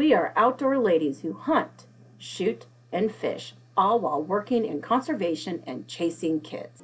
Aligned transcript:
We 0.00 0.14
are 0.14 0.32
outdoor 0.34 0.78
ladies 0.78 1.20
who 1.20 1.34
hunt, 1.34 1.84
shoot, 2.16 2.64
and 2.90 3.14
fish, 3.14 3.52
all 3.76 4.00
while 4.00 4.22
working 4.22 4.64
in 4.64 4.80
conservation 4.80 5.62
and 5.66 5.86
chasing 5.86 6.40
kids. 6.40 6.82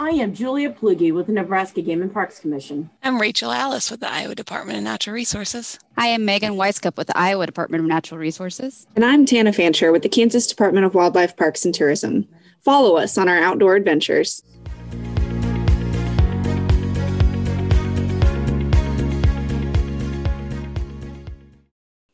I 0.00 0.10
am 0.10 0.34
Julia 0.34 0.70
Plugi 0.70 1.12
with 1.12 1.26
the 1.26 1.32
Nebraska 1.32 1.82
Game 1.82 2.02
and 2.02 2.12
Parks 2.12 2.40
Commission. 2.40 2.90
I'm 3.04 3.20
Rachel 3.20 3.52
Alice 3.52 3.92
with 3.92 4.00
the 4.00 4.10
Iowa 4.10 4.34
Department 4.34 4.78
of 4.78 4.82
Natural 4.82 5.14
Resources. 5.14 5.78
I 5.96 6.08
am 6.08 6.24
Megan 6.24 6.54
Wisecup 6.54 6.96
with 6.96 7.06
the 7.06 7.16
Iowa 7.16 7.46
Department 7.46 7.82
of 7.82 7.88
Natural 7.88 8.18
Resources. 8.18 8.88
And 8.96 9.04
I'm 9.04 9.24
Tana 9.24 9.52
Fancher 9.52 9.92
with 9.92 10.02
the 10.02 10.08
Kansas 10.08 10.48
Department 10.48 10.84
of 10.84 10.96
Wildlife 10.96 11.36
Parks 11.36 11.64
and 11.64 11.72
Tourism. 11.72 12.26
Follow 12.66 12.96
us 12.96 13.16
on 13.16 13.28
our 13.28 13.38
outdoor 13.38 13.76
adventures. 13.76 14.42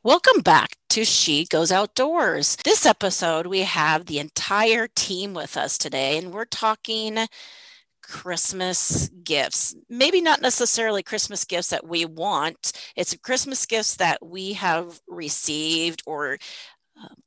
Welcome 0.02 0.42
back 0.42 0.76
to 0.90 1.06
She 1.06 1.46
Goes 1.46 1.72
Outdoors. 1.72 2.58
This 2.66 2.84
episode, 2.84 3.46
we 3.46 3.60
have 3.60 4.04
the 4.04 4.18
entire 4.18 4.88
team 4.88 5.32
with 5.32 5.56
us 5.56 5.78
today, 5.78 6.18
and 6.18 6.34
we're 6.34 6.44
talking 6.44 7.16
Christmas 8.02 9.08
gifts. 9.24 9.74
Maybe 9.88 10.20
not 10.20 10.42
necessarily 10.42 11.02
Christmas 11.02 11.46
gifts 11.46 11.70
that 11.70 11.86
we 11.86 12.04
want, 12.04 12.72
it's 12.94 13.16
Christmas 13.16 13.64
gifts 13.64 13.96
that 13.96 14.18
we 14.22 14.52
have 14.52 15.00
received 15.08 16.02
or 16.04 16.36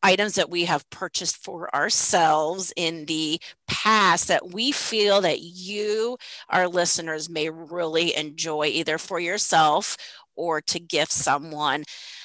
items 0.03 0.35
that 0.35 0.49
we 0.49 0.65
have 0.65 0.89
purchased 0.89 1.43
for 1.43 1.73
ourselves 1.75 2.71
in 2.75 3.05
the 3.05 3.39
past 3.67 4.27
that 4.27 4.51
we 4.53 4.71
feel 4.71 5.21
that 5.21 5.41
you, 5.41 6.17
our 6.49 6.67
listeners, 6.67 7.29
may 7.29 7.49
really 7.49 8.15
enjoy 8.15 8.65
either 8.65 8.97
for 8.97 9.19
yourself 9.19 9.97
or 10.35 10.61
to 10.61 10.79
gift 10.79 11.11
someone. 11.11 11.83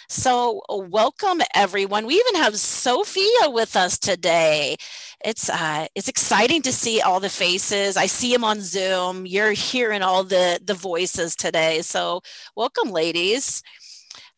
So, 0.08 0.62
welcome 0.68 1.41
everyone. 1.55 2.05
We 2.05 2.14
even 2.16 2.34
have 2.42 2.56
Sophia 2.56 3.48
with 3.48 3.77
us 3.77 3.96
today. 3.96 4.77
It's 5.24 5.48
uh, 5.48 5.86
it's 5.94 6.08
exciting 6.08 6.62
to 6.62 6.72
see 6.72 7.00
all 7.00 7.20
the 7.20 7.28
faces. 7.28 7.96
I 7.96 8.06
see 8.06 8.33
them 8.33 8.42
on 8.42 8.61
Zoom. 8.61 9.24
You're 9.24 9.52
hearing 9.52 10.02
all 10.02 10.24
the 10.24 10.58
the 10.64 10.74
voices 10.74 11.36
today. 11.36 11.83
So, 11.83 12.22
welcome, 12.56 12.91
ladies. 12.91 13.62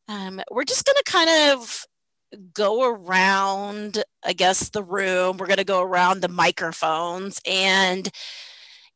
Um, 0.08 0.42
we're 0.50 0.64
just 0.64 0.84
going 0.84 0.96
to 1.02 1.10
kind 1.10 1.30
of 1.52 1.86
go 2.54 2.84
around, 2.84 4.02
I 4.24 4.32
guess, 4.32 4.70
the 4.70 4.82
room. 4.82 5.36
We're 5.36 5.46
going 5.46 5.58
to 5.58 5.64
go 5.64 5.82
around 5.82 6.20
the 6.20 6.28
microphones 6.28 7.40
and 7.46 8.10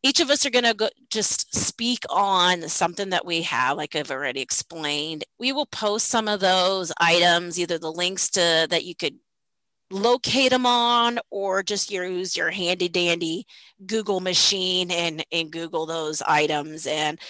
each 0.02 0.20
of 0.20 0.30
us 0.30 0.46
are 0.46 0.50
going 0.50 0.64
to 0.64 0.90
just 1.10 1.54
speak 1.54 2.04
on 2.10 2.68
something 2.68 3.10
that 3.10 3.26
we 3.26 3.42
have 3.42 3.76
like 3.76 3.96
i've 3.96 4.10
already 4.10 4.40
explained. 4.40 5.24
We 5.38 5.52
will 5.52 5.66
post 5.66 6.08
some 6.08 6.28
of 6.28 6.40
those 6.40 6.92
items 7.00 7.58
either 7.58 7.78
the 7.78 7.92
links 7.92 8.30
to 8.30 8.66
that 8.70 8.84
you 8.84 8.94
could 8.94 9.16
locate 9.90 10.50
them 10.50 10.66
on 10.66 11.18
or 11.30 11.62
just 11.62 11.90
use 11.90 12.36
your 12.36 12.50
handy 12.50 12.88
dandy 12.88 13.46
google 13.86 14.20
machine 14.20 14.90
and 14.90 15.24
and 15.32 15.50
google 15.50 15.86
those 15.86 16.22
items. 16.22 16.86
And 16.86 17.20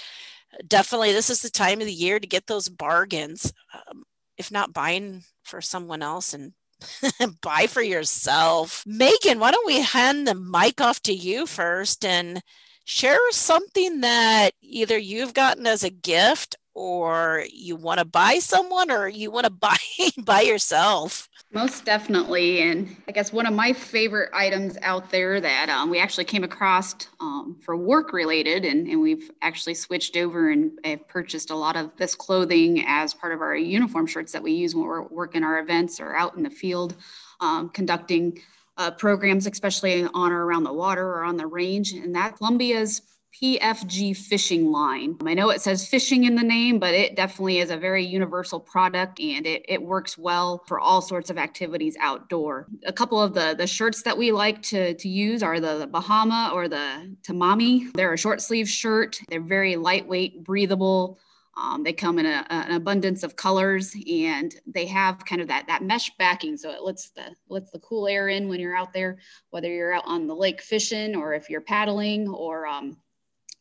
definitely 0.67 1.13
this 1.13 1.31
is 1.31 1.43
the 1.43 1.51
time 1.51 1.81
of 1.81 1.87
the 1.87 1.93
year 1.93 2.19
to 2.19 2.27
get 2.27 2.47
those 2.47 2.69
bargains. 2.69 3.53
Um, 3.75 4.05
if 4.39 4.51
not 4.51 4.73
buying 4.73 5.23
for 5.43 5.61
someone 5.61 6.03
else 6.03 6.35
and 6.35 6.53
buy 7.43 7.67
for 7.67 7.83
yourself. 7.83 8.83
Megan, 8.87 9.39
why 9.39 9.51
don't 9.51 9.67
we 9.67 9.81
hand 9.81 10.27
the 10.27 10.35
mic 10.35 10.81
off 10.81 11.01
to 11.03 11.13
you 11.13 11.47
first 11.47 12.05
and 12.05 12.43
share 12.85 13.19
something 13.31 14.01
that 14.01 14.53
either 14.61 14.97
you've 14.97 15.35
gotten 15.35 15.67
as 15.67 15.83
a 15.83 15.91
gift 15.91 16.57
or 16.77 17.43
you 17.51 17.75
want 17.75 17.99
to 17.99 18.05
buy 18.05 18.39
someone 18.39 18.91
or 18.91 19.09
you 19.09 19.31
want 19.31 19.45
to 19.45 19.51
buy 19.51 19.77
by 20.19 20.43
yourself? 20.43 21.29
Most 21.53 21.85
definitely 21.85 22.61
and 22.61 22.95
i 23.09 23.13
guess 23.13 23.33
one 23.33 23.47
of 23.47 23.55
my 23.55 23.73
favorite 23.73 24.29
items 24.35 24.77
out 24.83 25.11
there 25.11 25.41
that 25.41 25.69
um, 25.71 25.89
we 25.89 25.99
actually 25.99 26.25
came 26.25 26.45
across 26.45 26.95
um, 27.21 27.57
for 27.65 27.77
work 27.77 28.13
related 28.13 28.65
and, 28.65 28.87
and 28.89 29.01
we've 29.01 29.31
actually 29.41 29.73
switched 29.73 30.17
over 30.17 30.51
and 30.51 30.73
have 30.85 31.07
purchased 31.09 31.51
a 31.51 31.55
lot 31.55 31.77
of 31.77 31.97
this 31.97 32.15
clothing 32.15 32.85
as 32.87 33.15
part 33.15 33.33
of 33.33 33.41
our 33.41 33.57
uniform 33.57 34.07
shirts 34.07 34.33
that 34.33 34.43
we 34.43 34.53
use 34.53 34.75
when 34.75 34.85
we're 34.85 35.03
working 35.03 35.45
our 35.45 35.61
events 35.61 35.99
or 35.99 36.15
out 36.15 36.37
in 36.37 36.43
the 36.43 36.51
field 36.51 36.95
um, 37.41 37.71
conducting 37.71 38.39
uh, 38.77 38.91
programs, 38.91 39.47
especially 39.47 40.05
on 40.13 40.33
or 40.33 40.45
around 40.45 40.65
the 40.65 40.73
water 40.73 41.07
or 41.07 41.25
on 41.25 41.37
the 41.37 41.47
range, 41.47 41.93
and 41.93 42.15
that 42.15 42.37
Columbia's 42.37 43.03
PFG 43.43 44.17
fishing 44.17 44.71
line. 44.71 45.17
I 45.27 45.35
know 45.35 45.51
it 45.51 45.61
says 45.61 45.87
fishing 45.87 46.25
in 46.25 46.37
the 46.37 46.43
name, 46.43 46.79
but 46.79 46.95
it 46.95 47.17
definitely 47.17 47.59
is 47.59 47.71
a 47.71 47.77
very 47.77 48.05
universal 48.05 48.59
product 48.59 49.21
and 49.21 49.47
it, 49.47 49.65
it 49.69 49.83
works 49.83 50.17
well 50.17 50.65
for 50.67 50.81
all 50.81 51.03
sorts 51.03 51.29
of 51.29 51.37
activities 51.37 51.97
outdoor. 52.01 52.67
A 52.87 52.93
couple 52.93 53.21
of 53.21 53.35
the, 53.35 53.55
the 53.57 53.67
shirts 53.67 54.03
that 54.03 54.17
we 54.17 54.33
like 54.33 54.63
to, 54.63 54.95
to 54.95 55.09
use 55.09 55.43
are 55.43 55.61
the, 55.61 55.79
the 55.79 55.87
Bahama 55.87 56.51
or 56.55 56.67
the 56.67 57.15
Tamiami. 57.23 57.93
They're 57.93 58.15
a 58.15 58.19
short 58.19 58.41
sleeve 58.41 58.69
shirt, 58.69 59.21
they're 59.29 59.41
very 59.41 59.77
lightweight, 59.77 60.43
breathable. 60.43 61.19
Um, 61.59 61.83
they 61.83 61.95
come 61.95 62.19
in 62.19 62.27
a, 62.27 62.47
an 62.51 62.73
abundance 62.73 63.23
of 63.23 63.35
colors, 63.35 63.97
and 64.11 64.55
they 64.67 64.85
have 64.87 65.25
kind 65.25 65.41
of 65.41 65.49
that 65.49 65.67
that 65.69 65.83
mesh 65.83 66.11
backing, 66.19 66.59
so 66.59 66.71
it 66.71 66.83
lets 66.83 67.09
the 67.09 67.35
lets 67.49 67.71
the 67.71 67.79
cool 67.79 68.07
air 68.07 68.29
in 68.29 68.47
when 68.47 68.61
you're 68.61 68.77
out 68.77 68.93
there, 68.93 69.17
whether 69.49 69.73
you're 69.73 69.95
out 69.95 70.05
on 70.05 70.27
the 70.27 70.37
lake 70.37 70.61
fishing 70.61 71.17
or 71.17 71.33
if 71.33 71.49
you're 71.49 71.63
paddling 71.63 72.29
or 72.29 72.67
um, 72.67 72.99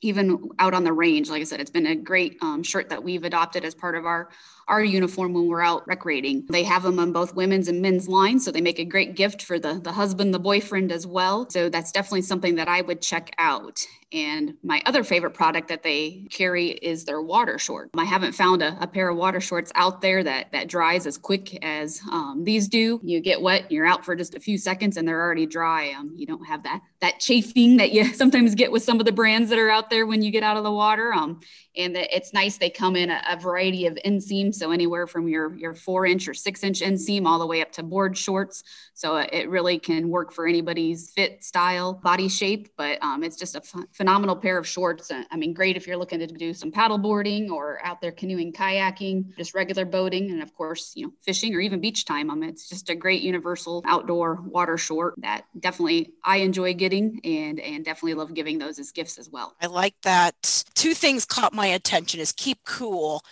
even 0.06 0.50
out 0.60 0.74
on 0.74 0.84
the 0.84 0.94
range. 0.94 1.30
Like 1.30 1.42
I 1.42 1.46
said, 1.46 1.60
it's 1.60 1.72
been 1.72 1.88
a 1.88 1.96
great 1.96 2.38
um, 2.42 2.64
shirt 2.64 2.90
that 2.90 3.04
we've 3.04 3.24
adopted 3.24 3.66
as 3.66 3.74
part 3.74 3.96
of 3.96 4.06
our 4.06 4.30
our 4.68 4.84
uniform 4.84 5.34
when 5.34 5.48
we're 5.48 5.62
out 5.62 5.88
recreating. 5.88 6.44
They 6.50 6.64
have 6.64 6.82
them 6.82 6.98
on 6.98 7.12
both 7.12 7.36
women's 7.36 7.68
and 7.68 7.82
men's 7.82 8.08
lines, 8.08 8.44
so 8.44 8.52
they 8.52 8.62
make 8.62 8.80
a 8.80 8.86
great 8.86 9.16
gift 9.16 9.44
for 9.44 9.60
the 9.60 9.76
the 9.76 9.92
husband, 9.92 10.34
the 10.34 10.40
boyfriend 10.40 10.92
as 10.92 11.06
well. 11.06 11.50
So 11.50 11.70
that's 11.70 11.92
definitely 11.92 12.24
something 12.24 12.56
that 12.56 12.68
I 12.68 12.82
would 12.82 13.02
check 13.02 13.32
out. 13.38 13.82
And 14.12 14.54
my 14.64 14.82
other 14.86 15.04
favorite 15.04 15.34
product 15.34 15.68
that 15.68 15.84
they 15.84 16.28
carry 16.30 16.70
is 16.70 17.04
their 17.06 17.22
water 17.22 17.60
short. 17.60 17.90
I 17.98 18.06
haven't 18.06 18.34
found 18.34 18.62
a, 18.62 18.78
a 18.80 18.88
pair 18.88 19.10
of 19.10 19.18
water 19.18 19.42
shorts 19.42 19.72
out 19.76 20.02
there 20.02 20.24
that 20.24 20.52
that 20.52 20.68
dries 20.68 21.06
as 21.06 21.18
quick 21.18 21.64
as 21.64 22.02
um, 22.12 22.44
these 22.44 22.68
do. 22.68 23.00
You 23.04 23.20
get 23.20 23.42
wet, 23.42 23.72
you're 23.72 23.86
out 23.86 24.06
for 24.06 24.16
just 24.16 24.36
a 24.36 24.40
few 24.40 24.58
seconds, 24.58 24.98
and 24.98 25.08
they're 25.08 25.22
already 25.22 25.46
dry. 25.46 25.92
Um, 25.92 26.14
you 26.16 26.26
don't 26.26 26.46
have 26.46 26.64
that 26.64 26.82
that 27.02 27.20
chafing 27.20 27.78
that 27.78 27.92
you 27.92 28.06
sometimes 28.14 28.56
get 28.56 28.72
with 28.72 28.84
some 28.84 29.00
of 29.00 29.06
the 29.06 29.12
brands 29.12 29.50
that 29.50 29.60
are 29.60 29.70
out 29.70 29.90
there 29.90 29.95
when 30.04 30.22
you 30.22 30.32
get 30.32 30.44
out 30.44 30.58
of 30.58 30.64
the 30.64 30.72
water. 30.72 31.14
Um, 31.14 31.42
and 31.78 31.96
it's 31.97 32.34
nice 32.34 32.58
they 32.58 32.69
come 32.69 32.96
in 32.96 33.09
a, 33.09 33.22
a 33.30 33.38
variety 33.38 33.86
of 33.88 33.97
inseams 34.06 34.56
so 34.56 34.72
anywhere 34.72 35.08
from 35.08 35.28
your 35.28 35.56
your 35.56 35.74
four 35.74 36.06
inch 36.06 36.28
or 36.28 36.34
six 36.34 36.63
inch 36.63 36.81
inseam 36.81 37.25
all 37.25 37.40
the 37.40 37.46
way 37.46 37.62
up 37.62 37.72
to 37.74 37.84
board 37.84 38.18
shorts. 38.18 38.63
So 38.94 39.18
it 39.18 39.50
really 39.50 39.78
can 39.80 40.09
work 40.09 40.31
for 40.31 40.47
anybody's 40.47 41.12
fit 41.12 41.44
style 41.44 41.94
body 41.94 42.30
shape 42.30 42.69
but 42.78 42.97
um, 43.02 43.24
it's 43.24 43.38
just 43.38 43.56
a 43.56 43.62
phenomenal 43.94 44.35
pair 44.35 44.58
of 44.58 44.68
shorts. 44.68 45.12
I 45.12 45.35
mean 45.35 45.53
great 45.53 45.78
if 45.78 45.88
you're 45.88 45.97
looking 45.97 46.19
to 46.19 46.28
do 46.28 46.53
some 46.53 46.72
paddle 46.72 46.97
boarding 46.97 47.52
or 47.52 47.80
out 47.84 48.02
there 48.02 48.12
canoeing 48.12 48.53
kayaking 48.53 49.35
just 49.38 49.53
regular 49.53 49.85
boating 49.85 50.31
and 50.31 50.41
of 50.41 50.53
course 50.53 50.94
you 50.96 51.08
know 51.08 51.14
fishing 51.22 51.53
or 51.56 51.59
even 51.59 51.80
beach 51.80 52.06
time. 52.06 52.30
Um, 52.30 52.44
it's 52.44 52.69
just 52.69 52.90
a 52.90 52.96
great 52.96 53.22
universal 53.22 53.84
outdoor 53.85 54.41
water 54.41 54.78
short 54.78 55.16
that 55.18 55.46
definitely 55.59 56.14
i 56.24 56.38
enjoy 56.38 56.74
getting 56.74 57.19
and 57.24 57.59
and 57.59 57.84
definitely 57.85 58.14
love 58.14 58.34
giving 58.34 58.58
those 58.58 58.80
as 58.80 58.91
gifts 58.91 59.18
as 59.18 59.30
well. 59.30 59.56
I 59.62 59.68
like 59.68 59.96
that. 60.03 60.64
Two 60.74 60.94
things 60.94 61.25
caught 61.25 61.53
my 61.53 61.65
attention 61.68 62.20
is 62.20 62.31
keep 62.31 62.59
cool. 62.66 63.24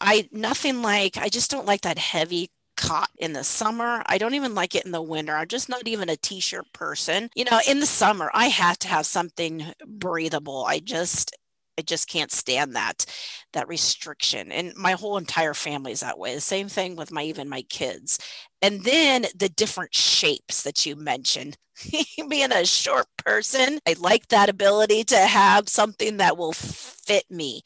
I 0.00 0.28
nothing 0.32 0.82
like 0.82 1.16
I 1.16 1.28
just 1.28 1.50
don't 1.50 1.66
like 1.66 1.82
that 1.82 1.98
heavy 1.98 2.50
cot 2.76 3.10
in 3.18 3.32
the 3.32 3.44
summer. 3.44 4.02
I 4.06 4.18
don't 4.18 4.34
even 4.34 4.54
like 4.54 4.74
it 4.74 4.84
in 4.84 4.92
the 4.92 5.02
winter. 5.02 5.34
I'm 5.34 5.48
just 5.48 5.68
not 5.68 5.86
even 5.86 6.08
a 6.08 6.16
t-shirt 6.16 6.72
person. 6.72 7.30
You 7.34 7.44
know, 7.44 7.60
in 7.68 7.80
the 7.80 7.86
summer, 7.86 8.30
I 8.34 8.46
have 8.46 8.78
to 8.80 8.88
have 8.88 9.06
something 9.06 9.72
breathable. 9.86 10.64
I 10.66 10.78
just 10.80 11.36
I 11.82 11.84
just 11.84 12.08
can't 12.08 12.30
stand 12.30 12.76
that 12.76 13.04
that 13.52 13.68
restriction. 13.68 14.52
And 14.52 14.72
my 14.76 14.92
whole 14.92 15.16
entire 15.16 15.52
family 15.52 15.90
is 15.90 16.00
that 16.00 16.18
way. 16.18 16.32
The 16.34 16.40
same 16.40 16.68
thing 16.68 16.94
with 16.94 17.10
my 17.10 17.24
even 17.24 17.48
my 17.48 17.62
kids. 17.62 18.20
And 18.62 18.84
then 18.84 19.26
the 19.34 19.48
different 19.48 19.94
shapes 19.94 20.62
that 20.62 20.86
you 20.86 20.94
mentioned. 20.94 21.58
Being 22.28 22.52
a 22.52 22.64
short 22.64 23.06
person, 23.24 23.80
I 23.88 23.96
like 23.98 24.28
that 24.28 24.48
ability 24.48 25.02
to 25.04 25.16
have 25.16 25.68
something 25.68 26.18
that 26.18 26.36
will 26.36 26.52
fit 26.52 27.24
me. 27.30 27.62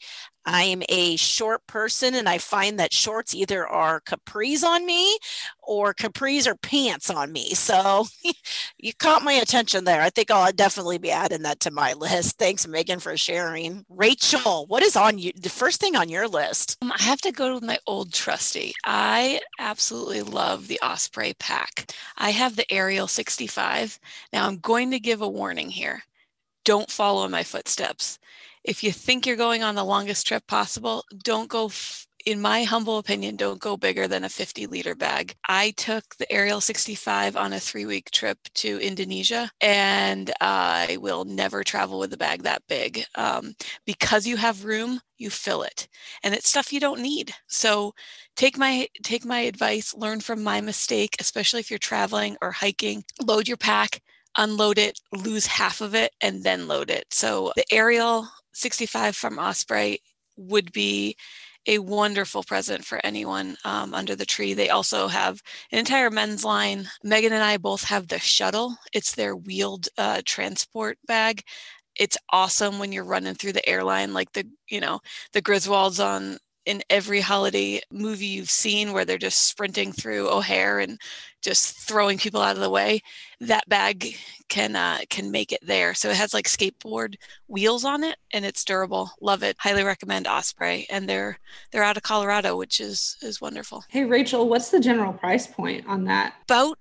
I 0.47 0.63
am 0.63 0.81
a 0.87 1.17
short 1.17 1.67
person 1.67 2.15
and 2.15 2.29
I 2.29 2.37
find 2.37 2.79
that 2.79 2.93
shorts 2.93 3.35
either 3.35 3.67
are 3.67 3.99
capris 3.99 4.63
on 4.63 4.85
me 4.85 5.19
or 5.61 5.93
capris 5.93 6.47
or 6.47 6.55
pants 6.55 7.09
on 7.09 7.33
me. 7.33 7.49
So 7.49 8.05
you 8.77 8.93
caught 8.93 9.23
my 9.23 9.33
attention 9.33 9.83
there. 9.83 10.01
I 10.01 10.09
think 10.09 10.31
I'll 10.31 10.53
definitely 10.53 10.99
be 10.99 11.11
adding 11.11 11.41
that 11.41 11.59
to 11.61 11.71
my 11.71 11.91
list. 11.91 12.37
Thanks, 12.39 12.65
Megan, 12.65 12.99
for 12.99 13.17
sharing. 13.17 13.85
Rachel, 13.89 14.65
what 14.67 14.83
is 14.83 14.95
on 14.95 15.19
you? 15.19 15.33
The 15.35 15.49
first 15.49 15.81
thing 15.81 15.97
on 15.97 16.07
your 16.07 16.29
list? 16.29 16.77
Um, 16.81 16.93
I 16.93 17.03
have 17.03 17.19
to 17.21 17.33
go 17.33 17.55
with 17.55 17.63
my 17.63 17.77
old 17.85 18.13
trusty. 18.13 18.73
I 18.85 19.41
absolutely 19.59 20.21
love 20.21 20.69
the 20.69 20.79
Osprey 20.81 21.33
pack. 21.39 21.91
I 22.17 22.29
have 22.29 22.55
the 22.55 22.71
Ariel 22.73 23.09
65. 23.09 23.99
Now 24.31 24.47
I'm 24.47 24.59
going 24.59 24.91
to 24.91 24.99
give 25.01 25.21
a 25.21 25.27
warning 25.27 25.69
here. 25.69 26.03
Don't 26.63 26.89
follow 26.89 27.27
my 27.27 27.43
footsteps 27.43 28.17
if 28.67 28.83
you 28.83 28.91
think 28.91 29.25
you're 29.25 29.37
going 29.37 29.63
on 29.63 29.75
the 29.75 29.85
longest 29.85 30.27
trip 30.27 30.45
possible, 30.45 31.05
don't 31.23 31.49
go 31.49 31.67
f- 31.67 32.05
in 32.25 32.41
my 32.41 32.65
humble 32.65 32.97
opinion, 32.97 33.37
don't 33.37 33.61
go 33.61 33.77
bigger 33.77 34.09
than 34.09 34.25
a 34.25 34.29
50 34.29 34.67
liter 34.67 34.93
bag. 34.93 35.33
I 35.47 35.71
took 35.77 36.17
the 36.17 36.29
Ariel 36.29 36.59
65 36.59 37.37
on 37.37 37.53
a 37.53 37.61
three 37.61 37.85
week 37.85 38.11
trip 38.11 38.37
to 38.55 38.77
Indonesia, 38.81 39.49
and 39.61 40.33
I 40.41 40.97
will 40.99 41.23
never 41.23 41.63
travel 41.63 41.97
with 41.99 42.11
a 42.11 42.17
bag 42.17 42.43
that 42.43 42.63
big. 42.67 43.05
Um, 43.15 43.55
because 43.85 44.27
you 44.27 44.35
have 44.35 44.65
room, 44.65 44.99
you 45.17 45.29
fill 45.29 45.63
it, 45.63 45.87
and 46.21 46.35
it's 46.35 46.49
stuff 46.49 46.73
you 46.73 46.81
don't 46.81 47.01
need. 47.01 47.33
So 47.47 47.93
take 48.35 48.57
my 48.57 48.89
take 49.03 49.23
my 49.23 49.39
advice, 49.39 49.93
learn 49.95 50.19
from 50.19 50.43
my 50.43 50.59
mistake, 50.59 51.15
especially 51.21 51.61
if 51.61 51.71
you're 51.71 51.79
traveling 51.79 52.35
or 52.41 52.51
hiking. 52.51 53.05
Load 53.25 53.47
your 53.47 53.55
pack, 53.55 54.01
unload 54.37 54.77
it, 54.77 54.99
lose 55.13 55.45
half 55.47 55.79
of 55.79 55.95
it, 55.95 56.11
and 56.19 56.43
then 56.43 56.67
load 56.67 56.89
it. 56.89 57.05
So 57.11 57.53
the 57.55 57.63
Ariel 57.71 58.27
65 58.57 59.15
from 59.15 59.39
Osprey 59.39 59.99
would 60.35 60.71
be 60.71 61.15
a 61.67 61.79
wonderful 61.79 62.43
present 62.43 62.85
for 62.85 62.99
anyone 63.03 63.57
um, 63.65 63.93
under 63.93 64.15
the 64.15 64.25
tree. 64.25 64.53
They 64.53 64.69
also 64.69 65.07
have 65.07 65.41
an 65.71 65.79
entire 65.79 66.09
men's 66.09 66.45
line. 66.45 66.87
Megan 67.03 67.33
and 67.33 67.43
I 67.43 67.57
both 67.57 67.83
have 67.83 68.07
the 68.07 68.19
shuttle. 68.19 68.77
It's 68.93 69.13
their 69.13 69.35
wheeled 69.35 69.89
uh, 69.97 70.21
transport 70.25 70.97
bag. 71.05 71.43
It's 71.99 72.17
awesome 72.31 72.79
when 72.79 72.91
you're 72.91 73.03
running 73.03 73.35
through 73.35 73.53
the 73.53 73.67
airline, 73.67 74.13
like 74.13 74.31
the 74.33 74.47
you 74.69 74.79
know 74.79 74.99
the 75.33 75.41
Griswolds 75.41 76.03
on 76.03 76.37
in 76.67 76.83
every 76.89 77.21
holiday 77.21 77.81
movie 77.89 78.25
you've 78.25 78.49
seen 78.49 78.91
where 78.91 79.05
they're 79.05 79.17
just 79.17 79.47
sprinting 79.47 79.93
through 79.93 80.29
O'Hare 80.29 80.79
and 80.79 80.99
just 81.41 81.77
throwing 81.77 82.17
people 82.17 82.41
out 82.41 82.57
of 82.57 82.61
the 82.61 82.69
way. 82.69 83.01
That 83.39 83.67
bag 83.69 84.17
can 84.49 84.75
uh, 84.75 84.99
can 85.09 85.31
make 85.31 85.53
it 85.53 85.61
there. 85.65 85.93
So 85.93 86.09
it 86.09 86.17
has 86.17 86.33
like 86.33 86.45
skateboard 86.45 87.15
wheels 87.47 87.85
on 87.85 88.03
it, 88.03 88.17
and 88.33 88.43
it's 88.43 88.65
durable. 88.65 89.11
Love 89.21 89.43
it. 89.43 89.55
Highly 89.59 89.83
recommend 89.83 90.27
Osprey, 90.27 90.85
and 90.89 91.07
they're 91.07 91.39
they're 91.71 91.83
out 91.83 91.97
of 91.97 92.03
Colorado, 92.03 92.57
which 92.57 92.81
is 92.81 93.15
is 93.21 93.39
wonderful. 93.39 93.85
Hey 93.87 94.03
Rachel, 94.03 94.49
what's 94.49 94.69
the 94.69 94.81
general 94.81 95.13
price 95.13 95.47
point 95.47 95.85
on 95.87 96.03
that? 96.03 96.33
About 96.43 96.77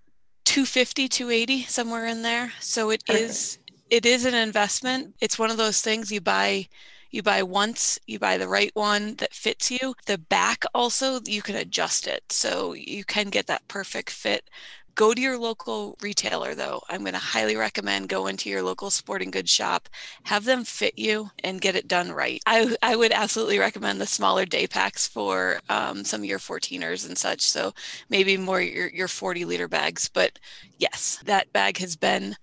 250 0.47 1.09
280 1.09 1.63
somewhere 1.65 2.07
in 2.07 2.23
there 2.23 2.53
so 2.61 2.91
it 2.91 3.05
Perfect. 3.05 3.31
is 3.31 3.59
it 3.91 4.07
is 4.07 4.25
an 4.25 4.35
investment 4.35 5.13
it's 5.21 5.41
one 5.41 5.51
of 5.51 5.57
those 5.57 5.81
things 5.81 6.13
you 6.13 6.21
buy 6.21 6.69
you 7.17 7.23
buy 7.23 7.43
once, 7.43 7.99
you 8.07 8.19
buy 8.19 8.37
the 8.37 8.47
right 8.47 8.71
one 8.75 9.15
that 9.17 9.35
fits 9.35 9.71
you. 9.71 9.95
The 10.05 10.19
back 10.19 10.65
also, 10.75 11.21
you 11.25 11.43
can 11.43 11.57
adjust 11.57 12.07
it. 12.07 12.31
So 12.31 12.75
you 12.75 13.05
can 13.05 13.31
get 13.31 13.47
that 13.47 13.67
perfect 13.67 14.11
fit. 14.11 14.49
Go 14.95 15.13
to 15.13 15.21
your 15.21 15.39
local 15.39 15.97
retailer 16.01 16.55
though. 16.55 16.83
I'm 16.89 17.01
going 17.01 17.13
to 17.13 17.19
highly 17.19 17.57
recommend 17.57 18.09
go 18.09 18.27
into 18.27 18.49
your 18.49 18.63
local 18.63 18.91
sporting 18.91 19.31
goods 19.31 19.51
shop, 19.51 19.89
have 20.25 20.45
them 20.45 20.65
fit 20.65 20.99
you 20.99 21.31
and 21.45 21.61
get 21.61 21.77
it 21.77 21.89
done 21.89 22.13
right. 22.13 22.41
I, 22.47 22.77
I 22.83 22.97
would 22.97 23.13
absolutely 23.13 23.59
recommend 23.59 24.01
the 24.01 24.07
smaller 24.07 24.47
day 24.47 24.67
packs 24.67 25.07
for 25.07 25.61
um, 25.69 26.05
some 26.05 26.21
of 26.23 26.27
your 26.27 26.39
14ers 26.39 27.07
and 27.07 27.19
such. 27.19 27.43
So 27.43 27.73
maybe 28.09 28.39
more 28.39 28.61
your, 28.61 28.89
your 28.89 29.09
40 29.09 29.45
liter 29.45 29.69
bags. 29.69 30.09
But 30.09 30.39
yes, 30.79 31.19
that 31.25 31.53
bag 31.53 31.77
has 31.79 31.97
been 31.97 32.37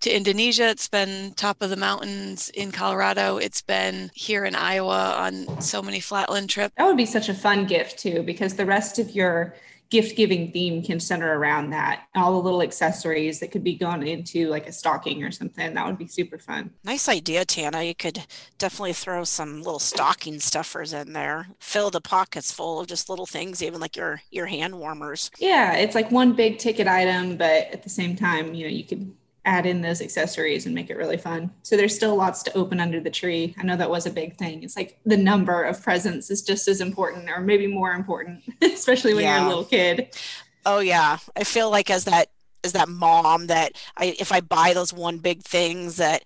to 0.00 0.10
Indonesia. 0.10 0.68
It's 0.68 0.88
been 0.88 1.34
top 1.34 1.62
of 1.62 1.70
the 1.70 1.76
mountains 1.76 2.50
in 2.50 2.72
Colorado. 2.72 3.36
It's 3.36 3.62
been 3.62 4.10
here 4.14 4.44
in 4.44 4.54
Iowa 4.54 5.14
on 5.16 5.60
so 5.60 5.82
many 5.82 6.00
flatland 6.00 6.50
trips. 6.50 6.74
That 6.76 6.86
would 6.86 6.96
be 6.96 7.06
such 7.06 7.28
a 7.28 7.34
fun 7.34 7.66
gift 7.66 7.98
too, 7.98 8.22
because 8.22 8.54
the 8.54 8.66
rest 8.66 8.98
of 8.98 9.10
your 9.10 9.54
gift 9.90 10.16
giving 10.16 10.52
theme 10.52 10.82
can 10.84 11.00
center 11.00 11.36
around 11.36 11.70
that. 11.70 12.04
All 12.14 12.32
the 12.32 12.38
little 12.38 12.62
accessories 12.62 13.40
that 13.40 13.50
could 13.50 13.64
be 13.64 13.74
gone 13.74 14.04
into 14.04 14.48
like 14.48 14.68
a 14.68 14.72
stocking 14.72 15.24
or 15.24 15.32
something. 15.32 15.74
That 15.74 15.84
would 15.84 15.98
be 15.98 16.06
super 16.06 16.38
fun. 16.38 16.70
Nice 16.84 17.08
idea, 17.08 17.44
Tana. 17.44 17.82
You 17.82 17.96
could 17.96 18.24
definitely 18.56 18.92
throw 18.92 19.24
some 19.24 19.62
little 19.62 19.80
stocking 19.80 20.38
stuffers 20.38 20.92
in 20.92 21.12
there. 21.12 21.48
Fill 21.58 21.90
the 21.90 22.00
pockets 22.00 22.52
full 22.52 22.78
of 22.78 22.86
just 22.86 23.10
little 23.10 23.26
things, 23.26 23.64
even 23.64 23.80
like 23.80 23.96
your 23.96 24.22
your 24.30 24.46
hand 24.46 24.78
warmers. 24.78 25.28
Yeah, 25.38 25.74
it's 25.74 25.96
like 25.96 26.12
one 26.12 26.34
big 26.34 26.58
ticket 26.58 26.86
item, 26.86 27.36
but 27.36 27.72
at 27.72 27.82
the 27.82 27.90
same 27.90 28.14
time, 28.14 28.54
you 28.54 28.66
know, 28.66 28.72
you 28.72 28.84
could 28.84 29.12
add 29.50 29.66
in 29.66 29.80
those 29.80 30.00
accessories 30.00 30.64
and 30.64 30.74
make 30.74 30.90
it 30.90 30.96
really 30.96 31.16
fun. 31.16 31.50
So 31.64 31.76
there's 31.76 31.94
still 31.94 32.14
lots 32.14 32.44
to 32.44 32.56
open 32.56 32.78
under 32.78 33.00
the 33.00 33.10
tree. 33.10 33.52
I 33.58 33.64
know 33.64 33.76
that 33.76 33.90
was 33.90 34.06
a 34.06 34.10
big 34.10 34.36
thing. 34.36 34.62
It's 34.62 34.76
like 34.76 35.00
the 35.04 35.16
number 35.16 35.64
of 35.64 35.82
presents 35.82 36.30
is 36.30 36.40
just 36.40 36.68
as 36.68 36.80
important 36.80 37.28
or 37.28 37.40
maybe 37.40 37.66
more 37.66 37.92
important, 37.92 38.44
especially 38.62 39.12
when 39.12 39.24
yeah. 39.24 39.38
you're 39.38 39.46
a 39.46 39.48
little 39.48 39.64
kid. 39.64 40.16
Oh 40.64 40.78
yeah. 40.78 41.18
I 41.36 41.42
feel 41.42 41.68
like 41.68 41.90
as 41.90 42.04
that 42.04 42.28
as 42.62 42.72
that 42.74 42.88
mom 42.88 43.48
that 43.48 43.72
I 43.96 44.14
if 44.20 44.30
I 44.30 44.40
buy 44.40 44.72
those 44.72 44.92
one 44.92 45.18
big 45.18 45.42
things 45.42 45.96
that 45.96 46.22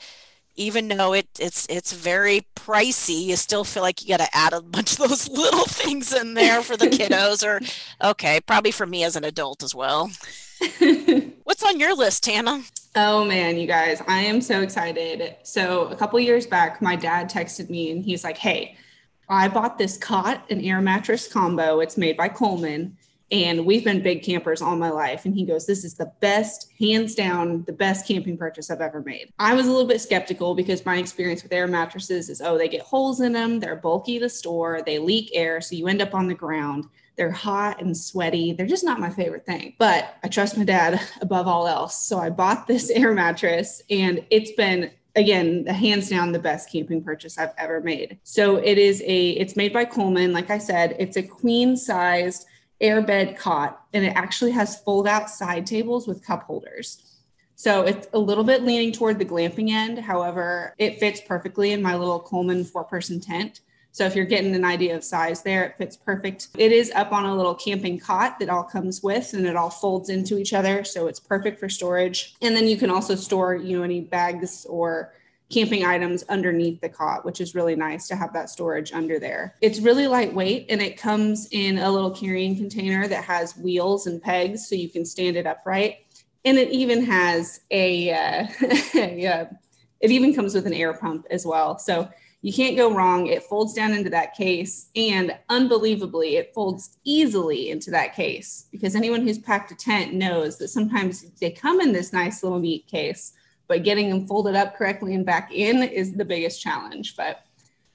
even 0.54 0.88
though 0.88 1.14
it 1.14 1.26
it's 1.40 1.66
it's 1.70 1.94
very 1.94 2.42
pricey, 2.54 3.22
you 3.22 3.36
still 3.36 3.64
feel 3.64 3.82
like 3.82 4.02
you 4.02 4.08
got 4.08 4.20
to 4.20 4.36
add 4.36 4.52
a 4.52 4.60
bunch 4.60 4.92
of 4.92 5.08
those 5.08 5.28
little 5.30 5.64
things 5.64 6.12
in 6.12 6.34
there 6.34 6.60
for 6.60 6.76
the 6.76 6.88
kiddos 6.88 7.42
or 7.42 7.62
okay, 8.06 8.40
probably 8.42 8.70
for 8.70 8.86
me 8.86 9.02
as 9.02 9.16
an 9.16 9.24
adult 9.24 9.62
as 9.62 9.74
well. 9.74 10.10
What's 11.44 11.62
on 11.62 11.80
your 11.80 11.96
list, 11.96 12.24
Tana? 12.24 12.64
Oh 12.96 13.24
man, 13.24 13.58
you 13.58 13.66
guys, 13.66 14.00
I 14.06 14.20
am 14.20 14.40
so 14.40 14.60
excited. 14.60 15.34
So, 15.42 15.88
a 15.88 15.96
couple 15.96 16.20
years 16.20 16.46
back, 16.46 16.80
my 16.80 16.94
dad 16.94 17.28
texted 17.28 17.68
me 17.68 17.90
and 17.90 18.04
he's 18.04 18.22
like, 18.22 18.38
Hey, 18.38 18.76
I 19.28 19.48
bought 19.48 19.78
this 19.78 19.96
cot 19.96 20.44
and 20.48 20.64
air 20.64 20.80
mattress 20.80 21.26
combo. 21.26 21.80
It's 21.80 21.96
made 21.96 22.16
by 22.16 22.28
Coleman. 22.28 22.96
And 23.32 23.66
we've 23.66 23.82
been 23.82 24.00
big 24.00 24.22
campers 24.22 24.62
all 24.62 24.76
my 24.76 24.90
life. 24.90 25.24
And 25.24 25.34
he 25.34 25.44
goes, 25.44 25.66
This 25.66 25.84
is 25.84 25.94
the 25.94 26.12
best, 26.20 26.72
hands 26.78 27.16
down, 27.16 27.64
the 27.64 27.72
best 27.72 28.06
camping 28.06 28.38
purchase 28.38 28.70
I've 28.70 28.80
ever 28.80 29.02
made. 29.02 29.32
I 29.40 29.54
was 29.54 29.66
a 29.66 29.72
little 29.72 29.88
bit 29.88 30.00
skeptical 30.00 30.54
because 30.54 30.86
my 30.86 30.98
experience 30.98 31.42
with 31.42 31.52
air 31.52 31.66
mattresses 31.66 32.30
is, 32.30 32.40
oh, 32.40 32.56
they 32.56 32.68
get 32.68 32.82
holes 32.82 33.20
in 33.20 33.32
them, 33.32 33.58
they're 33.58 33.74
bulky 33.74 34.20
to 34.20 34.28
store, 34.28 34.82
they 34.86 35.00
leak 35.00 35.30
air. 35.34 35.60
So 35.60 35.74
you 35.74 35.88
end 35.88 36.00
up 36.00 36.14
on 36.14 36.28
the 36.28 36.34
ground. 36.34 36.84
They're 37.16 37.30
hot 37.30 37.80
and 37.80 37.96
sweaty. 37.96 38.52
They're 38.52 38.66
just 38.66 38.84
not 38.84 39.00
my 39.00 39.10
favorite 39.10 39.46
thing. 39.46 39.74
But 39.78 40.16
I 40.22 40.28
trust 40.28 40.56
my 40.56 40.64
dad 40.64 41.00
above 41.20 41.46
all 41.46 41.66
else. 41.66 42.04
So 42.04 42.18
I 42.18 42.30
bought 42.30 42.66
this 42.66 42.90
air 42.94 43.12
mattress 43.12 43.82
and 43.90 44.24
it's 44.30 44.52
been 44.52 44.90
again 45.16 45.64
the 45.64 45.72
hands 45.72 46.08
down 46.08 46.32
the 46.32 46.38
best 46.38 46.70
camping 46.70 47.02
purchase 47.02 47.38
i've 47.38 47.52
ever 47.56 47.80
made 47.80 48.18
so 48.24 48.56
it 48.56 48.78
is 48.78 49.02
a 49.02 49.30
it's 49.30 49.56
made 49.56 49.72
by 49.72 49.84
coleman 49.84 50.32
like 50.32 50.50
i 50.50 50.58
said 50.58 50.96
it's 50.98 51.16
a 51.16 51.22
queen 51.22 51.76
sized 51.76 52.46
airbed 52.80 53.36
cot 53.36 53.86
and 53.92 54.04
it 54.04 54.12
actually 54.16 54.50
has 54.50 54.80
fold 54.80 55.06
out 55.06 55.30
side 55.30 55.66
tables 55.66 56.08
with 56.08 56.24
cup 56.24 56.42
holders 56.42 57.20
so 57.54 57.82
it's 57.82 58.08
a 58.12 58.18
little 58.18 58.42
bit 58.42 58.64
leaning 58.64 58.90
toward 58.90 59.18
the 59.18 59.24
glamping 59.24 59.70
end 59.70 59.98
however 59.98 60.74
it 60.78 60.98
fits 60.98 61.20
perfectly 61.20 61.70
in 61.70 61.80
my 61.80 61.94
little 61.94 62.18
coleman 62.18 62.64
four 62.64 62.84
person 62.84 63.20
tent 63.20 63.60
so 63.94 64.04
if 64.04 64.16
you're 64.16 64.24
getting 64.24 64.56
an 64.56 64.64
idea 64.64 64.96
of 64.96 65.04
size 65.04 65.42
there, 65.42 65.62
it 65.62 65.76
fits 65.78 65.96
perfect. 65.96 66.48
It 66.58 66.72
is 66.72 66.90
up 66.96 67.12
on 67.12 67.26
a 67.26 67.36
little 67.36 67.54
camping 67.54 67.96
cot 67.96 68.40
that 68.40 68.48
all 68.48 68.64
comes 68.64 69.04
with 69.04 69.32
and 69.34 69.46
it 69.46 69.54
all 69.54 69.70
folds 69.70 70.10
into 70.10 70.36
each 70.36 70.52
other. 70.52 70.82
So 70.82 71.06
it's 71.06 71.20
perfect 71.20 71.60
for 71.60 71.68
storage. 71.68 72.34
And 72.42 72.56
then 72.56 72.66
you 72.66 72.76
can 72.76 72.90
also 72.90 73.14
store, 73.14 73.54
you 73.54 73.78
know, 73.78 73.84
any 73.84 74.00
bags 74.00 74.66
or 74.68 75.14
camping 75.48 75.84
items 75.84 76.24
underneath 76.24 76.80
the 76.80 76.88
cot, 76.88 77.24
which 77.24 77.40
is 77.40 77.54
really 77.54 77.76
nice 77.76 78.08
to 78.08 78.16
have 78.16 78.32
that 78.32 78.50
storage 78.50 78.92
under 78.92 79.20
there. 79.20 79.54
It's 79.60 79.78
really 79.78 80.08
lightweight 80.08 80.66
and 80.70 80.82
it 80.82 80.98
comes 80.98 81.46
in 81.52 81.78
a 81.78 81.88
little 81.88 82.10
carrying 82.10 82.56
container 82.56 83.06
that 83.06 83.22
has 83.22 83.56
wheels 83.56 84.08
and 84.08 84.20
pegs 84.20 84.68
so 84.68 84.74
you 84.74 84.88
can 84.88 85.04
stand 85.04 85.36
it 85.36 85.46
upright. 85.46 85.98
And 86.44 86.58
it 86.58 86.72
even 86.72 87.04
has 87.04 87.60
a, 87.70 88.10
uh, 88.12 89.44
it 90.00 90.10
even 90.10 90.34
comes 90.34 90.52
with 90.52 90.66
an 90.66 90.74
air 90.74 90.94
pump 90.94 91.26
as 91.30 91.46
well. 91.46 91.78
So 91.78 92.08
you 92.44 92.52
can't 92.52 92.76
go 92.76 92.94
wrong. 92.94 93.26
It 93.26 93.42
folds 93.44 93.72
down 93.72 93.94
into 93.94 94.10
that 94.10 94.34
case, 94.34 94.90
and 94.94 95.34
unbelievably, 95.48 96.36
it 96.36 96.52
folds 96.54 96.98
easily 97.02 97.70
into 97.70 97.90
that 97.92 98.14
case 98.14 98.66
because 98.70 98.94
anyone 98.94 99.22
who's 99.22 99.38
packed 99.38 99.72
a 99.72 99.74
tent 99.74 100.12
knows 100.12 100.58
that 100.58 100.68
sometimes 100.68 101.22
they 101.40 101.50
come 101.50 101.80
in 101.80 101.90
this 101.90 102.12
nice 102.12 102.42
little 102.42 102.58
neat 102.58 102.86
case, 102.86 103.32
but 103.66 103.82
getting 103.82 104.10
them 104.10 104.26
folded 104.26 104.56
up 104.56 104.76
correctly 104.76 105.14
and 105.14 105.24
back 105.24 105.54
in 105.54 105.84
is 105.84 106.12
the 106.12 106.24
biggest 106.24 106.60
challenge. 106.60 107.16
But 107.16 107.43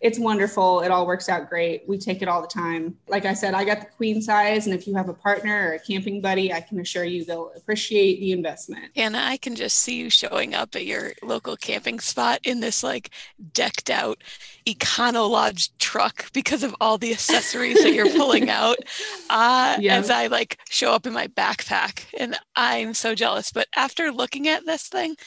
it's 0.01 0.17
wonderful. 0.17 0.79
It 0.79 0.91
all 0.91 1.05
works 1.05 1.27
out 1.27 1.49
great. 1.49 1.83
We 1.85 1.97
take 1.97 2.21
it 2.21 2.29
all 2.29 2.41
the 2.41 2.47
time. 2.47 2.95
Like 3.09 3.25
I 3.25 3.33
said, 3.33 3.53
I 3.53 3.65
got 3.65 3.81
the 3.81 3.85
queen 3.85 4.21
size. 4.21 4.65
And 4.65 4.73
if 4.73 4.87
you 4.87 4.95
have 4.95 5.09
a 5.09 5.13
partner 5.13 5.69
or 5.69 5.73
a 5.73 5.79
camping 5.79 6.21
buddy, 6.21 6.53
I 6.53 6.61
can 6.61 6.79
assure 6.79 7.03
you 7.03 7.25
they'll 7.25 7.51
appreciate 7.57 8.21
the 8.21 8.31
investment. 8.31 8.95
Tana, 8.95 9.19
I 9.21 9.35
can 9.35 9.55
just 9.55 9.79
see 9.79 9.97
you 9.97 10.09
showing 10.09 10.55
up 10.55 10.73
at 10.75 10.85
your 10.85 11.11
local 11.21 11.57
camping 11.57 11.99
spot 11.99 12.39
in 12.43 12.61
this 12.61 12.81
like 12.81 13.09
decked 13.51 13.89
out 13.89 14.23
Econo 14.65 15.29
Lodge 15.29 15.77
truck 15.79 16.31
because 16.31 16.63
of 16.63 16.73
all 16.79 16.97
the 16.97 17.11
accessories 17.11 17.83
that 17.83 17.93
you're 17.93 18.09
pulling 18.11 18.49
out. 18.49 18.77
Uh, 19.29 19.75
yeah. 19.79 19.95
As 19.97 20.09
I 20.09 20.27
like 20.27 20.59
show 20.69 20.93
up 20.93 21.07
in 21.07 21.13
my 21.13 21.27
backpack. 21.27 22.05
And 22.17 22.37
I'm 22.55 22.93
so 22.93 23.15
jealous. 23.15 23.51
But 23.51 23.67
after 23.75 24.13
looking 24.13 24.47
at 24.47 24.65
this 24.65 24.87
thing, 24.87 25.17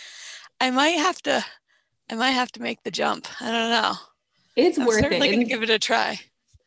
I 0.60 0.70
might 0.70 0.98
have 0.98 1.20
to 1.22 1.44
I 2.10 2.14
might 2.14 2.30
have 2.30 2.52
to 2.52 2.62
make 2.62 2.82
the 2.82 2.90
jump. 2.90 3.26
I 3.40 3.50
don't 3.50 3.70
know. 3.70 3.94
It's 4.56 4.78
I'm 4.78 4.86
worth 4.86 5.00
certainly 5.00 5.28
it. 5.28 5.32
Gonna 5.32 5.44
give 5.44 5.62
it 5.62 5.70
a 5.70 5.78
try. 5.78 6.20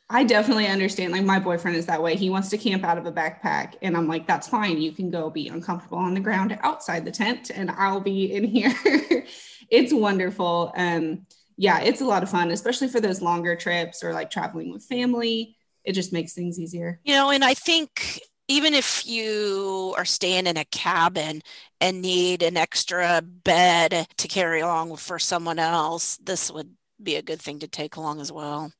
I 0.09 0.23
definitely 0.23 0.67
understand. 0.67 1.13
Like 1.13 1.23
my 1.23 1.39
boyfriend 1.39 1.77
is 1.77 1.87
that 1.87 2.01
way. 2.01 2.15
He 2.15 2.29
wants 2.29 2.49
to 2.49 2.57
camp 2.57 2.83
out 2.83 2.97
of 2.97 3.05
a 3.05 3.11
backpack, 3.11 3.75
and 3.81 3.97
I'm 3.97 4.07
like, 4.07 4.27
that's 4.27 4.47
fine. 4.47 4.79
You 4.79 4.91
can 4.91 5.09
go 5.09 5.29
be 5.29 5.47
uncomfortable 5.47 5.97
on 5.97 6.13
the 6.13 6.19
ground 6.19 6.57
outside 6.61 7.05
the 7.05 7.11
tent, 7.11 7.49
and 7.49 7.71
I'll 7.71 8.01
be 8.01 8.31
in 8.33 8.43
here. 8.43 8.73
it's 9.69 9.93
wonderful. 9.93 10.73
Um, 10.75 11.25
yeah, 11.57 11.79
it's 11.81 12.01
a 12.01 12.05
lot 12.05 12.21
of 12.21 12.29
fun, 12.29 12.51
especially 12.51 12.87
for 12.87 12.99
those 12.99 13.21
longer 13.21 13.55
trips 13.55 14.03
or 14.03 14.13
like 14.13 14.29
traveling 14.29 14.71
with 14.71 14.83
family. 14.83 15.57
It 15.83 15.93
just 15.93 16.13
makes 16.13 16.33
things 16.33 16.59
easier. 16.59 16.99
You 17.03 17.13
know, 17.13 17.31
and 17.31 17.43
I 17.43 17.53
think 17.53 18.19
even 18.47 18.73
if 18.73 19.07
you 19.07 19.93
are 19.97 20.05
staying 20.05 20.45
in 20.45 20.57
a 20.57 20.65
cabin 20.65 21.41
and 21.81 22.01
need 22.01 22.43
an 22.43 22.57
extra 22.57 23.21
bed 23.23 24.07
to 24.17 24.27
carry 24.27 24.59
along 24.59 24.97
for 24.97 25.17
someone 25.17 25.59
else, 25.59 26.17
this 26.17 26.51
would 26.51 26.75
be 27.01 27.15
a 27.15 27.21
good 27.21 27.41
thing 27.41 27.59
to 27.59 27.67
take 27.67 27.95
along 27.95 28.21
as 28.21 28.31
well. 28.31 28.71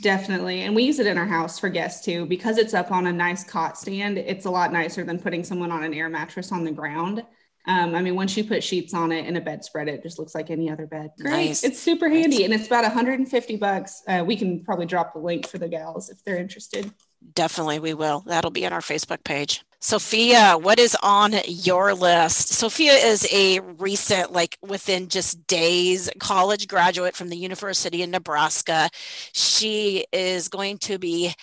Definitely. 0.00 0.62
And 0.62 0.74
we 0.74 0.84
use 0.84 0.98
it 0.98 1.06
in 1.06 1.18
our 1.18 1.26
house 1.26 1.58
for 1.58 1.68
guests 1.68 2.04
too. 2.04 2.26
Because 2.26 2.58
it's 2.58 2.74
up 2.74 2.90
on 2.90 3.06
a 3.06 3.12
nice 3.12 3.44
cot 3.44 3.78
stand, 3.78 4.18
it's 4.18 4.44
a 4.44 4.50
lot 4.50 4.72
nicer 4.72 5.04
than 5.04 5.18
putting 5.18 5.44
someone 5.44 5.70
on 5.70 5.82
an 5.82 5.94
air 5.94 6.08
mattress 6.08 6.52
on 6.52 6.64
the 6.64 6.72
ground. 6.72 7.24
Um, 7.68 7.96
I 7.96 8.00
mean, 8.00 8.14
once 8.14 8.36
you 8.36 8.44
put 8.44 8.62
sheets 8.62 8.94
on 8.94 9.10
it 9.10 9.26
and 9.26 9.36
a 9.36 9.40
bedspread, 9.40 9.88
it 9.88 10.02
just 10.02 10.20
looks 10.20 10.34
like 10.34 10.50
any 10.50 10.70
other 10.70 10.86
bed. 10.86 11.10
Great. 11.18 11.30
Nice. 11.48 11.64
It's 11.64 11.80
super 11.80 12.08
handy 12.08 12.44
and 12.44 12.54
it's 12.54 12.68
about 12.68 12.84
150 12.84 13.56
bucks. 13.56 14.02
Uh, 14.06 14.22
we 14.24 14.36
can 14.36 14.62
probably 14.62 14.86
drop 14.86 15.12
the 15.12 15.18
link 15.18 15.48
for 15.48 15.58
the 15.58 15.68
gals 15.68 16.08
if 16.08 16.22
they're 16.24 16.38
interested. 16.38 16.92
Definitely, 17.34 17.80
we 17.80 17.92
will. 17.92 18.22
That'll 18.26 18.52
be 18.52 18.66
on 18.66 18.72
our 18.72 18.80
Facebook 18.80 19.24
page. 19.24 19.64
Sophia, 19.80 20.56
what 20.58 20.78
is 20.78 20.96
on 21.02 21.34
your 21.46 21.94
list? 21.94 22.48
Sophia 22.48 22.92
is 22.92 23.28
a 23.32 23.60
recent, 23.60 24.32
like 24.32 24.56
within 24.66 25.08
just 25.08 25.46
days, 25.46 26.10
college 26.18 26.66
graduate 26.66 27.14
from 27.14 27.28
the 27.28 27.36
University 27.36 28.02
of 28.02 28.08
Nebraska. 28.08 28.88
She 29.32 30.06
is 30.12 30.48
going 30.48 30.78
to 30.78 30.98
be 30.98 31.34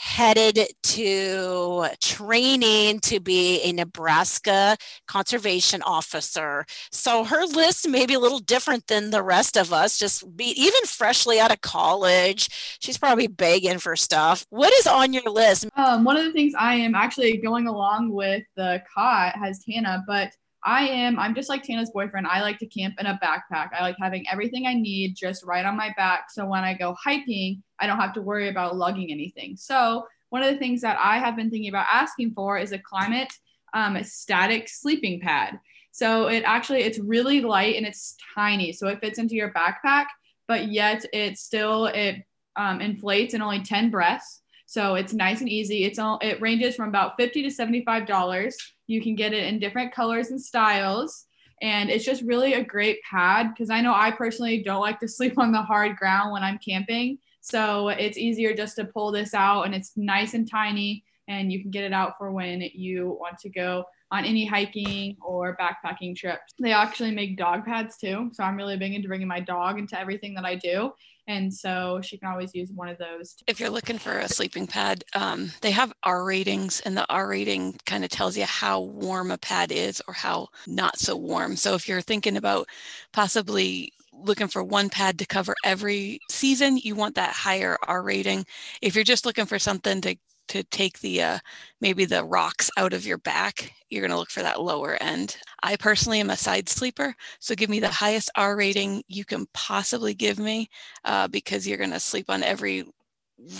headed 0.00 0.58
to 0.82 1.84
training 2.00 2.98
to 3.00 3.20
be 3.20 3.60
a 3.60 3.70
Nebraska 3.70 4.78
conservation 5.06 5.82
officer. 5.82 6.64
So 6.90 7.24
her 7.24 7.44
list 7.44 7.86
may 7.86 8.06
be 8.06 8.14
a 8.14 8.18
little 8.18 8.38
different 8.38 8.86
than 8.86 9.10
the 9.10 9.22
rest 9.22 9.58
of 9.58 9.74
us, 9.74 9.98
just 9.98 10.38
be 10.38 10.58
even 10.58 10.80
freshly 10.86 11.38
out 11.38 11.52
of 11.52 11.60
college. 11.60 12.48
She's 12.80 12.96
probably 12.96 13.26
begging 13.26 13.78
for 13.78 13.94
stuff. 13.94 14.46
What 14.48 14.72
is 14.72 14.86
on 14.86 15.12
your 15.12 15.30
list? 15.30 15.68
Um, 15.76 16.04
one 16.04 16.16
of 16.16 16.24
the 16.24 16.32
things 16.32 16.54
I 16.58 16.76
am 16.76 16.94
actually 16.94 17.36
going 17.36 17.66
along 17.66 18.10
with 18.10 18.42
the 18.56 18.82
cot 18.94 19.36
has 19.36 19.62
Tana, 19.62 20.02
but 20.06 20.32
I 20.64 20.86
am, 20.88 21.18
I'm 21.18 21.34
just 21.34 21.48
like 21.48 21.62
Tana's 21.62 21.90
boyfriend. 21.90 22.26
I 22.26 22.42
like 22.42 22.58
to 22.58 22.66
camp 22.66 22.96
in 22.98 23.06
a 23.06 23.18
backpack. 23.22 23.70
I 23.72 23.80
like 23.80 23.96
having 23.98 24.26
everything 24.30 24.66
I 24.66 24.74
need 24.74 25.16
just 25.16 25.44
right 25.44 25.64
on 25.64 25.76
my 25.76 25.92
back. 25.96 26.30
So 26.30 26.44
when 26.46 26.64
I 26.64 26.74
go 26.74 26.94
hiking, 27.02 27.62
I 27.78 27.86
don't 27.86 27.98
have 27.98 28.12
to 28.14 28.22
worry 28.22 28.48
about 28.48 28.76
lugging 28.76 29.10
anything. 29.10 29.56
So 29.56 30.06
one 30.28 30.42
of 30.42 30.52
the 30.52 30.58
things 30.58 30.82
that 30.82 30.98
I 31.02 31.18
have 31.18 31.36
been 31.36 31.50
thinking 31.50 31.70
about 31.70 31.86
asking 31.90 32.32
for 32.34 32.58
is 32.58 32.72
a 32.72 32.78
Klymit 32.78 33.28
um, 33.72 34.02
static 34.04 34.68
sleeping 34.68 35.20
pad. 35.20 35.58
So 35.92 36.28
it 36.28 36.42
actually, 36.44 36.82
it's 36.82 36.98
really 36.98 37.40
light 37.40 37.76
and 37.76 37.86
it's 37.86 38.16
tiny. 38.34 38.72
So 38.72 38.88
it 38.88 39.00
fits 39.00 39.18
into 39.18 39.34
your 39.34 39.52
backpack, 39.52 40.06
but 40.46 40.68
yet 40.70 41.04
it 41.12 41.38
still, 41.38 41.86
it 41.86 42.22
um, 42.56 42.80
inflates 42.80 43.34
in 43.34 43.42
only 43.42 43.62
10 43.62 43.90
breaths. 43.90 44.42
So 44.66 44.94
it's 44.94 45.12
nice 45.12 45.40
and 45.40 45.48
easy. 45.48 45.84
It's 45.84 45.98
all, 45.98 46.18
it 46.22 46.40
ranges 46.40 46.76
from 46.76 46.88
about 46.88 47.16
50 47.18 47.42
to 47.42 47.48
$75. 47.48 48.54
You 48.90 49.00
can 49.00 49.14
get 49.14 49.32
it 49.32 49.44
in 49.44 49.60
different 49.60 49.92
colors 49.92 50.30
and 50.30 50.40
styles. 50.40 51.26
And 51.62 51.90
it's 51.90 52.04
just 52.04 52.22
really 52.22 52.54
a 52.54 52.64
great 52.64 52.98
pad 53.08 53.50
because 53.54 53.70
I 53.70 53.80
know 53.80 53.94
I 53.94 54.10
personally 54.10 54.62
don't 54.62 54.80
like 54.80 54.98
to 55.00 55.08
sleep 55.16 55.38
on 55.38 55.52
the 55.52 55.62
hard 55.62 55.96
ground 55.96 56.32
when 56.32 56.42
I'm 56.42 56.58
camping. 56.58 57.18
So 57.40 57.88
it's 57.88 58.18
easier 58.18 58.54
just 58.54 58.76
to 58.76 58.84
pull 58.84 59.12
this 59.12 59.32
out 59.32 59.62
and 59.62 59.74
it's 59.74 59.92
nice 59.96 60.34
and 60.34 60.50
tiny 60.50 61.04
and 61.28 61.52
you 61.52 61.62
can 61.62 61.70
get 61.70 61.84
it 61.84 61.92
out 61.92 62.18
for 62.18 62.32
when 62.32 62.60
you 62.74 63.16
want 63.20 63.38
to 63.38 63.48
go 63.48 63.84
on 64.10 64.24
any 64.24 64.44
hiking 64.44 65.16
or 65.20 65.56
backpacking 65.56 66.16
trips. 66.16 66.54
They 66.58 66.72
actually 66.72 67.12
make 67.12 67.36
dog 67.36 67.64
pads 67.64 67.96
too. 67.96 68.30
So 68.32 68.42
I'm 68.42 68.56
really 68.56 68.76
big 68.76 68.92
into 68.92 69.08
bringing 69.08 69.28
my 69.28 69.40
dog 69.40 69.78
into 69.78 69.98
everything 69.98 70.34
that 70.34 70.44
I 70.44 70.56
do. 70.56 70.92
And 71.28 71.52
so 71.52 72.00
she 72.02 72.18
can 72.18 72.28
always 72.28 72.52
use 72.54 72.70
one 72.74 72.88
of 72.88 72.98
those. 72.98 73.36
If 73.46 73.60
you're 73.60 73.70
looking 73.70 73.98
for 73.98 74.18
a 74.18 74.28
sleeping 74.28 74.66
pad, 74.66 75.04
um, 75.14 75.52
they 75.60 75.70
have 75.70 75.92
R 76.02 76.24
ratings, 76.24 76.80
and 76.80 76.96
the 76.96 77.06
R 77.08 77.28
rating 77.28 77.78
kind 77.86 78.02
of 78.02 78.10
tells 78.10 78.36
you 78.36 78.44
how 78.44 78.80
warm 78.80 79.30
a 79.30 79.38
pad 79.38 79.70
is 79.70 80.02
or 80.08 80.14
how 80.14 80.48
not 80.66 80.98
so 80.98 81.14
warm. 81.14 81.54
So 81.54 81.74
if 81.74 81.86
you're 81.86 82.00
thinking 82.00 82.36
about 82.36 82.66
possibly 83.12 83.92
looking 84.12 84.48
for 84.48 84.64
one 84.64 84.90
pad 84.90 85.18
to 85.20 85.26
cover 85.26 85.54
every 85.64 86.20
season, 86.28 86.78
you 86.78 86.96
want 86.96 87.14
that 87.14 87.32
higher 87.32 87.76
R 87.86 88.02
rating. 88.02 88.44
If 88.82 88.96
you're 88.96 89.04
just 89.04 89.24
looking 89.24 89.46
for 89.46 89.58
something 89.58 90.00
to 90.00 90.16
to 90.50 90.64
take 90.64 90.98
the 91.00 91.22
uh, 91.22 91.38
maybe 91.80 92.04
the 92.04 92.24
rocks 92.24 92.70
out 92.76 92.92
of 92.92 93.06
your 93.06 93.18
back, 93.18 93.72
you're 93.88 94.02
going 94.02 94.10
to 94.10 94.16
look 94.16 94.30
for 94.30 94.42
that 94.42 94.60
lower 94.60 94.96
end. 95.00 95.36
I 95.62 95.76
personally 95.76 96.20
am 96.20 96.30
a 96.30 96.36
side 96.36 96.68
sleeper, 96.68 97.14
so 97.38 97.54
give 97.54 97.70
me 97.70 97.80
the 97.80 97.88
highest 97.88 98.30
R 98.36 98.56
rating 98.56 99.02
you 99.08 99.24
can 99.24 99.46
possibly 99.54 100.12
give 100.14 100.38
me 100.38 100.68
uh, 101.04 101.28
because 101.28 101.66
you're 101.66 101.78
going 101.78 101.92
to 101.92 102.00
sleep 102.00 102.26
on 102.28 102.42
every 102.42 102.84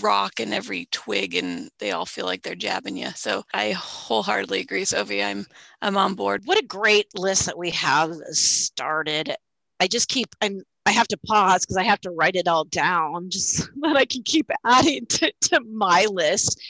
rock 0.03 0.41
and 0.41 0.53
every 0.53 0.87
twig 0.91 1.35
and 1.35 1.71
they 1.79 1.93
all 1.93 2.05
feel 2.05 2.27
like 2.27 2.43
they're 2.43 2.55
jabbing 2.55 2.97
you. 2.97 3.09
So 3.15 3.45
I 3.55 3.71
wholeheartedly 3.71 4.61
agree, 4.61 4.85
Sophie. 4.85 5.23
I'm 5.23 5.47
I'm 5.81 5.97
on 5.97 6.15
board. 6.15 6.43
What 6.45 6.59
a 6.59 6.67
great 6.67 7.07
list 7.15 7.47
that 7.47 7.57
we 7.57 7.71
have 7.71 8.13
started. 8.33 9.35
I 9.79 9.87
just 9.87 10.09
keep 10.09 10.35
I'm 10.43 10.63
I 10.87 10.91
have 10.91 11.09
to 11.09 11.19
pause 11.27 11.65
because 11.65 11.77
I 11.77 11.85
have 11.85 12.01
to 12.01 12.11
write 12.11 12.37
it 12.37 12.49
all 12.49 12.65
down 12.65 13.31
just 13.31 13.57
so 13.59 13.71
that 13.83 13.97
I 13.97 14.05
can 14.07 14.23
keep 14.25 14.51
adding 14.65 15.07
to, 15.07 15.33
to 15.43 15.61
my 15.61 16.07
list 16.11 16.61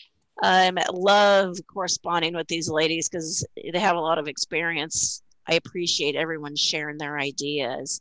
um, 0.42 0.78
love 0.92 1.56
corresponding 1.66 2.34
with 2.34 2.48
these 2.48 2.68
ladies 2.68 3.08
because 3.08 3.44
they 3.72 3.78
have 3.78 3.96
a 3.96 4.00
lot 4.00 4.18
of 4.18 4.28
experience. 4.28 5.22
I 5.46 5.54
appreciate 5.54 6.16
everyone 6.16 6.56
sharing 6.56 6.98
their 6.98 7.18
ideas. 7.18 8.00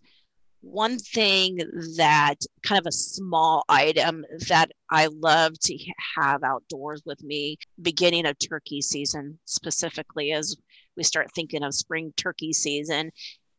One 0.61 0.97
thing 0.99 1.57
that 1.97 2.35
kind 2.63 2.79
of 2.79 2.85
a 2.85 2.91
small 2.91 3.63
item 3.69 4.25
that 4.49 4.71
I 4.89 5.07
love 5.07 5.57
to 5.61 5.77
have 6.17 6.43
outdoors 6.43 7.01
with 7.05 7.23
me, 7.23 7.57
beginning 7.81 8.25
of 8.25 8.37
turkey 8.37 8.81
season 8.81 9.39
specifically, 9.45 10.33
as 10.33 10.55
we 10.97 11.03
start 11.03 11.31
thinking 11.33 11.63
of 11.63 11.73
spring 11.73 12.13
turkey 12.17 12.51
season, 12.51 13.11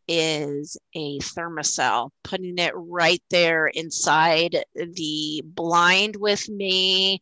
is 0.08 0.76
a 0.94 1.18
Thermacell, 1.20 2.10
putting 2.22 2.58
it 2.58 2.72
right 2.74 3.22
there 3.30 3.68
inside 3.68 4.62
the 4.74 5.42
blind 5.44 6.16
with 6.16 6.48
me 6.48 7.20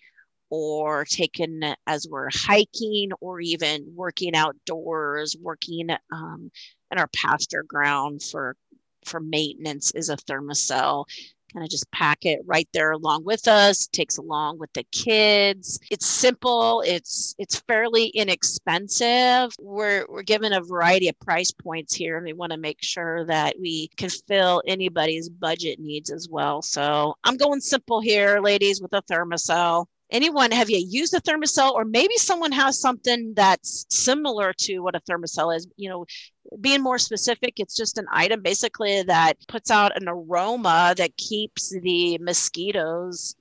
or 0.51 1.05
taken 1.05 1.75
as 1.87 2.07
we're 2.09 2.31
hiking 2.33 3.11
or 3.21 3.41
even 3.41 3.87
working 3.95 4.35
outdoors, 4.35 5.37
working 5.41 5.91
um, 6.13 6.51
in 6.91 6.99
our 6.99 7.09
pasture 7.09 7.63
ground 7.63 8.23
for 8.23 8.57
for 9.05 9.21
maintenance 9.21 9.91
is 9.93 10.09
a 10.09 10.17
Thermacell. 10.17 11.05
Kind 11.53 11.65
of 11.65 11.71
just 11.71 11.91
pack 11.93 12.27
it 12.27 12.41
right 12.45 12.69
there 12.75 12.91
along 12.91 13.25
with 13.25 13.49
us, 13.49 13.87
takes 13.87 14.19
along 14.19 14.59
with 14.59 14.71
the 14.75 14.85
kids. 14.93 15.81
It's 15.91 16.05
simple, 16.05 16.83
it's 16.87 17.35
it's 17.39 17.61
fairly 17.61 18.09
inexpensive. 18.09 19.55
We're 19.59 20.05
we're 20.11 20.25
given 20.25 20.53
a 20.53 20.61
variety 20.61 21.09
of 21.09 21.19
price 21.21 21.51
points 21.51 21.95
here, 21.95 22.19
and 22.19 22.27
we 22.27 22.35
want 22.35 22.53
to 22.53 22.59
make 22.59 22.83
sure 22.83 23.25
that 23.27 23.57
we 23.59 23.89
can 23.97 24.11
fill 24.11 24.63
anybody's 24.67 25.31
budget 25.31 25.81
needs 25.81 26.11
as 26.11 26.29
well. 26.31 26.61
So 26.61 27.15
I'm 27.25 27.39
going 27.39 27.61
simple 27.61 28.01
here, 28.01 28.41
ladies, 28.41 28.83
with 28.83 28.93
a 28.93 29.01
Thermacell 29.11 29.87
anyone 30.11 30.51
have 30.51 30.71
you 30.71 30.85
used 30.89 31.15
a 31.15 31.21
Thermacell 31.21 31.73
or 31.73 31.85
maybe 31.85 32.17
someone 32.17 32.53
has 32.53 32.81
something 32.81 33.33
that's 33.35 33.87
similar 33.91 34.53
to 34.59 34.81
what 34.81 34.95
a 34.95 35.01
Thermacell 35.01 35.57
is. 35.57 35.67
You 35.77 35.91
know 35.91 36.07
being 36.61 36.83
more 36.83 36.99
specific 36.99 37.55
it's 37.59 37.77
just 37.77 37.99
an 37.99 38.07
item 38.11 38.41
basically 38.41 39.03
that 39.03 39.35
puts 39.49 39.71
out 39.71 40.01
an 40.01 40.09
aroma 40.09 40.95
that 40.97 41.17
keeps 41.17 41.71
the 41.83 42.17
mosquitoes 42.19 43.37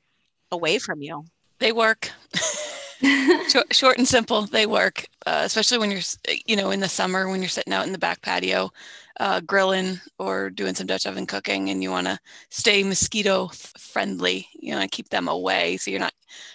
away 0.51 0.77
from 0.77 1.01
you 1.01 1.23
they 1.59 1.71
work 1.71 2.11
short, 3.49 3.73
short, 3.75 3.97
and 3.97 4.07
simple. 4.07 4.43
They 4.43 4.65
work, 4.65 5.05
uh, 5.25 5.41
especially 5.43 5.77
when 5.77 5.91
you're, 5.91 6.01
you 6.45 6.55
know, 6.55 6.71
in 6.71 6.79
the 6.79 6.89
summer 6.89 7.27
when 7.27 7.41
you're 7.41 7.49
sitting 7.49 7.73
out 7.73 7.85
in 7.85 7.91
the 7.91 7.97
back 7.97 8.21
patio, 8.21 8.71
uh, 9.19 9.41
grilling 9.41 9.99
or 10.19 10.49
doing 10.49 10.75
some 10.75 10.87
Dutch 10.87 11.05
oven 11.05 11.25
cooking, 11.25 11.69
and 11.69 11.81
you 11.83 11.91
want 11.91 12.07
to 12.07 12.19
stay 12.49 12.83
mosquito 12.83 13.49
friendly. 13.77 14.47
You 14.59 14.75
know, 14.75 14.85
keep 14.89 15.09
them 15.09 15.27
away 15.27 15.77
so 15.77 15.91
you're 15.91 15.99
not 15.99 16.13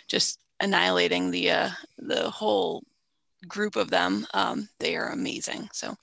just 0.08 0.38
annihilating 0.60 1.30
the 1.30 1.50
uh, 1.50 1.70
the 1.98 2.30
whole 2.30 2.84
group 3.46 3.76
of 3.76 3.90
them. 3.90 4.26
Um, 4.34 4.68
they 4.78 4.96
are 4.96 5.10
amazing. 5.10 5.68
So 5.72 5.96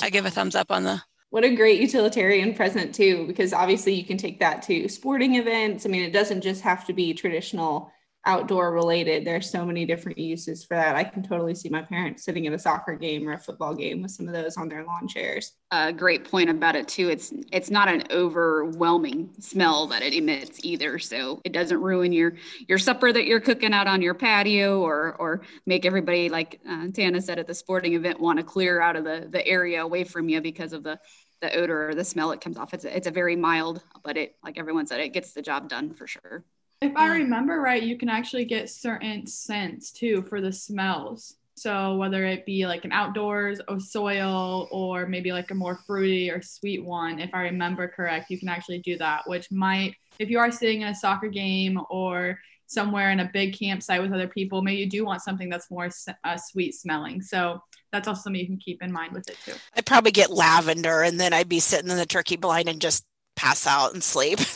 I 0.00 0.10
give 0.10 0.26
a 0.26 0.30
thumbs 0.30 0.54
up 0.54 0.70
on 0.70 0.84
the 0.84 1.02
what 1.30 1.42
a 1.42 1.52
great 1.52 1.80
utilitarian 1.80 2.54
present 2.54 2.94
too 2.94 3.26
because 3.26 3.52
obviously 3.52 3.92
you 3.92 4.04
can 4.04 4.16
take 4.16 4.38
that 4.38 4.62
to 4.62 4.88
sporting 4.88 5.34
events 5.34 5.84
i 5.84 5.88
mean 5.88 6.04
it 6.04 6.12
doesn't 6.12 6.42
just 6.42 6.62
have 6.62 6.86
to 6.86 6.92
be 6.92 7.12
traditional 7.12 7.90
outdoor 8.26 8.72
related 8.72 9.24
there's 9.24 9.50
so 9.50 9.64
many 9.64 9.84
different 9.84 10.18
uses 10.18 10.64
for 10.64 10.74
that. 10.74 10.96
I 10.96 11.04
can 11.04 11.22
totally 11.22 11.54
see 11.54 11.68
my 11.68 11.82
parents 11.82 12.24
sitting 12.24 12.46
at 12.46 12.52
a 12.52 12.58
soccer 12.58 12.94
game 12.96 13.28
or 13.28 13.32
a 13.32 13.38
football 13.38 13.74
game 13.74 14.02
with 14.02 14.10
some 14.10 14.26
of 14.26 14.34
those 14.34 14.56
on 14.56 14.68
their 14.68 14.84
lawn 14.84 15.06
chairs. 15.06 15.52
A 15.70 15.92
great 15.92 16.28
point 16.30 16.50
about 16.50 16.76
it 16.76 16.88
too 16.88 17.08
it's 17.08 17.32
it's 17.52 17.70
not 17.70 17.88
an 17.88 18.04
overwhelming 18.10 19.30
smell 19.40 19.86
that 19.88 20.02
it 20.02 20.14
emits 20.14 20.60
either 20.62 20.98
so 20.98 21.40
it 21.44 21.52
doesn't 21.52 21.80
ruin 21.80 22.12
your 22.12 22.34
your 22.68 22.78
supper 22.78 23.12
that 23.12 23.26
you're 23.26 23.40
cooking 23.40 23.72
out 23.72 23.86
on 23.86 24.00
your 24.00 24.14
patio 24.14 24.80
or 24.80 25.16
or 25.18 25.42
make 25.66 25.84
everybody 25.84 26.28
like 26.28 26.60
uh, 26.68 26.86
tana 26.94 27.20
said 27.20 27.38
at 27.38 27.46
the 27.46 27.54
sporting 27.54 27.94
event 27.94 28.20
want 28.20 28.38
to 28.38 28.44
clear 28.44 28.80
out 28.80 28.96
of 28.96 29.04
the 29.04 29.26
the 29.30 29.46
area 29.46 29.82
away 29.82 30.04
from 30.04 30.28
you 30.28 30.40
because 30.40 30.72
of 30.72 30.82
the 30.82 30.98
the 31.40 31.54
odor 31.56 31.90
or 31.90 31.94
the 31.94 32.04
smell 32.04 32.32
it 32.32 32.40
comes 32.40 32.56
off. 32.56 32.72
It's 32.72 32.86
a, 32.86 32.96
it's 32.96 33.06
a 33.06 33.10
very 33.10 33.36
mild 33.36 33.82
but 34.02 34.16
it 34.16 34.36
like 34.42 34.58
everyone 34.58 34.86
said 34.86 35.00
it 35.00 35.12
gets 35.12 35.32
the 35.32 35.42
job 35.42 35.68
done 35.68 35.92
for 35.92 36.06
sure 36.06 36.44
if 36.84 36.96
I 36.96 37.08
remember 37.08 37.60
right, 37.60 37.82
you 37.82 37.96
can 37.96 38.08
actually 38.08 38.44
get 38.44 38.68
certain 38.68 39.26
scents 39.26 39.90
too 39.90 40.22
for 40.22 40.40
the 40.40 40.52
smells. 40.52 41.36
So 41.56 41.96
whether 41.96 42.24
it 42.24 42.44
be 42.44 42.66
like 42.66 42.84
an 42.84 42.92
outdoors 42.92 43.60
or 43.68 43.78
soil 43.78 44.68
or 44.70 45.06
maybe 45.06 45.32
like 45.32 45.50
a 45.50 45.54
more 45.54 45.78
fruity 45.86 46.30
or 46.30 46.42
sweet 46.42 46.84
one, 46.84 47.20
if 47.20 47.30
I 47.32 47.42
remember 47.42 47.88
correct, 47.88 48.28
you 48.28 48.38
can 48.38 48.48
actually 48.48 48.80
do 48.80 48.98
that, 48.98 49.22
which 49.26 49.50
might, 49.50 49.94
if 50.18 50.28
you 50.28 50.38
are 50.38 50.50
sitting 50.50 50.82
in 50.82 50.88
a 50.88 50.94
soccer 50.94 51.28
game 51.28 51.80
or 51.90 52.38
somewhere 52.66 53.10
in 53.10 53.20
a 53.20 53.30
big 53.32 53.56
campsite 53.56 54.02
with 54.02 54.12
other 54.12 54.26
people, 54.26 54.62
maybe 54.62 54.80
you 54.80 54.90
do 54.90 55.04
want 55.04 55.22
something 55.22 55.48
that's 55.48 55.70
more 55.70 55.88
uh, 56.24 56.36
sweet 56.36 56.74
smelling. 56.74 57.22
So 57.22 57.62
that's 57.92 58.08
also 58.08 58.22
something 58.22 58.40
you 58.40 58.46
can 58.46 58.58
keep 58.58 58.82
in 58.82 58.90
mind 58.90 59.12
with 59.12 59.28
it 59.30 59.38
too. 59.44 59.54
I'd 59.76 59.86
probably 59.86 60.10
get 60.10 60.30
lavender 60.30 61.02
and 61.02 61.20
then 61.20 61.32
I'd 61.32 61.48
be 61.48 61.60
sitting 61.60 61.90
in 61.90 61.96
the 61.96 62.06
turkey 62.06 62.36
blind 62.36 62.68
and 62.68 62.80
just 62.80 63.04
pass 63.36 63.66
out 63.66 63.94
and 63.94 64.02
sleep. 64.02 64.40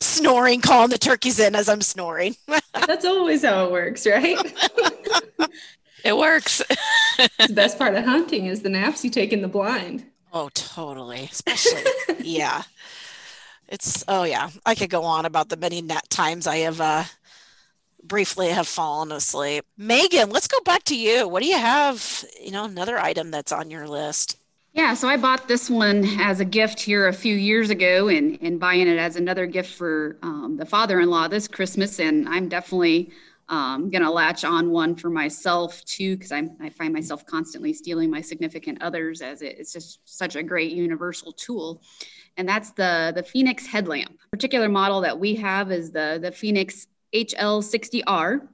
snoring, 0.00 0.60
calling 0.60 0.90
the 0.90 0.98
turkeys 0.98 1.38
in 1.38 1.54
as 1.54 1.68
I'm 1.68 1.82
snoring. 1.82 2.36
That's 2.72 3.04
always 3.04 3.44
how 3.44 3.66
it 3.66 3.72
works, 3.72 4.06
right? 4.06 4.38
it 6.04 6.16
works. 6.16 6.58
the 7.18 7.54
best 7.54 7.78
part 7.78 7.94
of 7.94 8.04
hunting 8.04 8.46
is 8.46 8.62
the 8.62 8.68
naps 8.68 9.04
you 9.04 9.10
take 9.10 9.32
in 9.32 9.42
the 9.42 9.48
blind. 9.48 10.04
Oh, 10.32 10.48
totally. 10.54 11.28
Especially, 11.30 11.82
yeah. 12.20 12.62
It's 13.68 14.04
oh 14.08 14.24
yeah. 14.24 14.50
I 14.66 14.74
could 14.74 14.90
go 14.90 15.04
on 15.04 15.24
about 15.24 15.48
the 15.48 15.56
many 15.56 15.80
net 15.80 16.08
times 16.10 16.46
I 16.46 16.58
have 16.58 16.80
uh 16.80 17.04
briefly 18.02 18.48
have 18.48 18.66
fallen 18.66 19.12
asleep. 19.12 19.64
Megan, 19.76 20.30
let's 20.30 20.48
go 20.48 20.60
back 20.64 20.84
to 20.84 20.96
you. 20.96 21.28
What 21.28 21.42
do 21.42 21.48
you 21.48 21.58
have? 21.58 22.24
You 22.42 22.50
know, 22.50 22.64
another 22.64 22.98
item 22.98 23.30
that's 23.30 23.52
on 23.52 23.70
your 23.70 23.86
list. 23.86 24.36
Yeah, 24.72 24.94
so 24.94 25.08
I 25.08 25.16
bought 25.16 25.48
this 25.48 25.68
one 25.68 26.04
as 26.20 26.38
a 26.38 26.44
gift 26.44 26.78
here 26.78 27.08
a 27.08 27.12
few 27.12 27.34
years 27.34 27.70
ago 27.70 28.06
and, 28.06 28.38
and 28.40 28.60
buying 28.60 28.86
it 28.86 28.98
as 28.98 29.16
another 29.16 29.46
gift 29.46 29.74
for 29.74 30.16
um, 30.22 30.56
the 30.56 30.64
father 30.64 31.00
in 31.00 31.10
law 31.10 31.26
this 31.26 31.48
Christmas. 31.48 31.98
And 31.98 32.28
I'm 32.28 32.48
definitely 32.48 33.10
um, 33.48 33.90
going 33.90 34.02
to 34.02 34.10
latch 34.10 34.44
on 34.44 34.70
one 34.70 34.94
for 34.94 35.10
myself 35.10 35.84
too, 35.86 36.16
because 36.16 36.30
I 36.30 36.70
find 36.70 36.94
myself 36.94 37.26
constantly 37.26 37.72
stealing 37.72 38.10
my 38.10 38.20
significant 38.20 38.80
others 38.80 39.22
as 39.22 39.42
it, 39.42 39.56
it's 39.58 39.72
just 39.72 39.98
such 40.04 40.36
a 40.36 40.42
great 40.42 40.70
universal 40.70 41.32
tool. 41.32 41.82
And 42.36 42.48
that's 42.48 42.70
the, 42.70 43.12
the 43.12 43.24
Fenix 43.24 43.66
headlamp. 43.66 44.16
Particular 44.30 44.68
model 44.68 45.00
that 45.00 45.18
we 45.18 45.34
have 45.34 45.72
is 45.72 45.90
the, 45.90 46.20
the 46.22 46.30
Fenix 46.30 46.86
HL60R. 47.12 48.46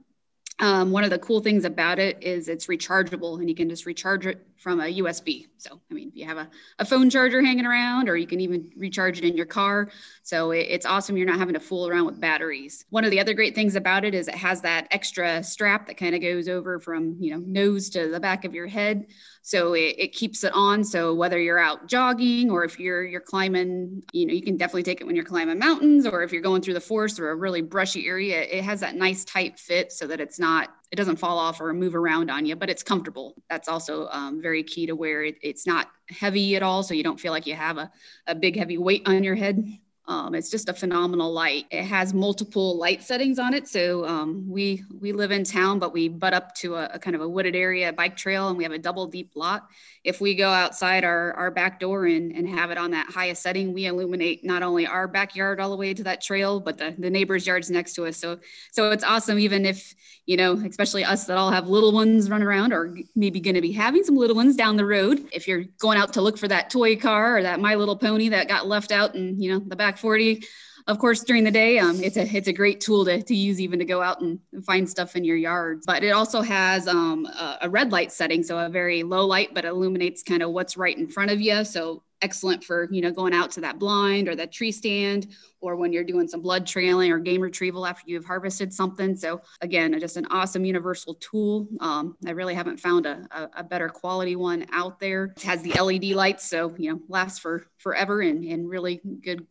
Um, 0.59 0.89
one 0.89 1.03
of 1.03 1.11
the 1.11 1.19
cool 1.19 1.41
things 1.41 1.63
about 1.63 1.99
it 1.99 2.23
is 2.23 2.47
it's 2.47 2.65
rechargeable 2.65 3.39
and 3.39 3.47
you 3.47 3.55
can 3.55 3.69
just 3.69 3.85
recharge 3.85 4.25
it 4.25 4.46
from 4.57 4.79
a 4.79 4.85
USB. 4.85 5.47
So, 5.57 5.79
I 5.89 5.93
mean, 5.93 6.09
if 6.09 6.15
you 6.15 6.25
have 6.25 6.37
a, 6.37 6.49
a 6.79 6.85
phone 6.85 7.09
charger 7.09 7.41
hanging 7.41 7.65
around, 7.65 8.09
or 8.09 8.17
you 8.17 8.27
can 8.27 8.39
even 8.39 8.71
recharge 8.75 9.17
it 9.17 9.23
in 9.23 9.35
your 9.35 9.45
car. 9.45 9.89
So, 10.23 10.51
it, 10.51 10.67
it's 10.69 10.85
awesome. 10.85 11.17
You're 11.17 11.27
not 11.27 11.39
having 11.39 11.53
to 11.53 11.59
fool 11.59 11.87
around 11.87 12.05
with 12.05 12.19
batteries. 12.19 12.85
One 12.89 13.05
of 13.05 13.11
the 13.11 13.19
other 13.19 13.33
great 13.33 13.55
things 13.55 13.75
about 13.75 14.05
it 14.05 14.13
is 14.13 14.27
it 14.27 14.35
has 14.35 14.61
that 14.61 14.87
extra 14.91 15.43
strap 15.43 15.87
that 15.87 15.97
kind 15.97 16.15
of 16.15 16.21
goes 16.21 16.47
over 16.47 16.79
from, 16.79 17.15
you 17.19 17.31
know, 17.31 17.43
nose 17.45 17.89
to 17.91 18.09
the 18.09 18.19
back 18.19 18.45
of 18.45 18.53
your 18.53 18.67
head. 18.67 19.07
So 19.47 19.75
it, 19.75 19.95
it 19.97 20.13
keeps 20.13 20.43
it 20.43 20.51
on. 20.53 20.83
So 20.83 21.13
whether 21.13 21.39
you're 21.39 21.57
out 21.57 21.87
jogging 21.87 22.51
or 22.51 22.65
if 22.65 22.77
you're 22.79 23.05
you're 23.05 23.21
climbing, 23.21 24.03
you 24.11 24.25
know, 24.25 24.33
you 24.33 24.41
can 24.41 24.57
definitely 24.57 24.83
take 24.83 24.99
it 24.99 25.05
when 25.07 25.15
you're 25.15 25.23
climbing 25.23 25.57
mountains 25.57 26.05
or 26.05 26.21
if 26.21 26.33
you're 26.33 26.41
going 26.41 26.61
through 26.61 26.73
the 26.73 26.81
forest 26.81 27.17
or 27.17 27.29
a 27.29 27.35
really 27.35 27.61
brushy 27.61 28.05
area. 28.07 28.41
It 28.41 28.63
has 28.65 28.81
that 28.81 28.95
nice 28.95 29.23
tight 29.23 29.57
fit 29.57 29.93
so 29.93 30.05
that 30.07 30.19
it's 30.19 30.37
not 30.37 30.76
it 30.91 30.95
doesn't 30.95 31.17
fall 31.17 31.37
off 31.37 31.59
or 31.59 31.73
move 31.73 31.95
around 31.95 32.31
on 32.31 32.45
you, 32.45 32.55
but 32.55 32.69
it's 32.69 32.83
comfortable. 32.83 33.35
That's 33.49 33.67
also 33.67 34.07
um, 34.09 34.41
very 34.41 34.63
key 34.63 34.85
to 34.85 34.95
where 34.95 35.23
it, 35.23 35.35
it's 35.41 35.67
not 35.67 35.87
heavy 36.09 36.55
at 36.55 36.63
all. 36.63 36.81
So 36.83 36.93
you 36.93 37.03
don't 37.03 37.19
feel 37.19 37.33
like 37.33 37.45
you 37.45 37.55
have 37.55 37.77
a, 37.77 37.91
a 38.25 38.35
big 38.35 38.57
heavy 38.57 38.77
weight 38.77 39.03
on 39.05 39.23
your 39.23 39.35
head. 39.35 39.65
Um, 40.09 40.35
it's 40.35 40.49
just 40.49 40.69
a 40.69 40.73
phenomenal 40.73 41.33
light. 41.33 41.65
It 41.69 41.83
has 41.83 42.13
multiple 42.13 42.77
light 42.77 43.03
settings 43.03 43.39
on 43.39 43.53
it. 43.53 43.67
So 43.67 44.05
um, 44.05 44.49
we 44.49 44.83
we 45.01 45.11
live 45.11 45.31
in 45.31 45.43
town, 45.43 45.79
but 45.79 45.91
we 45.91 46.07
butt 46.07 46.33
up 46.33 46.55
to 46.55 46.75
a, 46.75 46.85
a, 46.93 46.99
kind 46.99 47.13
of 47.13 47.21
a 47.21 47.27
wooded 47.27 47.57
area, 47.57 47.91
bike 47.91 48.15
trail, 48.15 48.47
and 48.47 48.57
we 48.57 48.63
have 48.63 48.71
a 48.71 48.77
double 48.79 49.05
deep 49.07 49.31
lot. 49.35 49.67
If 50.05 50.21
we 50.21 50.33
go 50.33 50.49
outside 50.49 51.03
our, 51.03 51.33
our 51.33 51.51
back 51.51 51.81
door 51.81 52.05
and, 52.05 52.31
and 52.31 52.47
have 52.47 52.71
it 52.71 52.77
on 52.77 52.91
that 52.91 53.07
highest 53.07 53.43
setting, 53.43 53.73
we 53.73 53.85
illuminate 53.85 54.45
not 54.45 54.63
only 54.63 54.87
our 54.87 55.09
backyard 55.09 55.59
all 55.59 55.71
the 55.71 55.75
way 55.75 55.93
to 55.93 56.03
that 56.03 56.21
trail, 56.21 56.61
but 56.61 56.77
the, 56.77 56.95
the 56.97 57.09
neighbors' 57.09 57.45
yards 57.45 57.69
next 57.69 57.93
to 57.95 58.05
us. 58.05 58.15
So 58.15 58.39
so 58.71 58.91
it's 58.91 59.03
awesome, 59.03 59.39
even 59.39 59.65
if 59.65 59.93
you 60.27 60.35
know, 60.35 60.53
especially 60.53 61.05
us 61.05 61.23
that 61.25 61.37
all 61.37 61.51
have 61.51 61.69
little 61.69 61.93
ones 61.93 62.29
running 62.29 62.47
around 62.47 62.73
or 62.73 62.93
maybe 63.15 63.39
going 63.39 63.55
to 63.55 63.61
be 63.61 63.71
having 63.71 64.03
some 64.03 64.17
little 64.17 64.35
ones 64.35 64.57
down 64.57 64.75
the 64.75 64.85
road. 64.85 65.25
If 65.31 65.47
you're 65.47 65.63
going 65.79 65.97
out 65.97 66.11
to 66.13 66.21
look 66.21 66.37
for 66.37 66.49
that 66.49 66.69
toy 66.69 66.97
car 66.97 67.37
or 67.37 67.43
that 67.43 67.61
My 67.61 67.75
Little 67.75 67.95
Pony 67.95 68.27
that 68.29 68.49
got 68.49 68.67
left 68.67 68.91
out 68.91 69.15
in, 69.15 69.41
you 69.41 69.53
know, 69.53 69.59
the 69.59 69.77
back 69.77 69.96
40, 69.99 70.43
of 70.87 70.99
course, 70.99 71.23
during 71.23 71.43
the 71.43 71.51
day, 71.51 71.79
um, 71.79 72.01
it's 72.01 72.15
a 72.15 72.25
it's 72.35 72.47
a 72.47 72.53
great 72.53 72.79
tool 72.79 73.03
to, 73.05 73.21
to 73.21 73.35
use 73.35 73.59
even 73.59 73.77
to 73.79 73.85
go 73.85 74.01
out 74.01 74.21
and 74.21 74.39
find 74.65 74.89
stuff 74.89 75.15
in 75.15 75.23
your 75.23 75.35
yards. 75.35 75.85
But 75.85 76.03
it 76.03 76.11
also 76.11 76.41
has 76.41 76.87
um, 76.87 77.25
a, 77.25 77.57
a 77.63 77.69
red 77.69 77.91
light 77.91 78.11
setting, 78.11 78.41
so 78.41 78.57
a 78.57 78.69
very 78.69 79.03
low 79.03 79.25
light, 79.25 79.49
but 79.53 79.65
illuminates 79.65 80.23
kind 80.23 80.41
of 80.41 80.51
what's 80.51 80.77
right 80.77 80.97
in 80.97 81.09
front 81.09 81.31
of 81.31 81.41
you. 81.41 81.65
So 81.65 82.03
excellent 82.21 82.63
for 82.63 82.87
you 82.91 83.01
know 83.01 83.11
going 83.11 83.33
out 83.33 83.51
to 83.51 83.61
that 83.61 83.79
blind 83.79 84.27
or 84.27 84.35
that 84.35 84.51
tree 84.51 84.71
stand 84.71 85.27
or 85.61 85.75
when 85.75 85.91
you're 85.91 86.03
doing 86.03 86.27
some 86.27 86.41
blood 86.41 86.65
trailing 86.65 87.11
or 87.11 87.19
game 87.19 87.41
retrieval 87.41 87.85
after 87.85 88.03
you've 88.07 88.25
harvested 88.25 88.73
something 88.73 89.15
so 89.15 89.39
again 89.61 89.97
just 89.99 90.17
an 90.17 90.25
awesome 90.31 90.65
universal 90.65 91.15
tool 91.15 91.67
um, 91.79 92.17
i 92.25 92.31
really 92.31 92.55
haven't 92.55 92.79
found 92.79 93.05
a, 93.05 93.27
a, 93.31 93.49
a, 93.57 93.63
better 93.63 93.89
quality 93.89 94.35
one 94.35 94.65
out 94.71 94.99
there 94.99 95.25
it 95.35 95.43
has 95.43 95.61
the 95.61 95.73
led 95.73 96.15
lights 96.15 96.49
so 96.49 96.73
you 96.77 96.91
know 96.91 96.99
lasts 97.07 97.39
for 97.39 97.65
forever 97.77 98.21
and, 98.21 98.43
and 98.43 98.67
really 98.67 99.01
good 99.23 99.45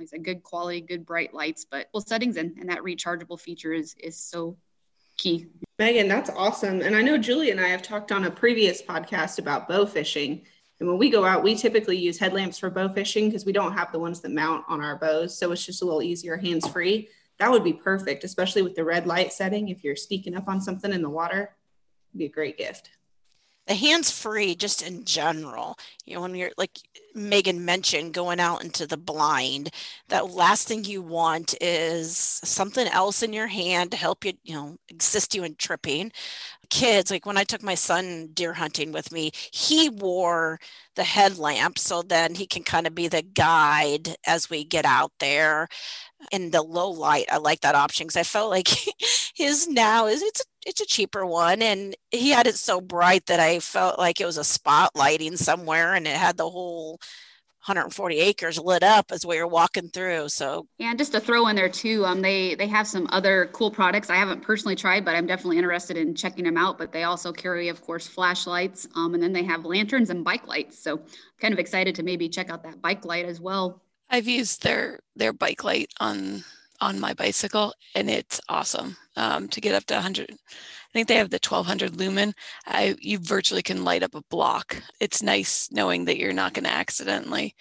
like 0.00 0.08
I 0.08 0.16
said, 0.16 0.24
good 0.24 0.42
quality, 0.42 0.80
good 0.80 1.04
bright 1.04 1.34
lights, 1.34 1.66
but 1.70 1.88
well 1.92 2.00
settings 2.00 2.36
and, 2.36 2.56
and 2.58 2.68
that 2.70 2.80
rechargeable 2.80 3.38
feature 3.38 3.72
is 3.72 3.94
is 4.02 4.16
so 4.16 4.56
key. 5.18 5.46
Megan, 5.78 6.08
that's 6.08 6.30
awesome. 6.30 6.80
And 6.80 6.96
I 6.96 7.02
know 7.02 7.18
Julie 7.18 7.50
and 7.50 7.60
I 7.60 7.68
have 7.68 7.82
talked 7.82 8.10
on 8.12 8.24
a 8.24 8.30
previous 8.30 8.82
podcast 8.82 9.38
about 9.38 9.68
bow 9.68 9.86
fishing 9.86 10.42
and 10.80 10.88
when 10.88 10.98
we 10.98 11.10
go 11.10 11.26
out, 11.26 11.42
we 11.42 11.54
typically 11.54 11.98
use 11.98 12.18
headlamps 12.18 12.58
for 12.58 12.70
bow 12.70 12.88
fishing 12.88 13.26
because 13.28 13.44
we 13.44 13.52
don't 13.52 13.74
have 13.74 13.92
the 13.92 13.98
ones 13.98 14.20
that 14.20 14.32
mount 14.32 14.64
on 14.66 14.82
our 14.82 14.96
bows. 14.96 15.38
So 15.38 15.52
it's 15.52 15.64
just 15.64 15.82
a 15.82 15.84
little 15.84 16.02
easier 16.02 16.38
hands 16.38 16.66
free. 16.66 17.08
That 17.38 17.50
would 17.50 17.62
be 17.62 17.74
perfect, 17.74 18.24
especially 18.24 18.62
with 18.62 18.74
the 18.74 18.84
red 18.84 19.06
light 19.06 19.32
setting. 19.32 19.68
If 19.68 19.84
you're 19.84 19.94
sneaking 19.94 20.34
up 20.34 20.48
on 20.48 20.60
something 20.60 20.90
in 20.90 21.02
the 21.02 21.10
water, 21.10 21.54
be 22.16 22.24
a 22.24 22.30
great 22.30 22.56
gift 22.56 22.90
the 23.66 23.74
hands 23.74 24.10
free 24.10 24.54
just 24.54 24.82
in 24.82 25.04
general. 25.04 25.76
You 26.04 26.14
know 26.16 26.22
when 26.22 26.34
you're 26.34 26.50
like 26.58 26.78
megan 27.14 27.64
mentioned 27.64 28.14
going 28.14 28.38
out 28.38 28.62
into 28.62 28.86
the 28.86 28.96
blind 28.96 29.68
that 30.08 30.30
last 30.30 30.68
thing 30.68 30.84
you 30.84 31.02
want 31.02 31.54
is 31.60 32.16
something 32.16 32.86
else 32.86 33.20
in 33.22 33.32
your 33.32 33.48
hand 33.48 33.90
to 33.90 33.96
help 33.96 34.24
you 34.24 34.32
you 34.44 34.54
know 34.54 34.76
assist 34.98 35.34
you 35.34 35.44
in 35.44 35.54
tripping. 35.56 36.12
Kids 36.70 37.10
like 37.10 37.26
when 37.26 37.36
i 37.36 37.44
took 37.44 37.62
my 37.64 37.74
son 37.74 38.28
deer 38.32 38.54
hunting 38.54 38.92
with 38.92 39.10
me 39.12 39.32
he 39.52 39.88
wore 39.88 40.58
the 40.96 41.04
headlamp 41.04 41.78
so 41.78 42.02
then 42.02 42.34
he 42.36 42.46
can 42.46 42.62
kind 42.62 42.86
of 42.86 42.94
be 42.94 43.08
the 43.08 43.22
guide 43.22 44.16
as 44.26 44.48
we 44.50 44.64
get 44.64 44.84
out 44.84 45.12
there 45.20 45.68
in 46.32 46.50
the 46.50 46.62
low 46.62 46.90
light 46.90 47.26
i 47.30 47.36
like 47.36 47.60
that 47.60 47.74
option 47.74 48.06
because 48.06 48.16
i 48.16 48.22
felt 48.22 48.50
like 48.50 48.68
his 49.34 49.68
now 49.68 50.06
is 50.06 50.22
it's 50.22 50.40
a, 50.40 50.44
it's 50.66 50.80
a 50.80 50.86
cheaper 50.86 51.24
one 51.24 51.62
and 51.62 51.96
he 52.10 52.30
had 52.30 52.46
it 52.46 52.56
so 52.56 52.80
bright 52.80 53.26
that 53.26 53.40
i 53.40 53.58
felt 53.58 53.98
like 53.98 54.20
it 54.20 54.26
was 54.26 54.38
a 54.38 54.42
spotlighting 54.42 55.36
somewhere 55.36 55.94
and 55.94 56.06
it 56.06 56.16
had 56.16 56.36
the 56.36 56.48
whole 56.48 56.98
140 57.66 58.18
acres 58.18 58.58
lit 58.58 58.82
up 58.82 59.12
as 59.12 59.26
we 59.26 59.36
were 59.36 59.46
walking 59.46 59.88
through. 59.90 60.30
So 60.30 60.66
yeah, 60.78 60.88
and 60.90 60.98
just 60.98 61.12
to 61.12 61.20
throw 61.20 61.46
in 61.48 61.56
there 61.56 61.68
too, 61.68 62.06
um, 62.06 62.22
they 62.22 62.54
they 62.54 62.66
have 62.66 62.86
some 62.88 63.06
other 63.10 63.50
cool 63.52 63.70
products 63.70 64.08
I 64.08 64.16
haven't 64.16 64.40
personally 64.40 64.74
tried, 64.74 65.04
but 65.04 65.14
I'm 65.14 65.26
definitely 65.26 65.58
interested 65.58 65.98
in 65.98 66.14
checking 66.14 66.44
them 66.44 66.56
out. 66.56 66.78
But 66.78 66.90
they 66.90 67.02
also 67.02 67.32
carry, 67.32 67.68
of 67.68 67.82
course, 67.82 68.06
flashlights, 68.06 68.88
um, 68.96 69.12
and 69.12 69.22
then 69.22 69.34
they 69.34 69.42
have 69.42 69.66
lanterns 69.66 70.08
and 70.08 70.24
bike 70.24 70.46
lights. 70.46 70.82
So 70.82 71.02
kind 71.38 71.52
of 71.52 71.60
excited 71.60 71.94
to 71.96 72.02
maybe 72.02 72.30
check 72.30 72.48
out 72.48 72.62
that 72.62 72.80
bike 72.80 73.04
light 73.04 73.26
as 73.26 73.40
well. 73.40 73.82
I've 74.10 74.28
used 74.28 74.62
their 74.62 75.00
their 75.16 75.32
bike 75.32 75.64
light 75.64 75.90
on 76.00 76.44
on 76.80 76.98
my 76.98 77.14
bicycle, 77.14 77.74
and 77.94 78.10
it's 78.10 78.40
awesome 78.48 78.96
um, 79.16 79.48
to 79.48 79.60
get 79.60 79.74
up 79.74 79.84
to 79.86 79.94
100. 79.94 80.30
I 80.30 80.92
think 80.92 81.08
they 81.08 81.16
have 81.16 81.30
the 81.30 81.36
1200 81.36 81.96
lumen. 81.96 82.34
I, 82.66 82.96
you 83.00 83.18
virtually 83.18 83.62
can 83.62 83.84
light 83.84 84.02
up 84.02 84.14
a 84.14 84.22
block. 84.30 84.82
It's 84.98 85.22
nice 85.22 85.68
knowing 85.70 86.06
that 86.06 86.18
you're 86.18 86.32
not 86.32 86.54
going 86.54 86.64
to 86.64 86.72
accidentally 86.72 87.54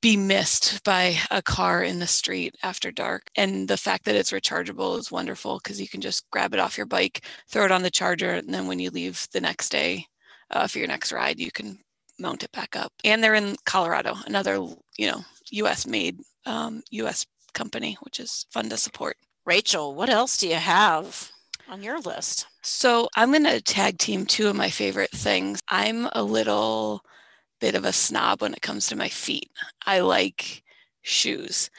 be 0.00 0.16
missed 0.16 0.82
by 0.84 1.16
a 1.30 1.42
car 1.42 1.82
in 1.82 1.98
the 1.98 2.06
street 2.06 2.56
after 2.62 2.90
dark. 2.90 3.24
And 3.36 3.68
the 3.68 3.76
fact 3.76 4.04
that 4.04 4.14
it's 4.14 4.30
rechargeable 4.30 4.98
is 4.98 5.12
wonderful 5.12 5.60
because 5.62 5.80
you 5.80 5.88
can 5.88 6.00
just 6.00 6.28
grab 6.30 6.54
it 6.54 6.60
off 6.60 6.76
your 6.76 6.86
bike, 6.86 7.24
throw 7.48 7.64
it 7.64 7.72
on 7.72 7.82
the 7.82 7.90
charger, 7.90 8.30
and 8.30 8.52
then 8.52 8.66
when 8.68 8.78
you 8.78 8.90
leave 8.90 9.26
the 9.32 9.40
next 9.40 9.70
day 9.70 10.06
uh, 10.50 10.66
for 10.66 10.78
your 10.78 10.88
next 10.88 11.12
ride, 11.12 11.38
you 11.38 11.50
can 11.50 11.78
mount 12.18 12.42
it 12.42 12.52
back 12.52 12.76
up. 12.76 12.92
And 13.04 13.22
they're 13.22 13.34
in 13.34 13.56
Colorado, 13.64 14.16
another 14.26 14.64
you 14.98 15.06
know 15.06 15.24
U.S. 15.52 15.86
made 15.86 16.20
um, 16.44 16.82
U.S. 16.90 17.24
company, 17.54 17.96
which 18.02 18.20
is 18.20 18.44
fun 18.50 18.68
to 18.68 18.76
support. 18.76 19.16
Rachel, 19.46 19.94
what 19.94 20.10
else 20.10 20.36
do 20.36 20.46
you 20.46 20.56
have? 20.56 21.30
on 21.68 21.82
your 21.82 22.00
list? 22.00 22.46
So 22.62 23.08
I'm 23.16 23.30
going 23.30 23.44
to 23.44 23.60
tag 23.60 23.98
team 23.98 24.26
two 24.26 24.48
of 24.48 24.56
my 24.56 24.70
favorite 24.70 25.10
things. 25.10 25.60
I'm 25.68 26.08
a 26.12 26.22
little 26.22 27.02
bit 27.60 27.74
of 27.74 27.84
a 27.84 27.92
snob 27.92 28.42
when 28.42 28.54
it 28.54 28.62
comes 28.62 28.86
to 28.86 28.96
my 28.96 29.08
feet. 29.08 29.50
I 29.86 30.00
like 30.00 30.62
shoes. 31.02 31.70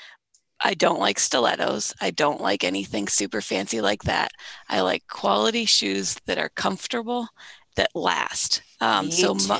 I 0.62 0.74
don't 0.74 1.00
like 1.00 1.20
stilettos. 1.20 1.94
I 2.02 2.12
don't 2.12 2.42
like 2.42 2.64
anything 2.64 3.08
super 3.08 3.42
fancy 3.42 3.82
like 3.82 4.04
that. 4.04 4.32
I 4.68 4.82
like 4.82 5.04
quality 5.08 5.66
shoes 5.66 6.18
that 6.26 6.38
are 6.38 6.50
comfortable 6.50 7.28
that 7.76 7.90
last. 7.96 8.62
Um, 8.82 9.06
Me 9.06 9.12
so 9.12 9.36
too. 9.36 9.52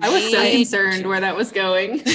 I 0.00 0.08
was 0.10 0.30
so 0.30 0.50
concerned 0.50 1.06
where 1.06 1.20
that 1.20 1.36
was 1.36 1.50
going. 1.50 1.96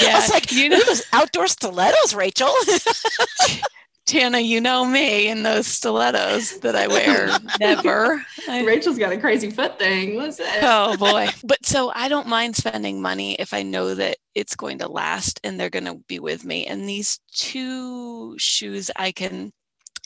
yeah, 0.00 0.12
I 0.12 0.14
was 0.14 0.30
like, 0.30 0.52
you 0.52 0.68
know, 0.68 0.80
those 0.86 1.02
outdoor 1.12 1.46
stilettos, 1.46 2.14
Rachel. 2.14 2.52
Tana, 4.06 4.40
you 4.40 4.60
know 4.60 4.84
me 4.84 5.28
and 5.28 5.46
those 5.46 5.68
stilettos 5.68 6.58
that 6.60 6.74
I 6.74 6.88
wear. 6.88 7.28
Never. 7.60 8.24
Rachel's 8.48 8.98
got 8.98 9.12
a 9.12 9.18
crazy 9.18 9.50
foot 9.50 9.78
thing. 9.78 10.16
What's 10.16 10.40
it? 10.40 10.48
Oh 10.62 10.96
boy. 10.96 11.28
But 11.44 11.64
so 11.64 11.92
I 11.94 12.08
don't 12.08 12.26
mind 12.26 12.56
spending 12.56 13.00
money 13.00 13.34
if 13.34 13.54
I 13.54 13.62
know 13.62 13.94
that 13.94 14.16
it's 14.34 14.56
going 14.56 14.78
to 14.78 14.88
last 14.88 15.38
and 15.44 15.60
they're 15.60 15.70
going 15.70 15.84
to 15.84 16.02
be 16.08 16.18
with 16.18 16.44
me. 16.44 16.66
And 16.66 16.88
these 16.88 17.20
two 17.32 18.36
shoes 18.36 18.90
I 18.96 19.12
can 19.12 19.52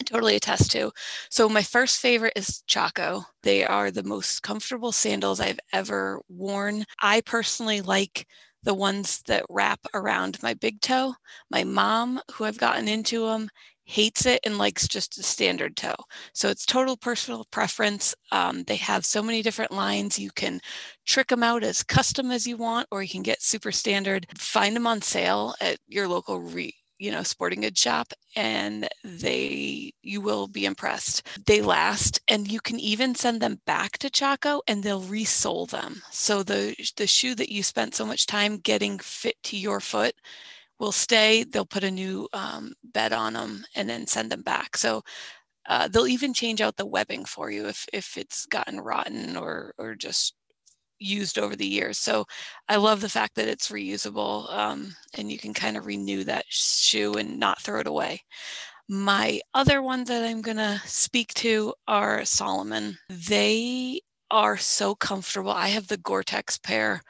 totally 0.05 0.37
attest 0.37 0.71
to. 0.73 0.91
So 1.31 1.49
my 1.49 1.63
first 1.63 2.01
favorite 2.01 2.33
is 2.37 2.63
Chaco. 2.67 3.25
They 3.43 3.65
are 3.65 3.91
the 3.91 4.03
most 4.03 4.43
comfortable 4.43 4.93
sandals 4.93 5.41
I've 5.41 5.61
ever 5.73 6.21
worn. 6.29 6.85
I 7.03 7.21
personally 7.23 7.81
like 7.81 8.27
the 8.63 8.75
ones 8.75 9.23
that 9.27 9.45
wrap 9.51 9.81
around 9.95 10.43
my 10.43 10.55
big 10.55 10.81
toe. 10.81 11.15
My 11.51 11.65
mom, 11.65 12.21
who 12.33 12.45
I've 12.45 12.59
gotten 12.59 12.89
into 12.89 13.27
them, 13.27 13.49
hates 13.85 14.25
it 14.27 14.41
and 14.45 14.57
likes 14.59 14.89
just 14.89 15.19
a 15.19 15.23
standard 15.23 15.77
toe. 15.77 15.95
So 16.33 16.49
it's 16.49 16.65
total 16.65 16.97
personal 16.97 17.45
preference. 17.51 18.15
Um, 18.33 18.65
they 18.65 18.77
have 18.77 19.05
so 19.05 19.23
many 19.23 19.43
different 19.43 19.73
lines. 19.73 20.19
You 20.19 20.31
can 20.31 20.61
trick 21.07 21.29
them 21.29 21.43
out 21.43 21.63
as 21.63 21.83
custom 21.83 22.31
as 22.31 22.47
you 22.47 22.57
want, 22.57 22.89
or 22.91 23.03
you 23.03 23.09
can 23.09 23.23
get 23.23 23.43
super 23.43 23.73
standard. 23.73 24.27
Find 24.39 24.75
them 24.75 24.87
on 24.87 25.03
sale 25.03 25.55
at 25.61 25.79
your 25.87 26.09
local 26.09 26.41
re, 26.41 26.75
you 27.05 27.11
know 27.11 27.23
sporting 27.23 27.61
goods 27.61 27.81
shop 27.81 28.13
and 28.35 28.89
they 29.05 29.93
you 30.03 30.21
will 30.21 30.47
be 30.47 30.65
impressed 30.65 31.27
they 31.47 31.61
last 31.61 32.21
and 32.29 32.51
you 32.51 32.61
can 32.61 32.81
even 32.81 33.15
send 33.15 33.41
them 33.41 33.61
back 33.67 33.99
to 33.99 34.09
chaco 34.09 34.63
and 34.67 34.83
they'll 34.83 35.03
resole 35.03 35.69
them 35.69 36.03
so 36.11 36.43
the 36.43 36.75
the 36.97 37.07
shoe 37.07 37.35
that 37.35 37.53
you 37.53 37.63
spent 37.63 37.95
so 37.95 38.07
much 38.07 38.27
time 38.27 38.57
getting 38.57 38.99
fit 38.99 39.37
to 39.43 39.57
your 39.57 39.81
foot 39.81 40.15
will 40.79 40.93
stay. 40.93 41.45
They'll 41.45 41.67
put 41.67 41.85
a 41.85 41.91
new 41.91 42.29
um, 42.33 42.75
bed 42.83 43.13
on 43.13 43.35
them 43.35 43.65
and 43.75 43.89
then 43.89 44.07
send 44.07 44.31
them 44.31 44.43
back. 44.43 44.77
So 44.77 45.03
uh, 45.67 45.89
they'll 45.89 46.07
even 46.07 46.35
change 46.35 46.61
out 46.61 46.77
the 46.77 46.87
webbing 46.87 47.25
for 47.25 47.51
you 47.51 47.67
if 47.67 47.87
if 47.93 48.19
it's 48.19 48.47
gotten 48.47 48.81
rotten 48.81 49.37
or 49.37 49.73
or 49.79 49.95
just 49.95 50.35
used 51.05 51.39
over 51.39 51.57
the 51.57 51.67
years. 51.67 51.99
So 51.99 52.25
I 52.69 52.77
love 52.77 53.01
the 53.01 53.09
fact 53.09 53.35
that 53.37 53.49
it's 53.49 53.71
reusable 53.71 54.53
um, 54.53 54.95
and 55.17 55.31
you 55.31 55.39
can 55.39 55.55
kind 55.55 55.77
of 55.77 55.87
renew 55.87 56.25
that 56.25 56.45
shoe 56.49 57.15
and 57.15 57.39
not 57.39 57.61
throw 57.61 57.81
it 57.81 57.87
away. 57.87 58.23
My 58.89 59.41
other 59.55 59.83
ones 59.83 60.09
that 60.09 60.25
I'm 60.25 60.43
going 60.43 60.59
to 60.59 60.81
speak 60.85 61.33
to 61.35 61.75
are 61.89 62.25
Salomon. 62.25 62.99
They 63.09 64.01
are 64.31 64.57
so 64.57 64.95
comfortable. 64.95 65.53
I 65.53 65.69
have 65.69 65.87
the 65.89 65.97
Gore-Tex 65.97 66.59
pair. 66.59 67.03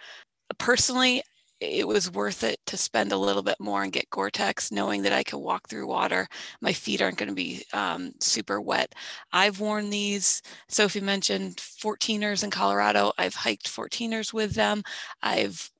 Personally, 0.58 1.22
it 1.60 1.86
was 1.86 2.10
worth 2.10 2.44
it 2.44 2.58
to 2.66 2.76
spend 2.76 3.12
a 3.12 3.16
little 3.16 3.42
bit 3.42 3.58
more 3.60 3.82
and 3.82 3.92
get 3.92 4.10
Gore-Tex, 4.10 4.72
knowing 4.72 5.02
that 5.02 5.12
I 5.12 5.22
can 5.22 5.40
walk 5.40 5.68
through 5.68 5.86
water. 5.86 6.26
My 6.60 6.72
feet 6.72 7.00
aren't 7.00 7.18
going 7.18 7.28
to 7.28 7.34
be 7.34 7.64
um, 7.72 8.12
super 8.20 8.60
wet. 8.60 8.94
I've 9.32 9.60
worn 9.60 9.90
these. 9.90 10.42
Sophie 10.68 11.00
mentioned 11.00 11.56
14ers 11.56 12.44
in 12.44 12.50
Colorado. 12.50 13.12
I've 13.18 13.34
hiked 13.34 13.68
14ers 13.68 14.32
with 14.32 14.54
them. 14.54 14.82
I've 15.22 15.70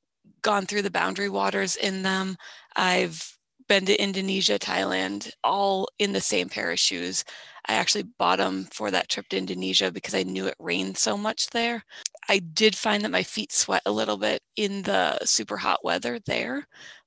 gone 0.42 0.66
through 0.66 0.82
the 0.82 0.90
boundary 0.90 1.28
waters 1.28 1.76
in 1.76 2.02
them. 2.02 2.36
I've 2.76 3.36
been 3.68 3.86
to 3.86 4.02
Indonesia, 4.02 4.58
Thailand, 4.58 5.30
all 5.42 5.88
in 5.98 6.12
the 6.12 6.20
same 6.20 6.48
pair 6.48 6.70
of 6.70 6.78
shoes. 6.78 7.24
I 7.66 7.74
actually 7.74 8.04
bought 8.18 8.38
them 8.38 8.64
for 8.70 8.90
that 8.90 9.08
trip 9.08 9.28
to 9.30 9.38
Indonesia 9.38 9.90
because 9.90 10.14
I 10.14 10.22
knew 10.22 10.46
it 10.46 10.54
rained 10.58 10.98
so 10.98 11.16
much 11.16 11.48
there. 11.50 11.84
I 12.28 12.38
did 12.38 12.76
find 12.76 13.04
that 13.04 13.10
my 13.10 13.22
feet 13.22 13.52
sweat 13.52 13.82
a 13.86 13.92
little 13.92 14.16
bit 14.16 14.42
in 14.56 14.82
the 14.82 15.18
super 15.24 15.56
hot 15.56 15.84
weather 15.84 16.18
there, 16.26 16.66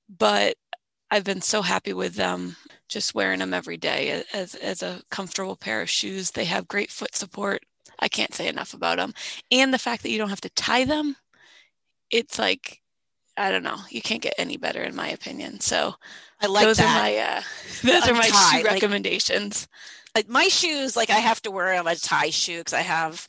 but 0.10 0.56
I've 1.10 1.24
been 1.24 1.42
so 1.42 1.62
happy 1.62 1.94
with 1.94 2.16
them 2.16 2.56
just 2.90 3.16
wearing 3.16 3.40
them 3.40 3.54
every 3.54 3.78
day 3.78 4.24
as, 4.34 4.56
as 4.56 4.84
a 4.84 5.02
comfortable 5.10 5.56
pair 5.56 5.82
of 5.82 5.90
shoes. 5.90 6.32
They 6.32 6.46
have 6.46 6.68
great 6.68 6.92
foot 6.92 7.16
support. 7.16 7.64
I 8.00 8.08
can't 8.08 8.34
say 8.34 8.48
enough 8.48 8.74
about 8.74 8.98
them. 8.98 9.14
And 9.52 9.74
the 9.74 9.80
fact 9.80 10.04
that 10.04 10.12
you 10.12 10.18
don't 10.18 10.30
have 10.30 10.42
to 10.42 10.50
tie 10.50 10.86
them, 10.86 11.16
it's 12.12 12.38
like, 12.38 12.82
I 13.36 13.52
don't 13.52 13.64
know, 13.64 13.78
you 13.90 14.02
can't 14.02 14.22
get 14.22 14.34
any 14.38 14.58
better 14.58 14.82
in 14.82 14.96
my 14.96 15.10
opinion. 15.10 15.60
So 15.60 15.96
I 16.42 16.48
like 16.48 16.66
those 16.66 16.78
that. 16.78 16.86
are 16.96 17.02
my 17.02 17.18
uh, 17.18 17.42
those 17.84 18.08
are 18.10 18.14
my 18.14 18.28
shoe 18.28 18.64
like, 18.64 18.66
recommendations. 18.66 19.68
Like 20.16 20.28
my 20.28 20.48
shoes, 20.48 20.96
like 20.96 21.10
I 21.10 21.20
have 21.20 21.42
to 21.44 21.52
wear 21.52 21.74
a 21.74 21.96
tie 21.96 22.30
shoe 22.30 22.60
because 22.60 22.74
I 22.74 22.82
have 22.82 23.28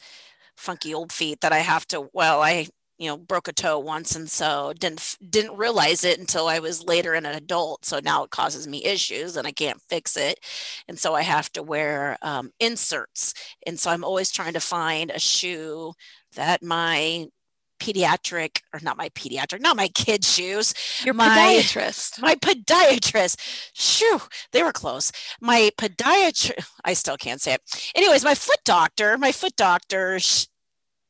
funky 0.58 0.94
old 0.94 1.12
feet 1.12 1.40
that 1.40 1.52
I 1.52 1.58
have 1.60 1.86
to. 1.88 2.08
Well, 2.12 2.42
I 2.42 2.68
you 2.98 3.08
know 3.08 3.16
broke 3.16 3.48
a 3.48 3.52
toe 3.52 3.78
once, 3.78 4.14
and 4.16 4.30
so 4.30 4.72
didn't 4.78 5.16
didn't 5.30 5.56
realize 5.56 6.04
it 6.04 6.18
until 6.18 6.48
I 6.48 6.58
was 6.58 6.84
later 6.84 7.14
in 7.14 7.26
an 7.26 7.34
adult. 7.34 7.84
So 7.86 8.00
now 8.02 8.24
it 8.24 8.30
causes 8.30 8.66
me 8.68 8.84
issues, 8.84 9.36
and 9.36 9.46
I 9.46 9.52
can't 9.52 9.80
fix 9.88 10.16
it, 10.16 10.40
and 10.88 10.98
so 10.98 11.14
I 11.14 11.22
have 11.22 11.50
to 11.52 11.62
wear 11.62 12.18
um, 12.22 12.50
inserts. 12.60 13.34
And 13.66 13.78
so 13.78 13.90
I'm 13.90 14.04
always 14.04 14.30
trying 14.30 14.54
to 14.54 14.60
find 14.60 15.10
a 15.10 15.18
shoe 15.18 15.94
that 16.36 16.62
my 16.62 17.26
pediatric 17.78 18.60
or 18.72 18.80
not 18.82 18.96
my 18.96 19.08
pediatric, 19.10 19.60
not 19.60 19.76
my 19.76 19.88
kid 19.88 20.24
shoes. 20.24 20.74
Your 21.04 21.14
my, 21.14 21.28
podiatrist. 21.28 22.20
My 22.22 22.34
podiatrist. 22.34 23.36
Shoo, 23.72 24.20
they 24.52 24.62
were 24.62 24.72
close. 24.72 25.12
My 25.40 25.70
podiatrist, 25.78 26.66
I 26.84 26.94
still 26.94 27.16
can't 27.16 27.40
say 27.40 27.54
it. 27.54 27.92
Anyways, 27.94 28.24
my 28.24 28.34
foot 28.34 28.60
doctor, 28.64 29.16
my 29.18 29.32
foot 29.32 29.56
doctor's 29.56 30.48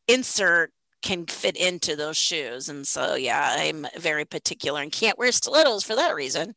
insert 0.06 0.72
can 1.02 1.26
fit 1.26 1.56
into 1.56 1.96
those 1.96 2.16
shoes. 2.16 2.68
And 2.68 2.86
so, 2.86 3.14
yeah, 3.14 3.56
I'm 3.58 3.86
very 3.96 4.24
particular 4.24 4.80
and 4.80 4.92
can't 4.92 5.18
wear 5.18 5.32
stilettos 5.32 5.84
for 5.84 5.94
that 5.94 6.14
reason. 6.14 6.54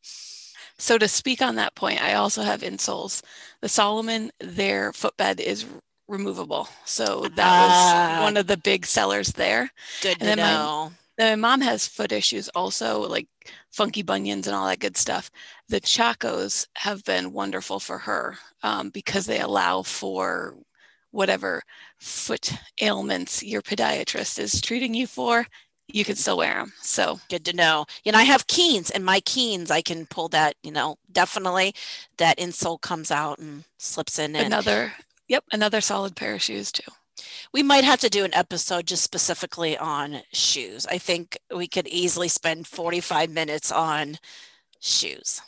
So, 0.77 0.97
to 0.97 1.07
speak 1.07 1.41
on 1.41 1.55
that 1.55 1.75
point, 1.75 2.01
I 2.01 2.13
also 2.13 2.41
have 2.41 2.61
insoles. 2.61 3.21
The 3.61 3.69
Salomon, 3.69 4.31
their 4.39 4.91
footbed 4.93 5.39
is 5.39 5.65
removable. 6.11 6.67
So 6.85 7.21
that 7.35 7.67
was 7.67 8.19
uh, 8.19 8.21
one 8.21 8.37
of 8.37 8.47
the 8.47 8.57
big 8.57 8.85
sellers 8.85 9.29
there. 9.29 9.71
Good 10.01 10.17
and 10.19 10.29
to 10.29 10.35
know. 10.35 10.91
My, 11.17 11.29
my 11.29 11.35
mom 11.35 11.61
has 11.61 11.87
foot 11.87 12.11
issues 12.11 12.49
also, 12.49 13.07
like 13.07 13.27
funky 13.71 14.03
bunions 14.03 14.47
and 14.47 14.55
all 14.55 14.67
that 14.67 14.79
good 14.79 14.97
stuff. 14.97 15.31
The 15.69 15.81
Chacos 15.81 16.67
have 16.75 17.03
been 17.03 17.33
wonderful 17.33 17.79
for 17.79 17.97
her 17.99 18.37
um, 18.61 18.89
because 18.89 19.25
they 19.25 19.39
allow 19.39 19.83
for 19.83 20.55
whatever 21.11 21.61
foot 21.97 22.53
ailments 22.81 23.43
your 23.43 23.61
podiatrist 23.61 24.39
is 24.39 24.61
treating 24.61 24.93
you 24.93 25.07
for 25.07 25.45
you 25.93 26.05
can 26.05 26.15
still 26.15 26.37
wear 26.37 26.55
them. 26.55 26.71
So 26.81 27.19
good 27.29 27.45
to 27.45 27.53
know. 27.53 27.85
You 28.03 28.11
know, 28.11 28.17
I 28.17 28.23
have 28.23 28.47
Keens 28.47 28.89
and 28.89 29.03
my 29.03 29.19
Keens, 29.19 29.71
I 29.71 29.81
can 29.81 30.05
pull 30.05 30.29
that, 30.29 30.55
you 30.63 30.71
know, 30.71 30.97
definitely 31.11 31.75
that 32.17 32.37
insole 32.37 32.79
comes 32.79 33.11
out 33.11 33.39
and 33.39 33.65
slips 33.77 34.17
in. 34.17 34.35
Another 34.35 34.93
Yep, 35.31 35.45
another 35.53 35.79
solid 35.79 36.17
pair 36.17 36.33
of 36.35 36.41
shoes 36.41 36.73
too. 36.73 36.91
We 37.53 37.63
might 37.63 37.85
have 37.85 38.01
to 38.01 38.09
do 38.09 38.25
an 38.25 38.33
episode 38.33 38.85
just 38.85 39.01
specifically 39.01 39.77
on 39.77 40.23
shoes. 40.33 40.85
I 40.87 40.97
think 40.97 41.37
we 41.55 41.69
could 41.69 41.87
easily 41.87 42.27
spend 42.27 42.67
45 42.67 43.29
minutes 43.29 43.71
on 43.71 44.17
shoes. 44.81 45.41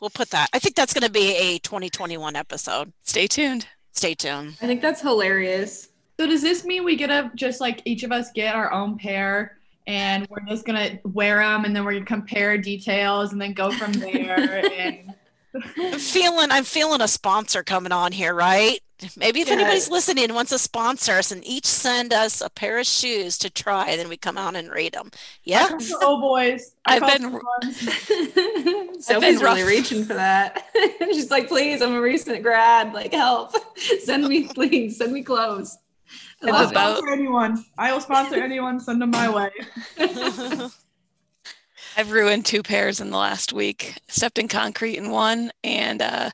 We'll 0.00 0.10
put 0.10 0.30
that. 0.30 0.48
I 0.52 0.58
think 0.58 0.74
that's 0.74 0.92
going 0.92 1.06
to 1.06 1.12
be 1.12 1.36
a 1.36 1.60
2021 1.60 2.34
episode. 2.34 2.92
Stay 3.04 3.28
tuned. 3.28 3.68
Stay 3.92 4.16
tuned. 4.16 4.56
I 4.60 4.66
think 4.66 4.82
that's 4.82 5.02
hilarious. 5.02 5.90
So 6.18 6.26
does 6.26 6.42
this 6.42 6.64
mean 6.64 6.82
we 6.82 6.96
get 6.96 7.10
a 7.10 7.30
just 7.36 7.60
like 7.60 7.80
each 7.84 8.02
of 8.02 8.10
us 8.10 8.32
get 8.32 8.56
our 8.56 8.72
own 8.72 8.98
pair 8.98 9.58
and 9.86 10.26
we're 10.28 10.44
just 10.48 10.66
gonna 10.66 10.98
wear 11.04 11.38
them 11.38 11.64
and 11.64 11.76
then 11.76 11.84
we're 11.84 11.92
gonna 11.92 12.04
compare 12.04 12.58
details 12.58 13.30
and 13.30 13.40
then 13.40 13.52
go 13.52 13.70
from 13.70 13.92
there 13.92 14.68
and 14.72 15.14
I'm 15.54 16.00
feeling 16.00 16.50
I'm 16.50 16.64
feeling 16.64 17.00
a 17.00 17.06
sponsor 17.06 17.62
coming 17.62 17.92
on 17.92 18.10
here, 18.10 18.34
right? 18.34 18.80
Maybe 19.16 19.40
if 19.40 19.48
Yeah. 19.48 19.54
anybody's 19.54 19.88
listening 19.90 20.24
and 20.24 20.34
wants 20.34 20.50
to 20.50 20.58
sponsor 20.58 21.12
us 21.12 21.30
and 21.30 21.46
each 21.46 21.66
send 21.66 22.12
us 22.12 22.40
a 22.40 22.50
pair 22.50 22.78
of 22.78 22.86
shoes 22.86 23.38
to 23.38 23.48
try, 23.50 23.94
then 23.96 24.08
we 24.08 24.16
come 24.16 24.36
out 24.36 24.56
and 24.56 24.70
rate 24.70 24.92
them. 24.94 25.10
Yeah. 25.44 25.68
oh 26.02 26.20
boys. 26.20 26.72
I 26.86 26.96
I've 26.96 27.00
call 27.02 27.10
been- 27.12 27.22
them 27.22 27.40
ones. 27.62 27.78
Sophie's 29.06 29.40
rough. 29.42 29.56
really 29.56 29.68
reaching 29.76 30.04
for 30.04 30.14
that. 30.14 30.66
She's 31.12 31.30
like, 31.30 31.46
please, 31.48 31.80
I'm 31.80 31.94
a 31.94 32.00
recent 32.00 32.42
grad. 32.42 32.92
Like, 32.92 33.12
help. 33.12 33.52
send 34.04 34.26
me, 34.26 34.48
please, 34.48 34.96
send 34.96 35.12
me 35.12 35.22
clothes. 35.22 35.78
I 36.42 36.46
I'll 36.48 36.52
love 36.54 36.70
about- 36.72 36.96
sponsor 36.98 37.12
anyone. 37.12 37.64
I 37.76 37.92
will 37.92 38.00
sponsor 38.00 38.42
anyone. 38.42 38.80
Send 38.80 39.00
them 39.00 39.10
my 39.10 39.28
way. 39.28 39.50
I've 41.96 42.10
ruined 42.12 42.46
two 42.46 42.62
pairs 42.62 43.00
in 43.00 43.10
the 43.10 43.16
last 43.16 43.52
week. 43.52 43.94
Stepped 44.08 44.38
in 44.38 44.46
concrete 44.48 44.96
in 44.96 45.10
one 45.10 45.50
and 45.64 46.00
uh, 46.00 46.30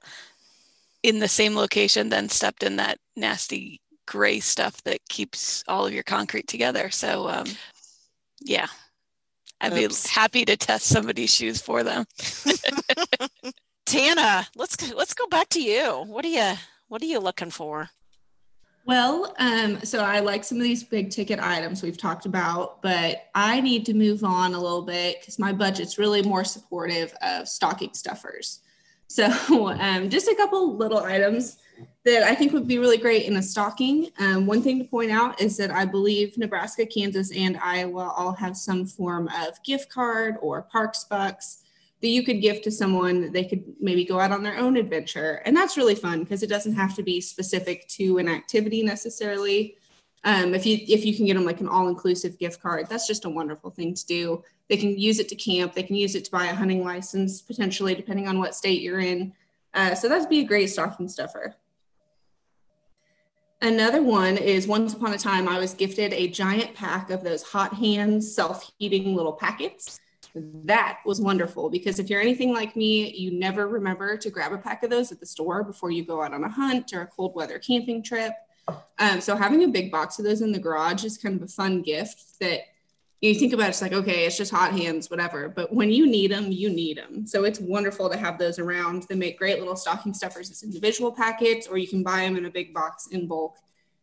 in 1.05 1.19
the 1.19 1.29
same 1.29 1.55
location, 1.55 2.09
then 2.09 2.31
stepped 2.31 2.63
in 2.63 2.77
that 2.77 2.99
nasty 3.15 3.81
gray 4.07 4.41
stuff 4.41 4.83
that 4.85 5.07
keeps 5.11 5.63
all 5.69 5.87
of 5.87 5.93
your 5.93 6.03
concrete 6.03 6.49
together. 6.49 6.91
So, 6.91 7.29
um, 7.29 7.47
yeah, 8.41 8.67
I'd 9.61 9.75
Oops. 9.75 10.03
be 10.03 10.11
happy 10.11 10.45
to 10.47 10.57
test 10.57 10.87
somebody's 10.87 11.33
shoes 11.33 11.61
for 11.61 11.83
them. 11.83 12.07
Tana, 13.87 14.47
let's 14.57 14.77
go- 14.77 14.97
let's 14.97 15.13
go 15.13 15.27
back 15.27 15.51
to 15.51 15.63
you. 15.63 16.05
What 16.07 16.25
are 16.25 16.29
you 16.29 16.55
what 16.89 17.03
are 17.03 17.07
you 17.07 17.19
looking 17.21 17.51
for? 17.51 17.91
Well, 18.87 19.35
um, 19.39 19.81
so 19.83 20.01
I 20.01 20.21
like 20.21 20.43
some 20.43 20.59
of 20.59 20.65
these 20.65 20.85
big 20.85 21.11
ticket 21.11 21.39
items 21.39 21.83
we've 21.83 21.97
talked 21.97 22.27
about, 22.27 22.83
but 22.83 23.29
I 23.35 23.61
need 23.61 23.87
to 23.87 23.95
move 23.95 24.25
on 24.25 24.55
a 24.55 24.61
little 24.61 24.83
bit 24.83 25.21
because 25.21 25.39
my 25.39 25.53
budget's 25.53 25.99
really 25.99 26.23
more 26.23 26.45
supportive 26.45 27.15
of 27.23 27.49
stocking 27.49 27.93
stuffers. 27.95 28.61
So, 29.09 29.27
um, 29.81 30.11
just 30.11 30.29
a 30.29 30.35
couple 30.35 30.77
little 30.77 30.99
items 30.99 31.59
that 32.05 32.23
I 32.23 32.35
think 32.35 32.53
would 32.53 32.69
be 32.69 32.79
really 32.79 32.99
great 32.99 33.25
in 33.25 33.37
a 33.37 33.43
stocking. 33.43 34.11
Um, 34.19 34.47
one 34.47 34.63
thing 34.63 34.79
to 34.79 34.85
point 34.85 35.11
out 35.11 35.41
is 35.41 35.57
that 35.57 35.71
I 35.71 35.87
believe 35.87 36.37
Nebraska, 36.37 36.85
Kansas, 36.85 37.33
and 37.33 37.59
Iowa 37.63 38.13
all 38.17 38.33
have 38.33 38.57
some 38.57 38.85
form 38.87 39.29
of 39.29 39.63
gift 39.65 39.91
card 39.91 40.37
or 40.43 40.63
Parks 40.63 41.05
Bucks 41.05 41.63
that 42.03 42.09
you 42.09 42.23
could 42.23 42.43
give 42.43 42.61
to 42.63 42.71
someone. 42.71 43.33
They 43.33 43.45
could 43.45 43.65
maybe 43.81 44.05
go 44.05 44.21
out 44.21 44.33
on 44.33 44.43
their 44.43 44.59
own 44.59 44.77
adventure. 44.77 45.41
And 45.47 45.57
that's 45.57 45.79
really 45.79 45.95
fun 45.95 46.21
because 46.21 46.43
it 46.43 46.51
doesn't 46.51 46.75
have 46.75 46.95
to 46.97 47.03
be 47.03 47.21
specific 47.23 47.89
to 47.89 48.19
an 48.19 48.29
activity 48.29 48.83
necessarily. 48.83 49.77
Um, 50.25 50.55
if 50.55 50.67
you 50.67 50.79
if 50.87 51.05
you 51.05 51.17
can 51.17 51.27
get 51.27 51.35
them 51.35 51.47
like 51.47 51.61
an 51.61 51.69
all-inclusive 51.69 52.39
gift 52.39 52.61
card, 52.61 52.87
that's 52.91 53.07
just 53.07 53.25
a 53.25 53.31
wonderful 53.31 53.71
thing 53.71 53.95
to 53.95 54.07
do. 54.07 54.43
They 54.69 54.77
can 54.77 54.99
use 54.99 55.19
it 55.19 55.29
to 55.29 55.37
camp. 55.37 55.75
They 55.75 55.83
can 55.83 55.97
use 55.97 56.15
it 56.15 56.25
to 56.27 56.31
buy 56.31 56.47
a 56.47 56.55
hunting 56.55 56.85
license, 56.85 57.43
potentially, 57.43 57.95
depending 57.95 58.29
on 58.29 58.39
what 58.39 58.55
state 58.55 58.81
you're 58.81 59.01
in. 59.01 59.35
Uh, 59.75 59.95
so 59.95 60.09
that'd 60.09 60.29
be 60.29 60.41
a 60.41 60.45
great 60.45 60.69
stocking 60.69 61.09
stuffer. 61.09 61.57
Another 63.61 64.03
one 64.03 64.37
is 64.37 64.67
once 64.67 64.93
upon 64.93 65.15
a 65.15 65.19
time, 65.19 65.49
I 65.49 65.59
was 65.59 65.73
gifted 65.73 66.13
a 66.13 66.29
giant 66.29 66.75
pack 66.75 67.11
of 67.11 67.25
those 67.25 67.43
hot 67.43 67.73
hands 67.75 68.35
self 68.35 68.71
heating 68.79 69.15
little 69.15 69.33
packets. 69.33 70.01
That 70.35 70.99
was 71.07 71.21
wonderful 71.21 71.71
because 71.71 71.99
if 71.99 72.11
you're 72.11 72.21
anything 72.21 72.53
like 72.53 72.77
me, 72.77 73.11
you 73.13 73.31
never 73.31 73.69
remember 73.69 74.17
to 74.17 74.31
grab 74.31 74.53
a 74.53 74.59
pack 74.59 74.83
of 74.83 74.91
those 74.91 75.13
at 75.13 75.21
the 75.21 75.27
store 75.27 75.63
before 75.63 75.91
you 75.91 76.05
go 76.05 76.23
out 76.23 76.35
on 76.35 76.45
a 76.45 76.49
hunt 76.49 76.93
or 76.93 77.03
a 77.03 77.07
cold 77.07 77.35
weather 77.35 77.59
camping 77.59 78.03
trip. 78.03 78.33
Um, 78.99 79.21
so 79.21 79.37
having 79.37 79.65
a 79.65 79.69
big 79.69 79.91
box 79.93 80.19
of 80.19 80.25
those 80.25 80.43
in 80.43 80.53
the 80.53 80.59
garage 80.59 81.05
is 81.05 81.19
kind 81.19 81.37
of 81.37 81.43
a 81.43 81.49
fun 81.49 81.83
gift 81.83 82.39
that 82.41 82.61
you 83.29 83.35
think 83.35 83.53
about. 83.53 83.71
It's 83.71 83.83
like, 83.83 83.93
okay, 83.93 84.27
it's 84.27 84.37
just 84.37 84.51
hot 84.51 84.73
hands, 84.73 85.11
whatever. 85.11 85.49
But 85.49 85.73
when 85.73 85.91
you 85.91 86.07
need 86.07 86.31
them, 86.31 86.53
you 86.53 86.69
need 86.69 86.99
them. 86.99 87.27
So 87.27 87.45
it's 87.45 87.59
wonderful 87.61 88.11
to 88.11 88.17
have 88.17 88.39
those 88.39 88.59
around. 88.59 89.05
They 89.05 89.15
make 89.15 89.39
great 89.39 89.59
little 89.59 89.77
stocking 89.77 90.13
stuffers 90.15 90.51
as 90.51 90.63
individual 90.63 91.13
packets, 91.13 91.67
or 91.67 91.79
you 91.79 91.89
can 91.89 92.03
buy 92.03 92.21
them 92.21 92.37
in 92.37 92.47
a 92.47 92.51
big 92.51 92.75
box 92.75 93.09
in 93.09 93.27
bulk. 93.27 93.57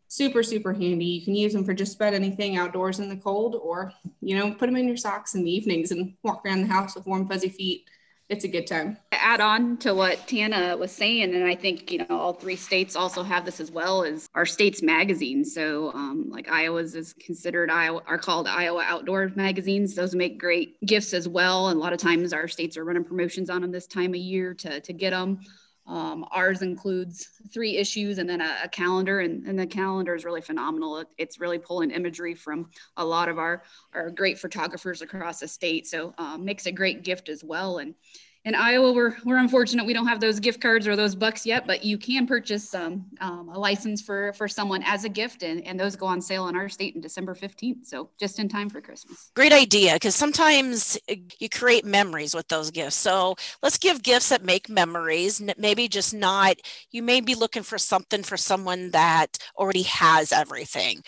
Super, 0.08 0.44
super 0.44 0.74
handy. 0.74 1.06
You 1.06 1.24
can 1.24 1.36
use 1.36 1.54
them 1.54 1.64
for 1.64 1.74
just 1.74 1.96
about 1.96 2.14
anything 2.14 2.58
outdoors 2.58 3.00
in 3.00 3.10
the 3.10 3.16
cold, 3.16 3.56
or 3.56 3.94
you 4.22 4.38
know, 4.38 4.52
put 4.52 4.66
them 4.66 4.76
in 4.76 4.88
your 4.88 4.98
socks 4.98 5.36
in 5.36 5.44
the 5.44 5.52
evenings 5.52 5.92
and 5.92 6.14
walk 6.24 6.46
around 6.46 6.62
the 6.62 6.68
house 6.68 6.96
with 6.96 7.06
warm, 7.06 7.28
fuzzy 7.28 7.50
feet. 7.50 7.90
It's 8.32 8.46
a 8.46 8.48
good 8.48 8.66
time. 8.66 8.96
To 9.12 9.22
add 9.22 9.42
on 9.42 9.76
to 9.80 9.94
what 9.94 10.26
Tana 10.26 10.78
was 10.78 10.94
saying, 10.94 11.36
and 11.36 11.44
I 11.44 11.54
think 11.54 11.92
you 11.92 11.98
know 11.98 12.06
all 12.18 12.32
three 12.32 12.56
states 12.56 12.96
also 12.96 13.24
have 13.24 13.44
this 13.44 13.60
as 13.60 13.70
well 13.70 14.06
as 14.06 14.30
our 14.36 14.46
state's 14.46 14.82
magazines. 14.82 15.54
So, 15.54 15.92
um, 15.94 16.30
like 16.30 16.50
Iowa's 16.50 16.96
is 16.96 17.12
considered 17.12 17.70
Iowa 17.70 18.02
are 18.08 18.18
called 18.18 18.48
Iowa 18.48 18.86
Outdoor 18.88 19.34
magazines. 19.36 19.96
Those 19.96 20.16
make 20.16 20.40
great 20.40 20.80
gifts 20.86 21.14
as 21.14 21.28
well. 21.28 21.68
And 21.68 21.78
a 21.78 21.84
lot 21.84 21.92
of 21.92 22.00
times 22.00 22.32
our 22.32 22.48
states 22.48 22.78
are 22.78 22.86
running 22.86 23.04
promotions 23.04 23.50
on 23.50 23.64
them 23.64 23.72
this 23.72 23.86
time 23.86 24.12
of 24.12 24.16
year 24.22 24.54
to 24.54 24.80
to 24.80 24.94
get 24.94 25.10
them. 25.10 25.42
Um, 25.88 26.26
ours 26.32 26.62
includes 26.62 27.28
three 27.52 27.78
issues 27.78 28.18
and 28.20 28.30
then 28.30 28.40
a, 28.40 28.56
a 28.64 28.70
calendar, 28.70 29.22
and, 29.22 29.46
and 29.48 29.58
the 29.58 29.66
calendar 29.66 30.16
is 30.16 30.24
really 30.24 30.42
phenomenal. 30.42 31.00
It, 31.00 31.08
it's 31.18 31.40
really 31.40 31.58
pulling 31.58 31.92
imagery 31.92 32.36
from 32.36 32.70
a 32.98 33.06
lot 33.06 33.30
of 33.30 33.40
our, 33.40 33.64
our 33.94 34.10
great 34.12 34.40
photographers 34.40 35.02
across 35.02 35.40
the 35.40 35.48
state. 35.48 35.88
So 35.88 36.14
um, 36.18 36.46
makes 36.46 36.66
a 36.66 36.72
great 36.72 37.04
gift 37.04 37.30
as 37.30 37.44
well. 37.44 37.80
And 37.80 37.96
in 38.44 38.56
Iowa, 38.56 38.92
we're, 38.92 39.16
we're 39.24 39.38
unfortunate 39.38 39.86
we 39.86 39.94
don't 39.94 40.08
have 40.08 40.20
those 40.20 40.40
gift 40.40 40.62
cards 40.62 40.88
or 40.88 40.96
those 40.96 41.14
bucks 41.14 41.46
yet, 41.46 41.68
but 41.68 41.84
you 41.84 41.98
can 41.98 42.26
purchase 42.26 42.74
um, 42.74 43.06
um, 43.20 43.50
a 43.50 43.60
license 43.60 44.02
for, 44.02 44.34
for 44.34 44.48
someone 44.48 44.82
as 44.84 45.04
a 45.04 45.10
gift, 45.10 45.44
and, 45.44 45.64
and 45.68 45.80
those 45.80 45.96
go 45.96 46.08
on 46.08 46.20
sale 46.20 46.48
in 46.48 46.56
our 46.56 46.68
state 46.68 46.96
in 46.96 47.02
December 47.02 47.36
15th. 47.36 47.86
So 47.86 48.10
just 48.20 48.40
in 48.40 48.50
time 48.50 48.68
for 48.68 48.82
Christmas. 48.82 49.30
Great 49.36 49.54
idea 49.54 49.94
because 49.94 50.16
sometimes 50.16 50.98
you 51.40 51.50
create 51.50 51.86
memories 51.86 52.34
with 52.34 52.48
those 52.48 52.72
gifts. 52.72 52.96
So 52.96 53.36
let's 53.62 53.78
give 53.78 54.02
gifts 54.02 54.30
that 54.30 54.44
make 54.44 54.70
memories. 54.70 55.42
Maybe 55.58 55.88
just 55.88 56.14
not, 56.14 56.58
you 56.90 57.04
may 57.04 57.22
be 57.22 57.36
looking 57.36 57.64
for 57.64 57.78
something 57.78 58.24
for 58.24 58.38
someone 58.38 58.90
that 58.92 59.38
already 59.56 59.84
has 59.84 60.32
everything. 60.32 61.04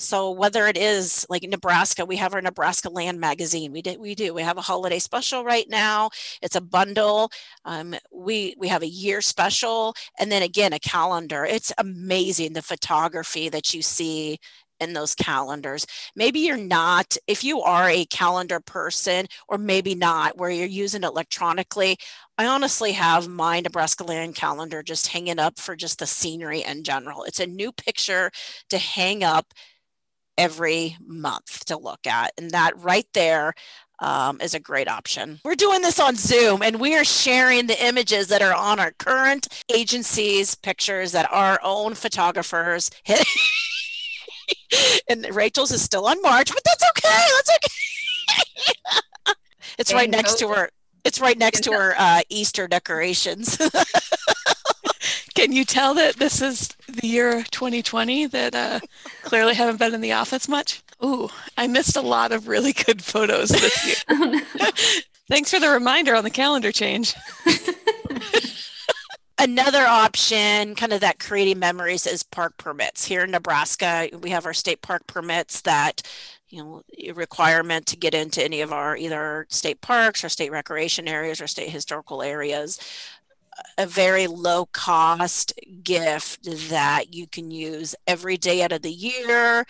So 0.00 0.30
whether 0.30 0.68
it 0.68 0.76
is 0.76 1.26
like 1.28 1.42
Nebraska, 1.42 2.04
we 2.04 2.16
have 2.16 2.32
our 2.32 2.40
Nebraska 2.40 2.88
Land 2.88 3.18
magazine. 3.20 3.72
We 3.72 3.82
did 3.82 3.98
we 3.98 4.14
do. 4.14 4.32
We 4.32 4.42
have 4.42 4.56
a 4.56 4.60
holiday 4.62 5.00
special 5.00 5.42
right 5.44 5.66
now. 5.68 6.10
It's 6.40 6.54
a 6.54 6.60
bundle. 6.60 7.30
Um, 7.64 7.96
we 8.12 8.54
we 8.58 8.68
have 8.68 8.82
a 8.82 8.88
year 8.88 9.20
special 9.20 9.94
and 10.18 10.30
then 10.30 10.42
again 10.42 10.72
a 10.72 10.78
calendar. 10.78 11.44
It's 11.44 11.72
amazing 11.78 12.52
the 12.52 12.62
photography 12.62 13.48
that 13.48 13.74
you 13.74 13.82
see 13.82 14.38
in 14.80 14.92
those 14.92 15.12
calendars 15.16 15.84
maybe 16.14 16.38
you're 16.38 16.56
not 16.56 17.16
if 17.26 17.42
you 17.42 17.60
are 17.60 17.90
a 17.90 18.04
calendar 18.06 18.60
person 18.60 19.26
or 19.48 19.58
maybe 19.58 19.92
not 19.92 20.38
where 20.38 20.50
you're 20.50 20.66
using 20.66 21.02
it 21.02 21.06
electronically 21.08 21.96
i 22.38 22.46
honestly 22.46 22.92
have 22.92 23.26
my 23.26 23.58
nebraska 23.58 24.04
land 24.04 24.36
calendar 24.36 24.80
just 24.80 25.08
hanging 25.08 25.40
up 25.40 25.58
for 25.58 25.74
just 25.74 25.98
the 25.98 26.06
scenery 26.06 26.62
in 26.62 26.84
general 26.84 27.24
it's 27.24 27.40
a 27.40 27.46
new 27.46 27.72
picture 27.72 28.30
to 28.70 28.78
hang 28.78 29.24
up 29.24 29.52
every 30.38 30.96
month 31.04 31.64
to 31.66 31.76
look 31.76 32.06
at 32.06 32.32
and 32.38 32.52
that 32.52 32.72
right 32.78 33.06
there 33.12 33.52
um, 34.00 34.40
is 34.40 34.54
a 34.54 34.60
great 34.60 34.88
option. 34.88 35.40
We're 35.44 35.56
doing 35.56 35.82
this 35.82 35.98
on 35.98 36.14
Zoom 36.14 36.62
and 36.62 36.80
we 36.80 36.96
are 36.96 37.04
sharing 37.04 37.66
the 37.66 37.84
images 37.84 38.28
that 38.28 38.40
are 38.40 38.54
on 38.54 38.78
our 38.78 38.92
current 38.92 39.48
agencies, 39.72 40.54
pictures 40.54 41.12
that 41.12 41.30
our 41.32 41.58
own 41.62 41.94
photographers 41.94 42.90
hit. 43.02 43.26
and 45.08 45.26
Rachel's 45.34 45.72
is 45.72 45.82
still 45.82 46.06
on 46.06 46.22
March, 46.22 46.50
but 46.52 46.62
that's 46.64 46.84
okay. 46.90 47.24
That's 47.34 47.50
okay. 49.26 49.34
it's 49.78 49.92
right 49.92 50.08
next 50.08 50.38
to 50.38 50.48
her. 50.48 50.70
It's 51.04 51.20
right 51.20 51.38
next 51.38 51.62
to 51.62 51.72
her 51.72 51.94
uh, 51.98 52.20
Easter 52.28 52.68
decorations. 52.68 53.58
Can 55.34 55.52
you 55.52 55.64
tell 55.64 55.94
that 55.94 56.16
this 56.16 56.42
is 56.42 56.70
the 57.00 57.08
year 57.08 57.42
2020 57.50 58.26
that 58.26 58.54
uh, 58.54 58.80
clearly 59.22 59.54
haven't 59.54 59.78
been 59.78 59.94
in 59.94 60.00
the 60.00 60.12
office 60.12 60.48
much? 60.48 60.82
Ooh, 61.04 61.28
I 61.56 61.66
missed 61.66 61.96
a 61.96 62.00
lot 62.00 62.32
of 62.32 62.48
really 62.48 62.72
good 62.72 63.02
photos 63.02 63.50
this 63.50 63.86
year. 63.86 63.96
Oh, 64.10 64.24
no. 64.58 64.66
Thanks 65.28 65.50
for 65.50 65.60
the 65.60 65.68
reminder 65.68 66.14
on 66.14 66.24
the 66.24 66.30
calendar 66.30 66.72
change. 66.72 67.14
Another 69.40 69.86
option, 69.86 70.74
kind 70.74 70.92
of 70.92 71.00
that 71.00 71.20
creating 71.20 71.60
memories, 71.60 72.08
is 72.08 72.24
park 72.24 72.56
permits. 72.56 73.04
Here 73.04 73.22
in 73.22 73.30
Nebraska, 73.30 74.08
we 74.20 74.30
have 74.30 74.46
our 74.46 74.54
state 74.54 74.82
park 74.82 75.06
permits 75.06 75.60
that, 75.60 76.02
you 76.48 76.58
know, 76.58 76.82
requirement 77.14 77.86
to 77.86 77.96
get 77.96 78.14
into 78.14 78.42
any 78.42 78.62
of 78.62 78.72
our 78.72 78.96
either 78.96 79.46
state 79.48 79.80
parks 79.80 80.24
or 80.24 80.28
state 80.28 80.50
recreation 80.50 81.06
areas 81.06 81.40
or 81.40 81.46
state 81.46 81.70
historical 81.70 82.20
areas. 82.20 82.80
A 83.76 83.86
very 83.86 84.26
low 84.26 84.66
cost 84.66 85.52
gift 85.82 86.44
that 86.68 87.14
you 87.14 87.26
can 87.26 87.50
use 87.50 87.94
every 88.06 88.36
day 88.36 88.62
out 88.62 88.72
of 88.72 88.82
the 88.82 88.92
year. 88.92 89.64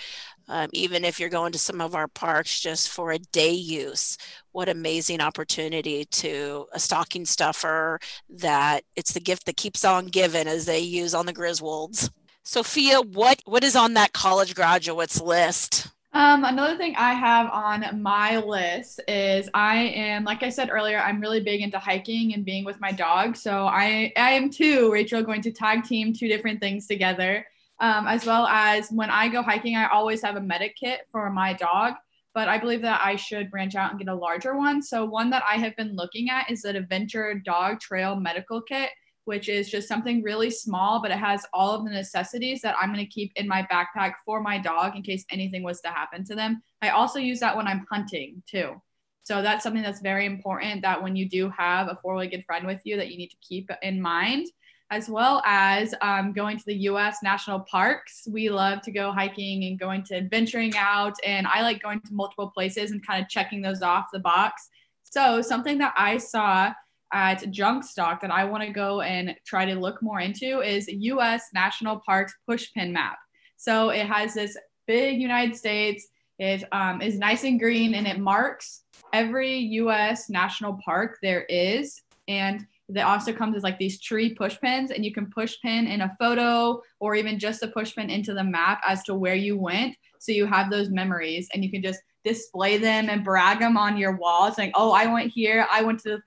Um, 0.50 0.70
even 0.72 1.04
if 1.04 1.20
you're 1.20 1.28
going 1.28 1.52
to 1.52 1.58
some 1.58 1.80
of 1.80 1.94
our 1.94 2.08
parks 2.08 2.58
just 2.58 2.88
for 2.88 3.12
a 3.12 3.18
day 3.18 3.52
use, 3.52 4.16
what 4.52 4.68
amazing 4.68 5.20
opportunity 5.20 6.06
to 6.06 6.66
a 6.72 6.80
stocking 6.80 7.26
stuffer 7.26 8.00
that 8.30 8.84
it's 8.96 9.12
the 9.12 9.20
gift 9.20 9.44
that 9.44 9.58
keeps 9.58 9.84
on 9.84 10.06
giving 10.06 10.48
as 10.48 10.64
they 10.64 10.80
use 10.80 11.14
on 11.14 11.26
the 11.26 11.34
Griswolds. 11.34 12.10
Sophia, 12.42 13.02
what 13.02 13.42
what 13.44 13.62
is 13.62 13.76
on 13.76 13.92
that 13.92 14.14
college 14.14 14.54
graduates 14.54 15.20
list? 15.20 15.88
Um, 16.14 16.44
another 16.44 16.76
thing 16.76 16.94
I 16.96 17.12
have 17.12 17.50
on 17.50 18.00
my 18.00 18.38
list 18.38 19.00
is 19.06 19.48
I 19.52 19.76
am, 19.76 20.24
like 20.24 20.42
I 20.42 20.48
said 20.48 20.70
earlier, 20.70 20.98
I'm 20.98 21.20
really 21.20 21.40
big 21.40 21.60
into 21.60 21.78
hiking 21.78 22.32
and 22.32 22.44
being 22.44 22.64
with 22.64 22.80
my 22.80 22.92
dog. 22.92 23.36
So 23.36 23.66
I, 23.66 24.12
I 24.16 24.30
am 24.30 24.50
too, 24.50 24.90
Rachel, 24.90 25.22
going 25.22 25.42
to 25.42 25.52
tag 25.52 25.84
team 25.84 26.14
two 26.14 26.28
different 26.28 26.60
things 26.60 26.86
together. 26.86 27.46
Um, 27.80 28.08
as 28.08 28.24
well 28.24 28.46
as 28.46 28.88
when 28.90 29.10
I 29.10 29.28
go 29.28 29.42
hiking, 29.42 29.76
I 29.76 29.88
always 29.88 30.22
have 30.22 30.36
a 30.36 30.40
medic 30.40 30.76
kit 30.76 31.00
for 31.12 31.30
my 31.30 31.52
dog, 31.52 31.94
but 32.34 32.48
I 32.48 32.58
believe 32.58 32.82
that 32.82 33.00
I 33.04 33.14
should 33.14 33.50
branch 33.50 33.76
out 33.76 33.90
and 33.90 34.00
get 34.00 34.08
a 34.08 34.14
larger 34.14 34.56
one. 34.56 34.82
So 34.82 35.04
one 35.04 35.30
that 35.30 35.44
I 35.46 35.58
have 35.58 35.76
been 35.76 35.94
looking 35.94 36.30
at 36.30 36.50
is 36.50 36.62
the 36.62 36.70
Adventure 36.70 37.34
Dog 37.34 37.80
Trail 37.80 38.16
Medical 38.16 38.62
Kit 38.62 38.90
which 39.28 39.50
is 39.50 39.70
just 39.70 39.86
something 39.86 40.22
really 40.22 40.50
small, 40.50 41.02
but 41.02 41.10
it 41.10 41.18
has 41.18 41.44
all 41.52 41.72
of 41.74 41.84
the 41.84 41.90
necessities 41.90 42.62
that 42.62 42.74
I'm 42.80 42.90
going 42.90 43.04
to 43.04 43.12
keep 43.12 43.30
in 43.36 43.46
my 43.46 43.66
backpack 43.70 44.14
for 44.24 44.40
my 44.40 44.56
dog 44.56 44.96
in 44.96 45.02
case 45.02 45.26
anything 45.30 45.62
was 45.62 45.82
to 45.82 45.88
happen 45.88 46.24
to 46.24 46.34
them. 46.34 46.62
I 46.80 46.88
also 46.88 47.18
use 47.18 47.38
that 47.40 47.54
when 47.54 47.66
I'm 47.66 47.86
hunting 47.90 48.42
too. 48.46 48.80
So 49.24 49.42
that's 49.42 49.62
something 49.62 49.82
that's 49.82 50.00
very 50.00 50.24
important 50.24 50.80
that 50.80 51.02
when 51.02 51.14
you 51.14 51.28
do 51.28 51.50
have 51.50 51.88
a 51.88 51.98
four-legged 52.00 52.46
friend 52.46 52.66
with 52.66 52.80
you 52.84 52.96
that 52.96 53.10
you 53.10 53.18
need 53.18 53.28
to 53.28 53.36
keep 53.46 53.70
in 53.82 54.00
mind 54.00 54.46
as 54.90 55.10
well 55.10 55.42
as 55.44 55.94
um, 56.00 56.32
going 56.32 56.56
to 56.56 56.64
the 56.64 56.76
US 56.88 57.18
national 57.22 57.60
parks. 57.60 58.26
We 58.30 58.48
love 58.48 58.80
to 58.80 58.90
go 58.90 59.12
hiking 59.12 59.64
and 59.64 59.78
going 59.78 60.04
to 60.04 60.16
adventuring 60.16 60.74
out. 60.74 61.16
And 61.22 61.46
I 61.46 61.60
like 61.60 61.82
going 61.82 62.00
to 62.00 62.14
multiple 62.14 62.50
places 62.50 62.92
and 62.92 63.06
kind 63.06 63.22
of 63.22 63.28
checking 63.28 63.60
those 63.60 63.82
off 63.82 64.06
the 64.10 64.20
box. 64.20 64.70
So, 65.02 65.42
something 65.42 65.76
that 65.78 65.92
I 65.96 66.16
saw 66.16 66.72
at 67.12 67.42
Junkstock 67.44 68.20
that 68.20 68.30
I 68.30 68.44
want 68.44 68.62
to 68.64 68.70
go 68.70 69.00
and 69.00 69.34
try 69.46 69.64
to 69.64 69.74
look 69.74 70.02
more 70.02 70.20
into 70.20 70.60
is 70.60 70.88
US 70.88 71.44
National 71.54 72.00
Parks 72.04 72.34
pushpin 72.48 72.92
map. 72.92 73.18
So 73.56 73.90
it 73.90 74.06
has 74.06 74.34
this 74.34 74.56
big 74.86 75.20
United 75.20 75.56
States, 75.56 76.08
it 76.38 76.64
um, 76.72 77.02
is 77.02 77.18
nice 77.18 77.44
and 77.44 77.58
green, 77.58 77.94
and 77.94 78.06
it 78.06 78.18
marks 78.18 78.84
every 79.12 79.58
US 79.58 80.30
national 80.30 80.78
park 80.84 81.18
there 81.22 81.42
is. 81.44 82.00
And 82.28 82.66
that 82.90 83.06
also 83.06 83.32
comes 83.32 83.56
as 83.56 83.62
like 83.62 83.78
these 83.78 84.00
tree 84.00 84.34
push 84.34 84.58
pins, 84.60 84.90
and 84.90 85.04
you 85.04 85.12
can 85.12 85.30
push 85.30 85.56
pin 85.62 85.86
in 85.86 86.02
a 86.02 86.16
photo 86.18 86.80
or 87.00 87.14
even 87.14 87.38
just 87.38 87.62
a 87.62 87.68
push 87.68 87.94
pin 87.94 88.10
into 88.10 88.34
the 88.34 88.44
map 88.44 88.80
as 88.86 89.02
to 89.04 89.14
where 89.14 89.34
you 89.34 89.58
went. 89.58 89.94
So 90.20 90.32
you 90.32 90.46
have 90.46 90.70
those 90.70 90.90
memories 90.90 91.48
and 91.52 91.64
you 91.64 91.70
can 91.70 91.82
just 91.82 92.00
display 92.28 92.76
them 92.76 93.08
and 93.08 93.24
brag 93.24 93.60
them 93.60 93.76
on 93.76 93.96
your 93.96 94.16
wall 94.16 94.52
like, 94.58 94.72
oh, 94.74 94.92
I 94.92 95.06
went 95.06 95.32
here, 95.32 95.66
I 95.70 95.82
went 95.82 96.00
to 96.00 96.10
the 96.10 96.20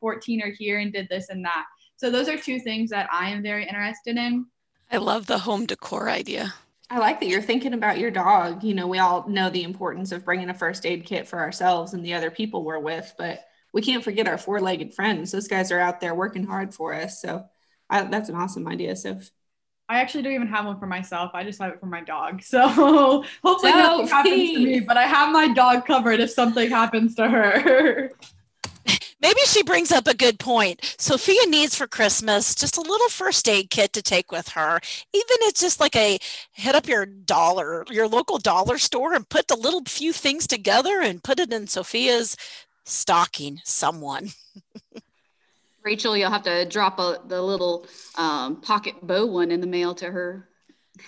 14 0.00 0.42
or 0.42 0.50
here 0.50 0.78
and 0.78 0.92
did 0.92 1.08
this 1.08 1.28
and 1.28 1.44
that. 1.44 1.66
So 1.96 2.10
those 2.10 2.28
are 2.28 2.36
two 2.36 2.58
things 2.60 2.90
that 2.90 3.08
I 3.12 3.30
am 3.30 3.42
very 3.42 3.66
interested 3.66 4.16
in. 4.16 4.46
I 4.90 4.98
love 4.98 5.26
the 5.26 5.38
home 5.38 5.66
decor 5.66 6.08
idea. 6.08 6.54
I 6.90 6.98
like 6.98 7.20
that 7.20 7.28
you're 7.28 7.42
thinking 7.42 7.74
about 7.74 7.98
your 7.98 8.10
dog. 8.10 8.62
You 8.62 8.74
know, 8.74 8.86
we 8.86 8.98
all 8.98 9.28
know 9.28 9.50
the 9.50 9.62
importance 9.64 10.12
of 10.12 10.24
bringing 10.24 10.50
a 10.50 10.54
first 10.54 10.84
aid 10.86 11.04
kit 11.04 11.26
for 11.26 11.38
ourselves 11.38 11.94
and 11.94 12.04
the 12.04 12.14
other 12.14 12.30
people 12.30 12.64
we're 12.64 12.78
with, 12.78 13.14
but 13.18 13.44
we 13.72 13.82
can't 13.82 14.04
forget 14.04 14.28
our 14.28 14.38
four 14.38 14.60
legged 14.60 14.94
friends. 14.94 15.32
Those 15.32 15.48
guys 15.48 15.72
are 15.72 15.80
out 15.80 16.00
there 16.00 16.14
working 16.14 16.44
hard 16.44 16.74
for 16.74 16.94
us. 16.94 17.20
So 17.20 17.44
I, 17.90 18.02
that's 18.02 18.28
an 18.28 18.36
awesome 18.36 18.68
idea. 18.68 18.96
So 18.96 19.18
I 19.88 20.00
actually 20.00 20.22
don't 20.22 20.32
even 20.32 20.48
have 20.48 20.64
one 20.64 20.78
for 20.78 20.86
myself. 20.86 21.32
I 21.34 21.44
just 21.44 21.60
have 21.60 21.72
it 21.72 21.80
for 21.80 21.86
my 21.86 22.00
dog. 22.00 22.42
So 22.54 23.24
hopefully 23.42 23.72
nothing 23.72 24.08
happens 24.08 24.52
to 24.52 24.58
me, 24.60 24.80
but 24.80 24.96
I 24.96 25.04
have 25.04 25.32
my 25.32 25.48
dog 25.52 25.86
covered 25.86 26.20
if 26.20 26.30
something 26.30 26.70
happens 26.70 27.14
to 27.16 27.28
her. 27.28 28.10
Maybe 29.20 29.40
she 29.46 29.62
brings 29.62 29.90
up 29.90 30.06
a 30.06 30.14
good 30.14 30.38
point. 30.38 30.94
Sophia 30.98 31.46
needs 31.48 31.74
for 31.74 31.86
Christmas 31.86 32.54
just 32.54 32.76
a 32.76 32.82
little 32.82 33.08
first 33.08 33.48
aid 33.48 33.70
kit 33.70 33.92
to 33.94 34.02
take 34.02 34.30
with 34.30 34.50
her. 34.50 34.80
Even 35.14 35.36
it's 35.42 35.60
just 35.60 35.80
like 35.80 35.96
a 35.96 36.18
hit 36.52 36.74
up 36.74 36.86
your 36.86 37.06
dollar, 37.06 37.84
your 37.90 38.06
local 38.06 38.38
dollar 38.38 38.78
store 38.78 39.14
and 39.14 39.28
put 39.28 39.48
the 39.48 39.56
little 39.56 39.82
few 39.86 40.12
things 40.12 40.46
together 40.46 41.00
and 41.00 41.24
put 41.24 41.40
it 41.40 41.52
in 41.52 41.66
Sophia's 41.66 42.36
stocking 42.84 43.60
someone. 43.64 44.28
Rachel, 45.84 46.16
you'll 46.16 46.30
have 46.30 46.44
to 46.44 46.64
drop 46.64 46.98
a, 46.98 47.20
the 47.26 47.42
little 47.42 47.86
um, 48.16 48.60
pocket 48.62 48.94
bow 49.02 49.26
one 49.26 49.50
in 49.50 49.60
the 49.60 49.66
mail 49.66 49.94
to 49.96 50.10
her. 50.10 50.48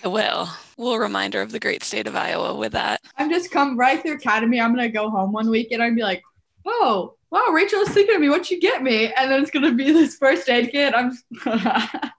I 0.03 0.07
will. 0.07 0.49
We'll 0.77 0.99
remind 0.99 1.33
her 1.33 1.41
of 1.41 1.51
the 1.51 1.59
great 1.59 1.83
state 1.83 2.07
of 2.07 2.15
Iowa 2.15 2.55
with 2.55 2.73
that. 2.73 3.01
I'm 3.17 3.29
just 3.29 3.51
come 3.51 3.77
right 3.77 4.01
through 4.01 4.13
Academy. 4.13 4.61
I'm 4.61 4.75
gonna 4.75 4.89
go 4.89 5.09
home 5.09 5.31
one 5.31 5.49
week 5.49 5.71
and 5.71 5.81
I'd 5.81 5.95
be 5.95 6.03
like, 6.03 6.21
oh, 6.65 7.15
wow, 7.31 7.47
Rachel 7.51 7.79
is 7.81 7.89
thinking 7.89 8.15
of 8.15 8.21
me. 8.21 8.29
What'd 8.29 8.51
you 8.51 8.59
get 8.59 8.83
me? 8.83 9.11
And 9.13 9.31
then 9.31 9.41
it's 9.41 9.51
gonna 9.51 9.73
be 9.73 9.91
this 9.93 10.17
first 10.17 10.47
aid 10.49 10.71
kit. 10.71 10.93
I'm 10.95 11.17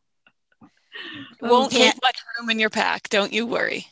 won't 1.40 1.70
take 1.70 1.94
much 2.02 2.18
room 2.38 2.50
in 2.50 2.58
your 2.58 2.70
pack. 2.70 3.08
Don't 3.08 3.32
you 3.32 3.46
worry. 3.46 3.86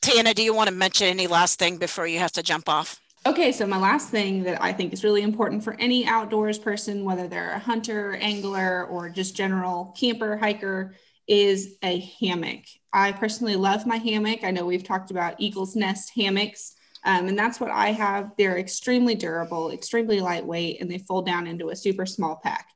Tana, 0.00 0.32
do 0.32 0.42
you 0.42 0.54
want 0.54 0.68
to 0.68 0.74
mention 0.74 1.08
any 1.08 1.26
last 1.26 1.58
thing 1.58 1.76
before 1.78 2.06
you 2.06 2.20
have 2.20 2.32
to 2.32 2.42
jump 2.42 2.68
off? 2.68 3.00
Okay, 3.28 3.52
so 3.52 3.66
my 3.66 3.76
last 3.76 4.08
thing 4.08 4.42
that 4.44 4.62
I 4.62 4.72
think 4.72 4.94
is 4.94 5.04
really 5.04 5.20
important 5.20 5.62
for 5.62 5.78
any 5.78 6.06
outdoors 6.06 6.58
person, 6.58 7.04
whether 7.04 7.28
they're 7.28 7.50
a 7.50 7.58
hunter, 7.58 8.16
angler, 8.22 8.86
or 8.86 9.10
just 9.10 9.36
general 9.36 9.94
camper, 10.00 10.38
hiker, 10.38 10.94
is 11.26 11.76
a 11.82 11.98
hammock. 12.22 12.64
I 12.90 13.12
personally 13.12 13.56
love 13.56 13.86
my 13.86 13.98
hammock. 13.98 14.44
I 14.44 14.50
know 14.50 14.64
we've 14.64 14.82
talked 14.82 15.10
about 15.10 15.38
Eagle's 15.38 15.76
Nest 15.76 16.10
hammocks, 16.16 16.74
um, 17.04 17.28
and 17.28 17.38
that's 17.38 17.60
what 17.60 17.70
I 17.70 17.92
have. 17.92 18.30
They're 18.38 18.56
extremely 18.56 19.14
durable, 19.14 19.72
extremely 19.72 20.20
lightweight, 20.20 20.80
and 20.80 20.90
they 20.90 20.96
fold 20.96 21.26
down 21.26 21.46
into 21.46 21.68
a 21.68 21.76
super 21.76 22.06
small 22.06 22.40
pack. 22.42 22.70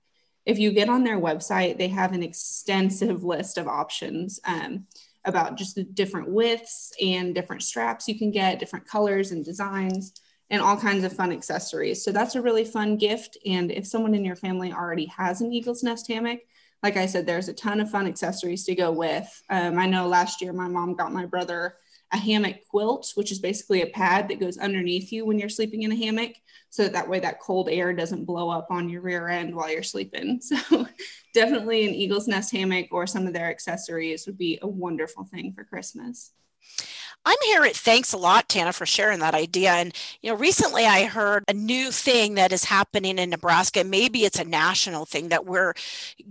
If 0.45 0.59
you 0.59 0.71
get 0.73 0.91
on 0.91 1.03
their 1.03 1.19
website, 1.19 1.79
they 1.79 1.89
have 1.89 2.13
an 2.13 2.23
extensive 2.23 3.25
list 3.25 3.57
of 3.57 3.69
options. 3.69 4.39
Um, 4.45 4.87
about 5.25 5.57
just 5.57 5.77
the 5.77 5.85
different 5.85 6.29
widths 6.29 6.93
and 7.01 7.33
different 7.33 7.63
straps 7.63 8.09
you 8.09 8.19
can 8.19 8.33
get, 8.33 8.59
different 8.59 8.89
colors 8.89 9.31
and 9.31 9.45
designs 9.45 10.13
and 10.53 10.61
all 10.61 10.77
kinds 10.77 11.03
of 11.03 11.15
fun 11.15 11.33
accessories. 11.33 12.05
So 12.05 12.13
that's 12.13 12.35
a 12.35 12.43
really 12.43 12.65
fun 12.65 12.99
gift. 12.99 13.39
And 13.47 13.73
if 13.73 13.87
someone 13.87 14.15
in 14.15 14.25
your 14.25 14.37
family 14.37 14.71
already 14.71 15.07
has 15.07 15.41
an 15.41 15.51
Eagle's 15.51 15.83
Nest 15.83 16.07
hammock, 16.09 16.41
like 16.83 16.99
I 16.99 17.07
said, 17.07 17.27
there's 17.27 17.49
a 17.49 17.55
ton 17.55 17.81
of 17.81 17.91
fun 17.91 18.07
accessories 18.07 18.65
to 18.65 18.75
go 18.75 18.93
with. 18.93 19.43
Um, 19.49 19.79
I 19.79 19.87
know 19.87 20.07
last 20.07 20.43
year 20.43 20.53
my 20.53 20.69
mom 20.69 20.95
got 20.95 21.11
my 21.11 21.25
brother 21.25 21.77
a 22.13 22.19
hammock 22.19 22.57
quilt, 22.69 23.11
which 23.15 23.33
is 23.33 23.39
basically 23.39 23.81
a 23.81 23.87
pad 23.87 24.29
that 24.29 24.41
goes 24.41 24.59
underneath 24.59 25.11
you 25.11 25.25
when 25.25 25.39
you're 25.39 25.49
sleeping 25.49 25.85
in 25.85 25.93
a 25.93 25.97
hammock. 25.97 26.33
So 26.69 26.83
that, 26.83 26.93
that 26.93 27.09
way 27.09 27.21
that 27.21 27.41
cold 27.41 27.71
air 27.71 27.95
doesn't 27.95 28.27
blow 28.27 28.51
up 28.51 28.67
on 28.71 28.91
your 28.91 29.01
rear 29.01 29.29
end 29.29 29.55
while 29.57 29.73
you're 29.73 29.83
sleeping. 29.83 30.41
So 30.53 30.87
definitely 31.33 31.87
an 31.87 31.95
Eagle's 31.95 32.29
Nest 32.29 32.53
hammock 32.53 32.89
or 32.91 33.07
some 33.07 33.27
of 33.27 33.33
their 33.33 33.49
accessories 33.49 34.27
would 34.27 34.37
be 34.37 34.59
a 34.61 34.69
wonderful 34.69 35.25
thing 35.25 35.55
for 35.55 35.65
Christmas. 35.65 36.33
I'm 37.25 37.39
here. 37.45 37.65
Thanks 37.69 38.13
a 38.13 38.17
lot, 38.17 38.49
Tana, 38.49 38.73
for 38.73 38.85
sharing 38.85 39.21
that 39.21 39.35
idea. 39.35 39.71
And, 39.71 39.95
you 40.23 40.31
know, 40.31 40.37
recently 40.37 40.87
I 40.87 41.05
heard 41.05 41.45
a 41.47 41.55
new 41.55 41.93
thing 41.93 42.35
that 42.35 42.51
is 42.51 42.65
happening 42.65 43.17
in 43.17 43.31
Nebraska. 43.31 43.85
Maybe 43.85 44.25
it's 44.25 44.41
a 44.41 44.45
national 44.45 45.05
thing 45.07 45.29
that 45.29 45.47
we're, 45.47 45.75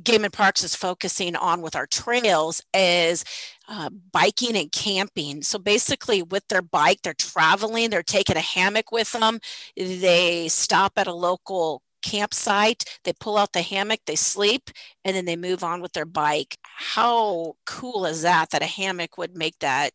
Game 0.03 0.25
and 0.25 0.33
Parks 0.33 0.63
is 0.65 0.75
focusing 0.75 1.35
on 1.37 1.61
with 1.61 1.77
our 1.77 1.87
trails 1.87 2.61
is 2.73 3.23
uh, 3.69 3.89
biking 4.11 4.57
and 4.57 4.69
camping. 4.71 5.43
So 5.43 5.57
basically, 5.57 6.21
with 6.21 6.45
their 6.49 6.61
bike, 6.61 6.99
they're 7.03 7.13
traveling, 7.13 7.89
they're 7.89 8.03
taking 8.03 8.35
a 8.35 8.41
hammock 8.41 8.91
with 8.91 9.13
them. 9.13 9.39
They 9.77 10.49
stop 10.49 10.93
at 10.97 11.07
a 11.07 11.13
local 11.13 11.83
campsite, 12.03 12.83
they 13.05 13.13
pull 13.13 13.37
out 13.37 13.53
the 13.53 13.61
hammock, 13.61 14.01
they 14.05 14.15
sleep, 14.15 14.71
and 15.05 15.15
then 15.15 15.25
they 15.25 15.35
move 15.37 15.63
on 15.63 15.81
with 15.81 15.93
their 15.93 16.05
bike. 16.05 16.57
How 16.63 17.53
cool 17.65 18.05
is 18.05 18.23
that? 18.23 18.49
That 18.49 18.61
a 18.61 18.65
hammock 18.65 19.17
would 19.17 19.37
make 19.37 19.59
that 19.59 19.91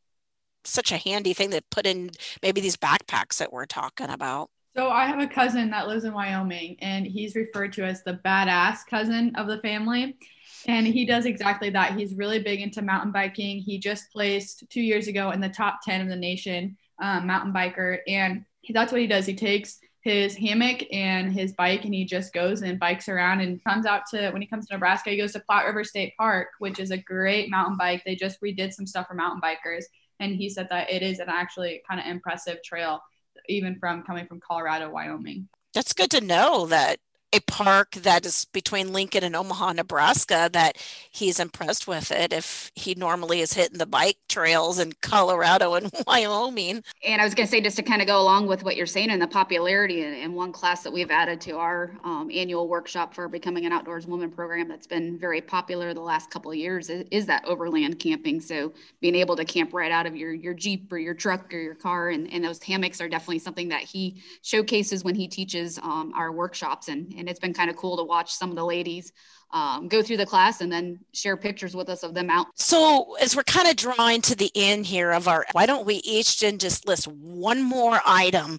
such 0.67 0.93
a 0.93 0.97
handy 0.97 1.33
thing 1.33 1.51
to 1.51 1.63
put 1.71 1.87
in 1.87 2.11
maybe 2.43 2.61
these 2.61 2.77
backpacks 2.77 3.39
that 3.39 3.53
we're 3.53 3.67
talking 3.67 4.11
about. 4.11 4.51
So 4.77 4.91
I 4.91 5.07
have 5.07 5.21
a 5.21 5.27
cousin 5.27 5.71
that 5.71 5.89
lives 5.89 6.05
in 6.05 6.13
Wyoming 6.13 6.77
and 6.81 7.07
he's 7.07 7.35
referred 7.35 7.73
to 7.75 7.85
as 7.85 8.03
the 8.03 8.21
badass 8.25 8.81
cousin 8.89 9.35
of 9.37 9.47
the 9.47 9.59
family. 9.61 10.19
And 10.67 10.87
he 10.87 11.07
does 11.07 11.25
exactly 11.25 11.71
that. 11.71 11.97
He's 11.97 12.15
really 12.15 12.41
big 12.41 12.61
into 12.61 12.83
mountain 12.83 13.11
biking. 13.11 13.59
He 13.59 13.79
just 13.79 14.13
placed 14.13 14.65
two 14.69 14.83
years 14.83 15.09
ago 15.09 15.31
in 15.31 15.41
the 15.41 15.49
top 15.49 15.79
10 15.83 16.03
of 16.03 16.09
the 16.09 16.17
nation 16.17 16.77
um, 17.01 17.27
mountain 17.27 17.55
biker. 17.55 18.01
And 18.07 18.45
that's 18.69 18.93
what 18.93 19.01
he 19.01 19.07
does. 19.07 19.25
He 19.25 19.35
takes 19.35 19.79
his 20.03 20.37
hammock 20.37 20.85
and 20.93 21.33
his 21.33 21.53
bike 21.53 21.85
and 21.85 21.95
he 21.95 22.05
just 22.05 22.33
goes 22.33 22.63
and 22.63 22.79
bikes 22.79 23.09
around 23.09 23.41
and 23.41 23.63
comes 23.65 23.87
out 23.87 24.03
to 24.11 24.31
when 24.31 24.43
he 24.43 24.47
comes 24.47 24.67
to 24.67 24.75
Nebraska, 24.75 25.11
he 25.11 25.17
goes 25.17 25.33
to 25.33 25.41
Platte 25.41 25.67
River 25.67 25.85
State 25.85 26.15
Park, 26.19 26.49
which 26.59 26.79
is 26.79 26.91
a 26.91 26.99
great 26.99 27.51
mountain 27.51 27.77
bike. 27.79 28.03
They 28.05 28.15
just 28.15 28.41
redid 28.43 28.73
some 28.73 28.87
stuff 28.87 29.09
for 29.09 29.15
mountain 29.15 29.41
bikers 29.41 29.85
and 30.21 30.35
he 30.37 30.49
said 30.49 30.69
that 30.71 30.91
it 30.91 31.03
is 31.03 31.19
an 31.19 31.29
actually 31.29 31.83
kind 31.89 32.01
of 32.01 32.07
impressive 32.07 32.63
trail 32.63 33.01
even 33.49 33.79
from 33.79 34.03
coming 34.03 34.27
from 34.27 34.41
colorado 34.41 34.91
wyoming. 34.91 35.49
That's 35.75 35.93
good 35.93 36.11
to 36.13 36.21
know 36.21 36.67
that 36.67 36.99
a 37.37 37.41
park 37.41 37.93
that 37.93 38.25
is 38.25 38.47
between 38.47 38.93
Lincoln 38.93 39.23
and 39.23 39.37
Omaha, 39.37 39.75
Nebraska, 39.75 40.49
that 40.53 40.79
he's 41.11 41.39
impressed 41.39 41.87
with 41.87 42.11
it 42.11 42.33
if 42.33 42.73
he 42.75 42.95
normally 42.95 43.41
is 43.41 43.53
hitting 43.53 43.79
the 43.79 43.87
bike 43.87 44.17
trails 44.29 44.79
in 44.79 44.93
Colorado 45.03 45.75
and 45.75 45.91
Wyoming. 46.07 46.83
And 47.05 47.21
I 47.21 47.25
was 47.25 47.35
going 47.35 47.47
to 47.47 47.51
say, 47.51 47.61
just 47.61 47.77
to 47.77 47.83
kind 47.83 48.01
of 48.01 48.07
go 48.07 48.21
along 48.21 48.47
with 48.47 48.65
what 48.65 48.77
you're 48.77 48.87
saying 48.87 49.11
and 49.11 49.21
the 49.21 49.27
popularity, 49.27 50.03
and 50.03 50.35
one 50.35 50.51
class 50.51 50.83
that 50.83 50.93
we've 50.93 51.11
added 51.11 51.41
to 51.43 51.59
our 51.59 51.93
um, 52.05 52.31
annual 52.33 52.69
workshop 52.69 53.15
for 53.15 53.29
becoming 53.29 53.67
an 53.67 53.73
outdoors 53.73 54.07
woman 54.07 54.31
program 54.31 54.69
that's 54.69 54.87
been 54.87 55.19
very 55.19 55.41
popular 55.41 55.93
the 55.93 56.01
last 56.01 56.31
couple 56.31 56.51
of 56.51 56.57
years 56.57 56.89
is, 56.89 57.07
is 57.11 57.27
that 57.27 57.45
overland 57.45 57.99
camping. 57.99 58.41
So 58.41 58.73
being 59.01 59.15
able 59.15 59.37
to 59.37 59.45
camp 59.45 59.75
right 59.75 59.93
out 59.93 60.07
of 60.07 60.17
your 60.17 60.33
your 60.33 60.55
Jeep 60.55 60.91
or 60.91 60.99
your 60.99 61.15
truck 61.15 61.53
or 61.53 61.59
your 61.59 61.75
car, 61.75 62.11
and, 62.11 62.33
and 62.33 62.43
those 62.43 62.63
hammocks 62.63 63.01
are 63.01 63.09
definitely 63.09 63.41
something 63.41 63.69
that 63.69 63.83
he 63.83 64.23
showcases 64.43 65.05
when 65.05 65.15
he 65.15 65.29
teaches 65.29 65.79
um, 65.79 66.13
our 66.15 66.33
workshops. 66.33 66.89
And, 66.89 67.13
and 67.17 67.26
it's 67.29 67.41
been 67.41 67.55
kind 67.55 67.71
of 67.71 67.77
cool 67.77 67.97
to 67.97 68.05
watch 68.05 68.33
some 68.33 68.51
of 68.51 68.57
the 68.57 68.65
ladies 68.65 69.13
um, 69.53 69.89
go 69.89 70.03
through 70.03 70.17
the 70.17 70.27
class 70.27 70.61
and 70.61 70.71
then 70.73 70.99
share 71.13 71.37
pictures 71.37 71.77
with 71.77 71.89
us 71.89 72.03
of 72.03 72.15
them 72.15 72.31
out. 72.31 72.47
So, 72.57 73.17
as 73.21 73.37
we're 73.37 73.45
kind 73.45 73.69
of 73.69 73.77
drawing 73.77 74.21
to 74.23 74.35
the 74.35 74.51
end 74.55 74.87
here 74.87 75.13
of 75.13 75.29
our, 75.29 75.47
why 75.53 75.67
don't 75.67 75.87
we 75.87 75.97
each 75.97 76.39
just 76.39 76.87
list 76.87 77.07
one 77.07 77.63
more 77.63 78.01
item, 78.05 78.59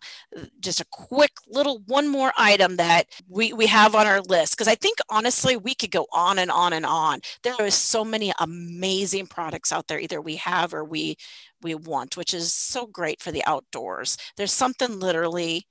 just 0.59 0.79
a 0.79 0.85
quick 0.89 1.31
little 1.47 1.83
one 1.87 2.07
more 2.07 2.31
item 2.37 2.77
that 2.77 3.07
we, 3.27 3.51
we 3.51 3.67
have 3.67 3.95
on 3.95 4.07
our 4.07 4.21
list? 4.21 4.53
Because 4.53 4.67
I 4.67 4.75
think 4.75 4.99
honestly, 5.09 5.57
we 5.57 5.75
could 5.75 5.91
go 5.91 6.07
on 6.13 6.39
and 6.39 6.49
on 6.49 6.73
and 6.73 6.85
on. 6.85 7.19
There 7.43 7.55
are 7.59 7.69
so 7.69 8.05
many 8.05 8.31
amazing 8.39 9.27
products 9.27 9.71
out 9.71 9.87
there, 9.87 9.99
either 9.99 10.21
we 10.21 10.37
have 10.37 10.73
or 10.73 10.83
we 10.83 11.17
we 11.61 11.73
want, 11.73 12.15
which 12.15 12.33
is 12.33 12.53
so 12.53 12.85
great 12.85 13.21
for 13.21 13.31
the 13.31 13.43
outdoors. 13.45 14.15
There's 14.37 14.53
something 14.53 14.99
literally 14.99 15.65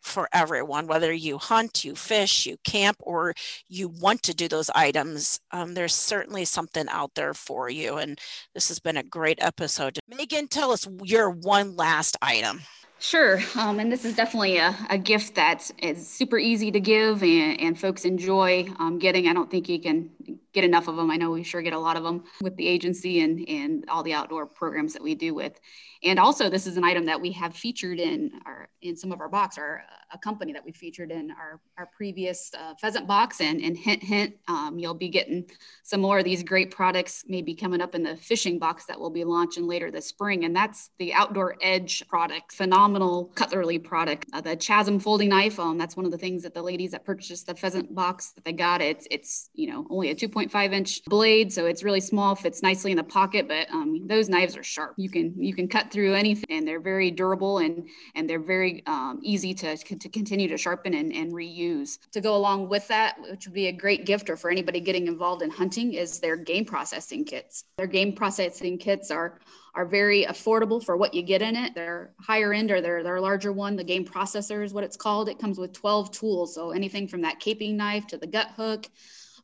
for 0.00 0.28
everyone, 0.32 0.86
whether 0.86 1.12
you 1.12 1.38
hunt, 1.38 1.84
you 1.84 1.94
fish, 1.94 2.46
you 2.46 2.56
camp, 2.64 2.96
or 3.00 3.34
you 3.68 3.88
want 3.88 4.22
to 4.24 4.34
do 4.34 4.48
those 4.48 4.70
items. 4.70 5.40
Um, 5.50 5.74
there's 5.74 5.94
certainly 5.94 6.44
something 6.44 6.88
out 6.88 7.14
there 7.14 7.34
for 7.34 7.68
you. 7.68 7.96
And 7.96 8.18
this 8.54 8.68
has 8.68 8.78
been 8.78 8.96
a 8.96 9.02
great 9.02 9.38
episode. 9.40 9.98
Megan, 10.08 10.48
tell 10.48 10.72
us 10.72 10.86
your 11.02 11.30
one 11.30 11.76
last 11.76 12.16
item. 12.22 12.62
Sure. 13.00 13.38
Um, 13.54 13.78
and 13.78 13.92
this 13.92 14.04
is 14.04 14.16
definitely 14.16 14.56
a, 14.56 14.76
a 14.90 14.98
gift 14.98 15.36
that 15.36 15.70
is 15.78 16.08
super 16.08 16.36
easy 16.36 16.72
to 16.72 16.80
give 16.80 17.22
and, 17.22 17.60
and 17.60 17.78
folks 17.78 18.04
enjoy 18.04 18.66
um, 18.80 18.98
getting. 18.98 19.28
I 19.28 19.32
don't 19.32 19.48
think 19.48 19.68
you 19.68 19.80
can 19.80 20.10
get 20.52 20.64
enough 20.64 20.88
of 20.88 20.96
them. 20.96 21.10
I 21.10 21.16
know 21.16 21.30
we 21.30 21.42
sure 21.42 21.62
get 21.62 21.72
a 21.72 21.78
lot 21.78 21.96
of 21.96 22.02
them 22.02 22.24
with 22.42 22.56
the 22.56 22.66
agency 22.66 23.20
and, 23.20 23.48
and 23.48 23.84
all 23.88 24.02
the 24.02 24.14
outdoor 24.14 24.46
programs 24.46 24.92
that 24.92 25.02
we 25.02 25.14
do 25.14 25.34
with. 25.34 25.60
And 26.02 26.18
also, 26.18 26.48
this 26.48 26.66
is 26.66 26.76
an 26.76 26.84
item 26.84 27.06
that 27.06 27.20
we 27.20 27.32
have 27.32 27.54
featured 27.54 27.98
in 27.98 28.32
our 28.46 28.68
in 28.80 28.96
some 28.96 29.10
of 29.10 29.20
our 29.20 29.28
box, 29.28 29.58
our 29.58 29.82
a 30.12 30.18
company 30.18 30.52
that 30.52 30.64
we 30.64 30.72
featured 30.72 31.10
in 31.10 31.30
our, 31.32 31.60
our 31.76 31.86
previous 31.86 32.50
uh, 32.58 32.74
pheasant 32.80 33.06
box. 33.06 33.40
And, 33.40 33.60
and 33.60 33.76
hint, 33.76 34.02
hint, 34.02 34.34
um, 34.48 34.78
you'll 34.78 34.94
be 34.94 35.08
getting 35.08 35.44
some 35.82 36.00
more 36.00 36.18
of 36.18 36.24
these 36.24 36.42
great 36.42 36.70
products 36.70 37.24
maybe 37.28 37.54
coming 37.54 37.80
up 37.80 37.94
in 37.94 38.02
the 38.02 38.16
fishing 38.16 38.58
box 38.58 38.86
that 38.86 38.98
we'll 38.98 39.10
be 39.10 39.24
launching 39.24 39.66
later 39.66 39.90
this 39.90 40.06
spring. 40.06 40.44
And 40.44 40.54
that's 40.54 40.90
the 40.98 41.12
Outdoor 41.12 41.56
Edge 41.60 42.06
product, 42.08 42.52
phenomenal 42.52 43.26
cutlery 43.34 43.78
product. 43.78 44.26
Uh, 44.32 44.40
the 44.40 44.56
Chasm 44.56 44.98
folding 44.98 45.28
knife, 45.28 45.58
um, 45.58 45.78
that's 45.78 45.96
one 45.96 46.06
of 46.06 46.12
the 46.12 46.18
things 46.18 46.42
that 46.42 46.54
the 46.54 46.62
ladies 46.62 46.92
that 46.92 47.04
purchased 47.04 47.46
the 47.46 47.54
pheasant 47.54 47.94
box 47.94 48.32
that 48.32 48.44
they 48.44 48.52
got. 48.52 48.80
It's, 48.80 49.06
it's 49.10 49.50
you 49.54 49.70
know, 49.70 49.86
only 49.90 50.10
a 50.10 50.14
2.5 50.18 50.72
inch 50.72 51.04
blade, 51.04 51.52
so 51.52 51.66
it's 51.66 51.82
really 51.82 52.00
small, 52.00 52.34
fits 52.34 52.62
nicely 52.62 52.90
in 52.90 52.96
the 52.96 53.04
pocket, 53.04 53.48
but 53.48 53.70
um, 53.70 54.06
those 54.06 54.28
knives 54.28 54.56
are 54.56 54.62
sharp. 54.62 54.94
You 54.96 55.08
can, 55.08 55.34
you 55.42 55.54
can 55.54 55.68
cut 55.68 55.90
through 55.90 56.14
anything 56.14 56.46
and 56.50 56.66
they're 56.66 56.80
very 56.80 57.10
durable 57.10 57.58
and, 57.58 57.88
and 58.14 58.28
they're 58.28 58.38
very 58.38 58.82
um, 58.86 59.20
easy 59.22 59.54
to, 59.54 59.76
to 59.76 60.08
continue 60.08 60.48
to 60.48 60.56
sharpen 60.56 60.94
and, 60.94 61.12
and 61.12 61.32
reuse. 61.32 61.98
To 62.12 62.20
go 62.20 62.36
along 62.36 62.68
with 62.68 62.86
that, 62.88 63.16
which 63.20 63.46
would 63.46 63.54
be 63.54 63.68
a 63.68 63.72
great 63.72 64.04
gift 64.04 64.28
or 64.28 64.36
for 64.36 64.50
anybody 64.50 64.80
getting 64.80 65.06
involved 65.06 65.42
in 65.42 65.50
hunting, 65.50 65.94
is 65.94 66.20
their 66.20 66.36
game 66.36 66.64
processing 66.64 67.24
kits. 67.24 67.64
Their 67.78 67.86
game 67.86 68.12
processing 68.12 68.78
kits 68.78 69.10
are 69.10 69.38
are 69.78 69.86
very 69.86 70.24
affordable 70.24 70.84
for 70.84 70.96
what 70.96 71.14
you 71.14 71.22
get 71.22 71.40
in 71.40 71.54
it. 71.54 71.72
They're 71.72 72.12
higher 72.20 72.52
end 72.52 72.72
or 72.72 72.80
they're, 72.80 73.04
they're 73.04 73.20
larger 73.20 73.52
one. 73.52 73.76
The 73.76 73.84
game 73.84 74.04
processor 74.04 74.64
is 74.64 74.72
what 74.72 74.82
it's 74.82 74.96
called. 74.96 75.28
It 75.28 75.38
comes 75.38 75.56
with 75.56 75.72
12 75.72 76.10
tools. 76.10 76.52
So 76.52 76.72
anything 76.72 77.06
from 77.06 77.20
that 77.22 77.40
caping 77.40 77.74
knife 77.74 78.04
to 78.08 78.18
the 78.18 78.26
gut 78.26 78.48
hook, 78.56 78.88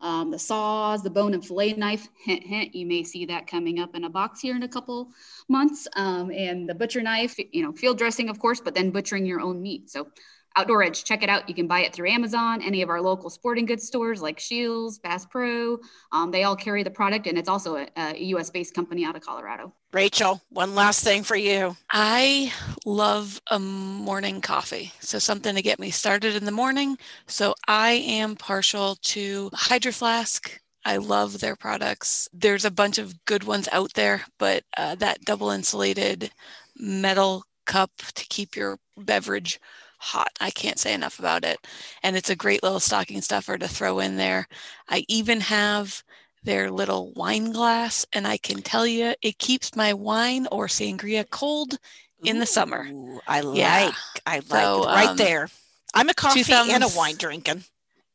um, 0.04 0.30
the 0.30 0.38
saws, 0.38 1.02
the 1.02 1.08
bone 1.08 1.32
and 1.32 1.44
fillet 1.44 1.72
knife. 1.72 2.08
Hint, 2.22 2.44
hint. 2.44 2.74
You 2.74 2.84
may 2.84 3.02
see 3.02 3.24
that 3.24 3.46
coming 3.46 3.80
up 3.80 3.96
in 3.96 4.04
a 4.04 4.10
box 4.10 4.38
here 4.38 4.54
in 4.54 4.62
a 4.62 4.68
couple 4.68 5.10
months. 5.48 5.88
Um, 5.96 6.30
and 6.30 6.68
the 6.68 6.74
butcher 6.74 7.00
knife, 7.00 7.36
you 7.38 7.62
know, 7.62 7.72
field 7.72 7.96
dressing, 7.96 8.28
of 8.28 8.38
course, 8.38 8.60
but 8.60 8.74
then 8.74 8.90
butchering 8.90 9.24
your 9.24 9.40
own 9.40 9.62
meat. 9.62 9.90
So 9.90 10.08
Outdoor 10.56 10.84
Edge, 10.84 11.02
check 11.04 11.22
it 11.22 11.28
out. 11.28 11.48
You 11.48 11.54
can 11.54 11.66
buy 11.66 11.80
it 11.80 11.92
through 11.92 12.08
Amazon, 12.08 12.62
any 12.62 12.82
of 12.82 12.88
our 12.88 13.00
local 13.00 13.28
sporting 13.28 13.66
goods 13.66 13.86
stores 13.86 14.22
like 14.22 14.38
Scheels, 14.38 14.98
Bass 14.98 15.26
Pro. 15.26 15.78
Um, 16.12 16.30
they 16.30 16.44
all 16.44 16.54
carry 16.54 16.82
the 16.82 16.90
product, 16.90 17.26
and 17.26 17.36
it's 17.36 17.48
also 17.48 17.76
a, 17.76 17.88
a 17.96 18.18
US 18.18 18.50
based 18.50 18.74
company 18.74 19.04
out 19.04 19.16
of 19.16 19.22
Colorado. 19.22 19.72
Rachel, 19.92 20.42
one 20.50 20.74
last 20.74 21.02
thing 21.02 21.22
for 21.24 21.36
you. 21.36 21.76
I 21.90 22.52
love 22.84 23.40
a 23.50 23.58
morning 23.58 24.40
coffee. 24.40 24.92
So, 25.00 25.18
something 25.18 25.54
to 25.54 25.62
get 25.62 25.78
me 25.78 25.90
started 25.90 26.36
in 26.36 26.44
the 26.44 26.52
morning. 26.52 26.98
So, 27.26 27.54
I 27.66 27.92
am 27.92 28.36
partial 28.36 28.96
to 29.02 29.50
Hydro 29.52 29.92
Flask. 29.92 30.60
I 30.84 30.98
love 30.98 31.40
their 31.40 31.56
products. 31.56 32.28
There's 32.32 32.64
a 32.64 32.70
bunch 32.70 32.98
of 32.98 33.24
good 33.24 33.44
ones 33.44 33.68
out 33.72 33.94
there, 33.94 34.22
but 34.38 34.64
uh, 34.76 34.94
that 34.96 35.24
double 35.24 35.50
insulated 35.50 36.30
metal 36.76 37.44
cup 37.64 37.90
to 38.14 38.26
keep 38.26 38.54
your 38.54 38.78
beverage 38.96 39.58
hot. 40.04 40.30
I 40.40 40.50
can't 40.50 40.78
say 40.78 40.92
enough 40.92 41.18
about 41.18 41.44
it. 41.44 41.58
And 42.02 42.16
it's 42.16 42.30
a 42.30 42.36
great 42.36 42.62
little 42.62 42.80
stocking 42.80 43.22
stuffer 43.22 43.56
to 43.56 43.66
throw 43.66 43.98
in 44.00 44.16
there. 44.16 44.46
I 44.88 45.04
even 45.08 45.40
have 45.40 46.02
their 46.42 46.70
little 46.70 47.12
wine 47.12 47.52
glass, 47.52 48.04
and 48.12 48.26
I 48.26 48.36
can 48.36 48.60
tell 48.60 48.86
you 48.86 49.14
it 49.22 49.38
keeps 49.38 49.74
my 49.74 49.94
wine 49.94 50.46
or 50.52 50.66
sangria 50.66 51.28
cold 51.28 51.78
in 52.22 52.38
the 52.38 52.46
summer. 52.46 52.86
Ooh, 52.86 53.20
I 53.26 53.40
yeah. 53.40 53.86
like, 53.86 53.94
I 54.26 54.34
like 54.36 54.44
so, 54.44 54.84
right 54.84 55.08
um, 55.08 55.16
there. 55.16 55.48
I'm 55.94 56.08
a 56.08 56.14
coffee 56.14 56.42
thumbs, 56.42 56.70
and 56.72 56.84
a 56.84 56.88
wine 56.88 57.16
drinking. 57.16 57.64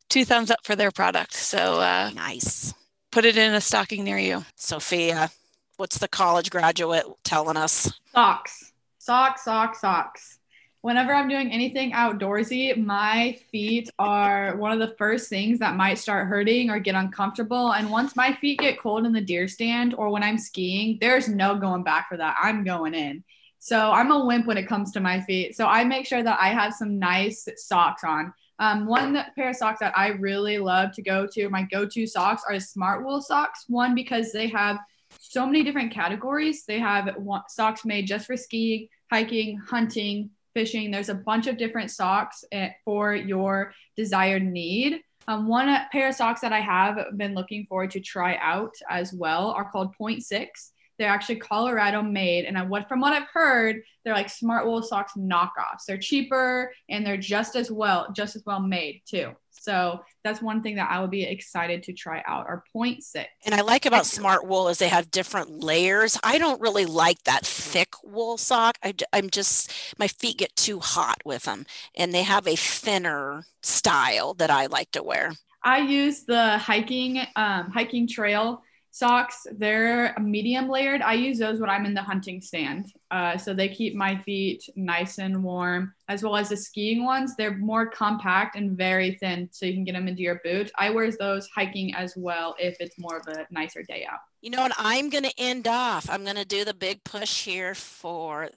Two 0.10 0.26
thumbs 0.26 0.52
up 0.52 0.60
for 0.64 0.76
their 0.76 0.92
product. 0.92 1.34
So 1.34 1.80
uh, 1.80 2.12
nice. 2.14 2.74
Put 3.12 3.26
it 3.26 3.38
in 3.38 3.54
a 3.54 3.62
stocking 3.62 4.04
near 4.04 4.18
you. 4.20 4.46
Sophia, 4.56 5.32
what's 5.78 5.98
the 5.98 6.08
college 6.08 6.52
graduate 6.52 7.06
telling 7.24 7.58
us? 7.58 7.92
Socks, 8.14 8.74
socks, 9.00 9.44
socks, 9.44 9.82
socks 9.82 10.39
whenever 10.82 11.14
I'm 11.14 11.28
doing 11.28 11.52
anything 11.52 11.92
outdoorsy, 11.92 12.76
my 12.78 13.38
feet 13.52 13.90
are 14.00 14.56
one 14.58 14.72
of 14.72 14.80
the 14.80 14.96
first 14.98 15.30
things 15.30 15.60
that 15.60 15.76
might 15.76 15.98
start 15.98 16.28
hurting 16.28 16.70
or 16.70 16.80
get 16.80 16.96
uncomfortable. 16.96 17.74
And 17.74 17.92
once 17.92 18.16
my 18.16 18.34
feet 18.34 18.60
get 18.60 18.80
cold 18.80 19.06
in 19.06 19.12
the 19.12 19.22
deer 19.22 19.48
stand 19.48 19.94
or 19.94 20.10
when 20.10 20.24
I'm 20.24 20.38
skiing, 20.38 20.98
there's 21.02 21.28
no 21.28 21.56
going 21.56 21.84
back 21.84 22.08
for 22.08 22.18
that. 22.18 22.38
I'm 22.42 22.64
going 22.64 22.94
in. 22.94 23.24
So 23.60 23.92
I'm 23.92 24.12
a 24.12 24.26
wimp 24.26 24.46
when 24.46 24.58
it 24.58 24.70
comes 24.70 24.92
to 24.94 25.02
my 25.02 25.20
feet. 25.20 25.56
So 25.58 25.68
I 25.68 25.84
make 25.84 26.06
sure 26.06 26.24
that 26.24 26.40
I 26.40 26.50
have 26.50 26.74
some 26.74 26.98
nice 26.98 27.46
socks 27.58 28.06
on. 28.06 28.34
Um, 28.58 28.86
one 28.86 29.22
pair 29.36 29.50
of 29.50 29.56
socks 29.58 29.80
that 29.82 29.98
I 29.98 30.10
really 30.10 30.60
love 30.60 30.94
to 30.94 31.02
go 31.02 31.28
to, 31.28 31.50
my 31.50 31.64
go 31.64 31.86
to 31.86 32.08
socks 32.08 32.44
are 32.48 32.56
Smartwool 32.56 33.22
socks. 33.22 33.66
One, 33.68 33.96
because 33.96 34.32
they 34.32 34.48
have 34.48 34.78
so 35.20 35.46
many 35.46 35.64
different 35.64 35.92
categories. 35.92 36.66
They 36.66 36.80
have 36.80 37.18
socks 37.50 37.84
made 37.84 38.08
just 38.08 38.28
for 38.28 38.38
skiing, 38.38 38.88
hiking, 39.12 39.58
hunting, 39.58 40.30
fishing. 40.54 40.92
There's 40.92 41.10
a 41.10 41.16
bunch 41.16 41.48
of 41.48 41.58
different 41.58 41.92
socks 41.92 42.44
eh, 42.52 42.70
for 42.86 43.16
your 43.16 43.74
desired 43.96 44.44
need. 44.44 45.02
Um, 45.28 45.48
one 45.48 45.68
pair 45.92 46.10
of 46.10 46.16
socks 46.16 46.42
that 46.42 46.54
I 46.54 46.60
have 46.60 47.18
been 47.18 47.36
looking 47.36 47.66
forward 47.68 47.92
to 47.92 48.00
try 48.00 48.38
out 48.42 48.74
as 48.90 49.14
well 49.14 49.52
are 49.52 49.70
called 49.70 49.94
Point 49.94 50.24
Six. 50.24 50.72
They're 50.98 51.10
actually 51.10 51.38
Colorado 51.38 52.02
made, 52.02 52.46
and 52.46 52.58
I, 52.58 52.64
what 52.64 52.90
from 52.90 53.00
what 53.00 53.14
I've 53.14 53.28
heard, 53.32 53.82
they're 54.04 54.14
like 54.14 54.28
Smartwool 54.28 54.84
socks 54.84 55.14
knockoffs. 55.18 55.86
They're 55.88 55.98
cheaper 55.98 56.74
and 56.90 57.06
they're 57.06 57.16
just 57.16 57.56
as 57.56 57.72
well, 57.72 58.12
just 58.14 58.36
as 58.36 58.44
well 58.46 58.60
made 58.60 59.02
too. 59.06 59.32
So 59.62 60.02
that's 60.24 60.42
one 60.42 60.62
thing 60.62 60.76
that 60.76 60.90
I 60.90 61.02
would 61.02 61.12
be 61.12 61.24
excited 61.24 61.84
to 61.84 61.94
try 61.94 62.24
out. 62.28 62.46
Or 62.48 62.64
point 62.74 63.04
six. 63.04 63.30
And 63.46 63.54
I 63.54 63.62
like 63.62 63.86
about 63.86 64.04
Smartwool 64.04 64.72
is 64.72 64.78
they 64.78 64.88
have 64.88 65.12
different 65.12 65.64
layers. 65.64 66.18
I 66.24 66.38
don't 66.38 66.62
really 66.62 66.86
like 66.86 67.24
that 67.24 67.46
thick 67.46 67.94
wool 68.04 68.38
sock. 68.38 68.78
I, 68.84 68.94
I'm 69.14 69.30
just 69.30 69.72
my 69.98 70.08
feet 70.08 70.38
get 70.38 70.56
too 70.56 70.80
hot 70.80 71.22
with 71.26 71.44
them, 71.44 71.66
and 71.96 72.14
they 72.14 72.24
have 72.24 72.48
a 72.48 72.56
thinner 72.56 73.46
style 73.62 74.34
that 74.36 74.50
I 74.50 74.68
like 74.68 74.92
to 74.92 75.04
wear. 75.04 75.34
I 75.64 75.80
use 75.80 76.24
the 76.24 76.58
hiking 76.58 77.20
um, 77.36 77.72
hiking 77.72 78.08
trail 78.08 78.64
socks 78.92 79.46
they're 79.58 80.16
medium 80.20 80.68
layered. 80.68 81.02
I 81.02 81.14
use 81.14 81.38
those 81.40 81.60
when 81.60 81.70
i'm 81.70 81.86
in 81.86 81.94
the 81.94 82.02
hunting 82.02 82.42
stand. 82.42 82.92
Uh, 83.12 83.38
so 83.38 83.54
they 83.54 83.70
keep 83.70 83.96
my 83.96 84.18
feet 84.24 84.64
nice 84.76 85.18
and 85.18 85.44
warm 85.44 85.94
as 86.08 86.24
well 86.24 86.36
as 86.36 86.50
the 86.50 86.58
skiing 86.58 87.04
ones. 87.04 87.36
They're 87.36 87.58
more 87.58 87.88
compact 87.88 88.56
and 88.56 88.78
very 88.78 89.16
thin 89.16 89.50
so 89.52 89.66
you 89.66 89.74
can 89.74 89.84
get 89.84 89.94
them 89.94 90.08
into 90.08 90.22
your 90.22 90.42
boot. 90.44 90.72
I 90.78 90.90
wear 90.90 91.10
those 91.12 91.48
hiking 91.56 91.94
as 91.96 92.14
well 92.16 92.56
if 92.60 92.78
it's 92.80 92.98
more 93.00 93.18
of 93.18 93.28
a 93.28 93.46
nicer 93.52 93.84
day 93.84 94.06
out. 94.10 94.20
You 94.42 94.52
know 94.52 94.62
what? 94.62 94.74
i'm 94.78 95.10
going 95.10 95.26
to 95.26 95.34
end 95.38 95.68
off. 95.68 96.10
I'm 96.10 96.24
going 96.24 96.36
to 96.36 96.46
do 96.46 96.64
the 96.64 96.74
big 96.74 97.04
push 97.04 97.46
here 97.46 97.76
for 97.76 98.50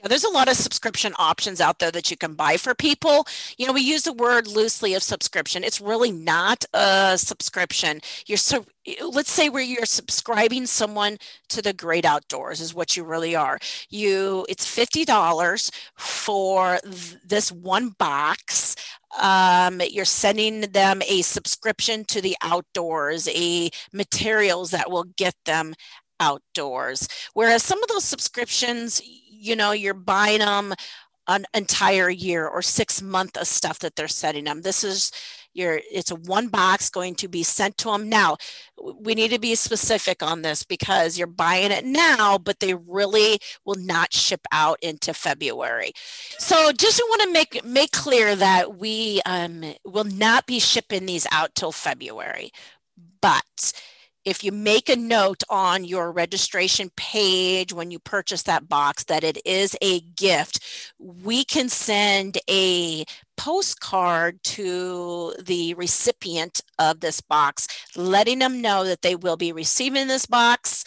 Now, 0.02 0.08
there's 0.08 0.24
a 0.24 0.30
lot 0.30 0.48
of 0.48 0.56
subscription 0.56 1.12
options 1.18 1.60
out 1.60 1.80
there 1.80 1.90
that 1.90 2.10
you 2.10 2.16
can 2.16 2.34
buy 2.34 2.56
for 2.56 2.74
people. 2.74 3.26
You 3.56 3.66
know, 3.66 3.72
we 3.72 3.80
use 3.80 4.02
the 4.02 4.12
word 4.12 4.46
loosely 4.46 4.94
of 4.94 5.02
subscription. 5.02 5.64
It's 5.64 5.80
really 5.80 6.12
not 6.12 6.64
a 6.72 7.18
subscription. 7.18 8.00
You're 8.26 8.38
so 8.38 8.66
let's 9.06 9.30
say 9.30 9.48
where 9.48 9.62
you're 9.62 9.84
subscribing 9.84 10.66
someone 10.66 11.18
to 11.48 11.60
the 11.60 11.72
great 11.72 12.04
outdoors 12.04 12.60
is 12.60 12.74
what 12.74 12.96
you 12.96 13.04
really 13.04 13.34
are. 13.34 13.58
You 13.90 14.46
it's 14.48 14.64
$50 14.64 15.70
for 15.96 16.78
th- 16.82 17.16
this 17.26 17.50
one 17.50 17.90
box. 17.98 18.76
Um, 19.20 19.80
you're 19.90 20.04
sending 20.04 20.60
them 20.60 21.02
a 21.08 21.22
subscription 21.22 22.04
to 22.06 22.20
the 22.20 22.36
outdoors, 22.42 23.28
a 23.28 23.70
materials 23.92 24.70
that 24.70 24.90
will 24.90 25.04
get 25.16 25.34
them 25.44 25.74
outdoors. 26.20 27.08
Whereas 27.34 27.62
some 27.62 27.82
of 27.82 27.88
those 27.88 28.04
subscriptions, 28.04 29.00
you 29.38 29.56
know, 29.56 29.72
you're 29.72 29.94
buying 29.94 30.40
them 30.40 30.74
an 31.26 31.44
entire 31.54 32.08
year 32.08 32.46
or 32.46 32.62
six 32.62 33.02
month 33.02 33.36
of 33.36 33.46
stuff 33.46 33.78
that 33.80 33.96
they're 33.96 34.08
sending 34.08 34.44
them. 34.44 34.62
This 34.62 34.82
is 34.82 35.12
your 35.54 35.80
it's 35.90 36.10
a 36.10 36.14
one 36.14 36.48
box 36.48 36.88
going 36.88 37.14
to 37.14 37.28
be 37.28 37.42
sent 37.42 37.76
to 37.76 37.90
them 37.90 38.08
now 38.08 38.36
we 38.94 39.14
need 39.14 39.30
to 39.30 39.38
be 39.38 39.54
specific 39.54 40.22
on 40.22 40.42
this 40.42 40.62
because 40.62 41.18
you're 41.18 41.26
buying 41.26 41.72
it 41.72 41.84
now 41.84 42.38
but 42.38 42.60
they 42.60 42.74
really 42.74 43.38
will 43.64 43.78
not 43.78 44.12
ship 44.12 44.40
out 44.52 44.78
into 44.82 45.12
february 45.12 45.92
so 46.38 46.70
just 46.72 47.00
want 47.08 47.22
to 47.22 47.32
make 47.32 47.64
make 47.64 47.92
clear 47.92 48.36
that 48.36 48.76
we 48.78 49.20
um, 49.26 49.74
will 49.84 50.04
not 50.04 50.46
be 50.46 50.60
shipping 50.60 51.06
these 51.06 51.26
out 51.32 51.54
till 51.54 51.72
february 51.72 52.50
but 53.20 53.72
if 54.28 54.44
you 54.44 54.52
make 54.52 54.90
a 54.90 54.96
note 54.96 55.42
on 55.48 55.84
your 55.84 56.12
registration 56.12 56.90
page 56.96 57.72
when 57.72 57.90
you 57.90 57.98
purchase 57.98 58.42
that 58.42 58.68
box 58.68 59.04
that 59.04 59.24
it 59.24 59.38
is 59.46 59.74
a 59.80 60.00
gift, 60.00 60.60
we 60.98 61.42
can 61.44 61.70
send 61.70 62.36
a 62.50 63.06
postcard 63.38 64.38
to 64.44 65.34
the 65.42 65.72
recipient 65.74 66.60
of 66.78 67.00
this 67.00 67.22
box, 67.22 67.68
letting 67.96 68.40
them 68.40 68.60
know 68.60 68.84
that 68.84 69.00
they 69.00 69.16
will 69.16 69.38
be 69.38 69.50
receiving 69.50 70.08
this 70.08 70.26
box 70.26 70.84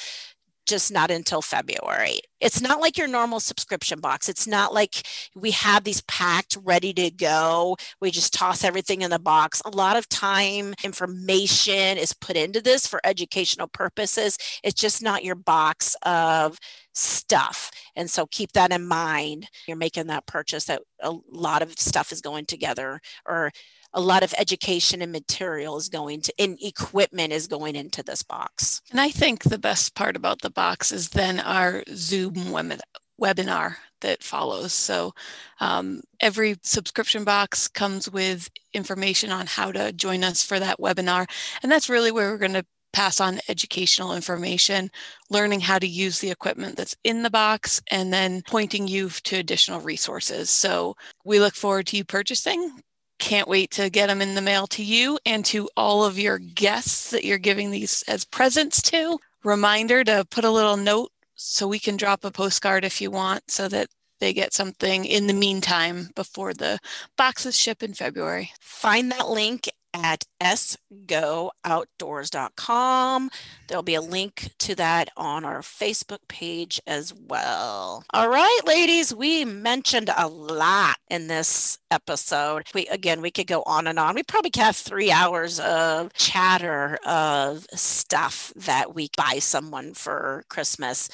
just 0.66 0.92
not 0.92 1.12
until 1.12 1.42
February. 1.42 2.22
It's 2.40 2.62
not 2.62 2.80
like 2.80 2.98
your 2.98 3.08
normal 3.08 3.40
subscription 3.40 4.00
box. 4.00 4.28
It's 4.30 4.48
not 4.48 4.74
like 4.74 5.06
we 5.36 5.52
have 5.52 5.84
these 5.84 6.02
packed 6.02 6.58
ready 6.64 6.94
to 6.94 7.12
go. 7.12 7.78
We 8.00 8.12
just 8.12 8.34
toss 8.34 8.64
everything 8.64 9.02
in 9.02 9.12
the 9.12 9.20
box. 9.20 9.62
A 9.66 9.70
lot 9.70 9.98
of 9.98 10.10
time 10.10 10.74
information 10.84 11.98
is 11.98 12.14
put 12.14 12.36
into 12.36 12.62
this 12.62 12.88
for 12.88 13.00
educational 13.04 13.68
purposes. 13.68 14.38
It's 14.64 14.80
just 14.80 15.04
not 15.04 15.24
your 15.24 15.36
box 15.36 15.96
of 16.04 16.58
stuff. 16.94 17.72
And 17.96 18.10
so 18.10 18.26
keep 18.26 18.52
that 18.54 18.72
in 18.72 18.88
mind. 18.88 19.48
You're 19.68 19.78
making 19.78 20.08
that 20.08 20.26
purchase 20.26 20.66
that 20.66 20.82
a 21.02 21.16
lot 21.32 21.62
of 21.62 21.78
stuff 21.80 22.12
is 22.12 22.22
going 22.22 22.46
together 22.46 23.00
or 23.26 23.52
a 23.94 24.02
lot 24.02 24.24
of 24.24 24.34
education 24.38 25.02
and 25.02 25.12
material 25.12 25.78
is 25.78 25.90
going 25.90 26.22
to 26.22 26.34
and 26.40 26.58
equipment 26.62 27.34
is 27.34 27.48
going 27.48 27.76
into 27.76 28.04
this 28.04 28.24
box. 28.24 28.82
And 28.92 29.00
I 29.00 29.10
think 29.10 29.44
the 29.44 29.58
best 29.58 29.96
part 29.96 30.16
about 30.16 30.42
the 30.42 30.50
box 30.50 30.92
is 30.92 31.10
then 31.10 31.40
our 31.40 31.84
Zoom 31.94 32.52
web- 32.52 32.80
webinar 33.22 33.76
that 34.02 34.24
follows. 34.24 34.74
So 34.74 35.14
um, 35.60 36.02
every 36.20 36.56
subscription 36.64 37.24
box 37.24 37.68
comes 37.68 38.10
with 38.10 38.50
information 38.74 39.32
on 39.32 39.46
how 39.46 39.72
to 39.72 39.92
join 39.94 40.24
us 40.24 40.44
for 40.44 40.60
that 40.60 40.80
webinar. 40.80 41.30
And 41.62 41.72
that's 41.72 41.90
really 41.90 42.12
where 42.12 42.32
we're 42.32 42.38
going 42.38 42.54
to 42.54 42.66
pass 42.94 43.22
on 43.22 43.40
educational 43.48 44.14
information, 44.14 44.92
learning 45.30 45.62
how 45.62 45.80
to 45.80 45.88
use 45.88 46.20
the 46.20 46.32
equipment 46.32 46.76
that's 46.76 46.96
in 47.04 47.24
the 47.24 47.30
box, 47.30 47.82
and 47.90 48.12
then 48.12 48.42
pointing 48.48 48.88
you 48.88 49.10
to 49.10 49.38
additional 49.38 49.80
resources. 49.80 50.50
So 50.50 50.96
we 51.24 51.40
look 51.40 51.56
forward 51.56 51.88
to 51.88 51.98
you 51.98 52.04
purchasing. 52.04 52.82
Can't 53.22 53.48
wait 53.48 53.70
to 53.72 53.92
get 53.92 54.08
them 54.08 54.20
in 54.20 54.34
the 54.34 54.42
mail 54.42 54.66
to 54.68 54.84
you 54.84 55.20
and 55.28 55.46
to 55.46 55.70
all 55.78 56.04
of 56.04 56.18
your 56.18 56.40
guests 56.40 57.12
that 57.12 57.24
you're 57.24 57.38
giving 57.38 57.70
these 57.70 58.04
as 58.08 58.26
presents 58.26 58.82
to. 58.82 59.20
Reminder 59.44 60.04
to 60.04 60.26
put 60.30 60.44
a 60.44 60.50
little 60.50 60.76
note 60.76 61.12
so 61.36 61.68
we 61.68 61.78
can 61.78 61.98
drop 61.98 62.26
a 62.26 62.32
postcard 62.32 62.84
if 62.84 63.00
you 63.00 63.12
want 63.12 63.52
so 63.52 63.68
that 63.68 63.90
they 64.20 64.34
get 64.34 64.54
something 64.54 65.06
in 65.06 65.28
the 65.28 65.34
meantime 65.34 66.10
before 66.16 66.56
the 66.56 66.80
boxes 67.16 67.56
ship 67.56 67.84
in 67.84 67.94
February. 67.94 68.52
Find 68.60 69.12
that 69.12 69.30
link 69.30 69.70
at 69.94 70.26
sgooutdoors.com. 70.42 73.30
There'll 73.68 73.84
be 73.84 73.96
a 73.96 74.02
link 74.02 74.54
to 74.60 74.76
that 74.76 75.10
on 75.16 75.46
our 75.46 75.62
Facebook 75.62 76.28
page 76.28 76.82
as 76.88 77.14
well. 77.14 78.04
All 78.14 78.30
right, 78.30 78.60
ladies, 78.66 79.14
we 79.14 79.46
mentioned 79.46 80.10
a 80.16 80.28
lot 80.28 80.98
in 81.10 81.28
this 81.28 81.78
episode. 81.90 82.68
We 82.74 82.88
again, 82.88 83.22
we 83.22 83.32
could 83.32 83.48
go 83.48 83.64
on 83.66 83.88
and 83.88 84.00
on. 84.00 84.16
We 84.16 84.24
probably 84.24 84.52
have 84.58 84.76
three 84.76 85.12
hours 85.12 85.60
of 85.60 86.14
chatter 86.14 86.98
of 87.06 87.66
stuff 87.74 88.52
that 88.56 88.96
we 88.96 89.10
buy 89.16 89.40
someone 89.40 89.94
for 89.94 90.44
Christmas 90.50 91.10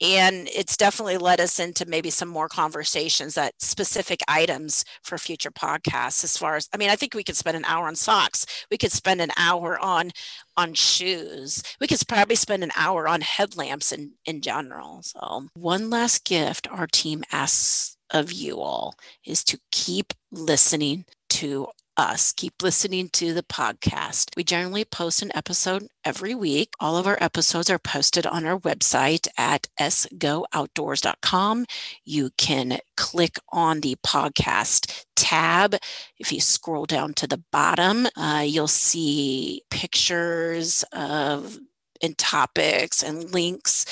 and 0.00 0.48
it's 0.54 0.76
definitely 0.76 1.18
led 1.18 1.40
us 1.40 1.58
into 1.58 1.86
maybe 1.86 2.10
some 2.10 2.28
more 2.28 2.48
conversations 2.48 3.34
that 3.34 3.54
specific 3.60 4.20
items 4.28 4.84
for 5.02 5.18
future 5.18 5.50
podcasts 5.50 6.24
as 6.24 6.36
far 6.36 6.56
as 6.56 6.68
i 6.72 6.76
mean 6.76 6.90
i 6.90 6.96
think 6.96 7.14
we 7.14 7.24
could 7.24 7.36
spend 7.36 7.56
an 7.56 7.64
hour 7.64 7.86
on 7.86 7.96
socks. 7.96 8.46
We 8.70 8.78
could 8.78 8.92
spend 8.92 9.20
an 9.20 9.30
hour 9.36 9.78
on 9.78 10.10
on 10.56 10.74
shoes. 10.74 11.62
We 11.80 11.86
could 11.86 12.00
probably 12.08 12.34
spend 12.36 12.62
an 12.64 12.72
hour 12.76 13.08
on 13.08 13.20
headlamps 13.20 13.92
in 13.92 14.12
in 14.24 14.40
general. 14.40 15.02
So 15.02 15.48
one 15.54 15.90
last 15.90 16.24
gift 16.24 16.68
our 16.70 16.86
team 16.86 17.22
asks 17.32 17.96
of 18.10 18.32
you 18.32 18.60
all 18.60 18.94
is 19.24 19.44
to 19.44 19.58
keep 19.70 20.12
listening 20.32 21.04
to 21.28 21.68
us. 22.00 22.32
Keep 22.32 22.62
listening 22.62 23.10
to 23.10 23.34
the 23.34 23.42
podcast. 23.42 24.30
We 24.34 24.42
generally 24.42 24.86
post 24.86 25.20
an 25.20 25.30
episode 25.34 25.88
every 26.02 26.34
week. 26.34 26.72
All 26.80 26.96
of 26.96 27.06
our 27.06 27.18
episodes 27.20 27.68
are 27.68 27.78
posted 27.78 28.26
on 28.26 28.46
our 28.46 28.58
website 28.58 29.28
at 29.36 29.66
sgooutdoors.com. 29.78 31.66
You 32.02 32.30
can 32.38 32.78
click 32.96 33.36
on 33.50 33.80
the 33.80 33.96
podcast 33.96 35.04
tab. 35.14 35.76
If 36.18 36.32
you 36.32 36.40
scroll 36.40 36.86
down 36.86 37.12
to 37.14 37.26
the 37.26 37.42
bottom, 37.52 38.08
uh, 38.16 38.44
you'll 38.46 38.66
see 38.66 39.62
pictures 39.70 40.82
of 40.92 41.58
and 42.02 42.16
topics 42.16 43.02
and 43.02 43.30
links 43.30 43.84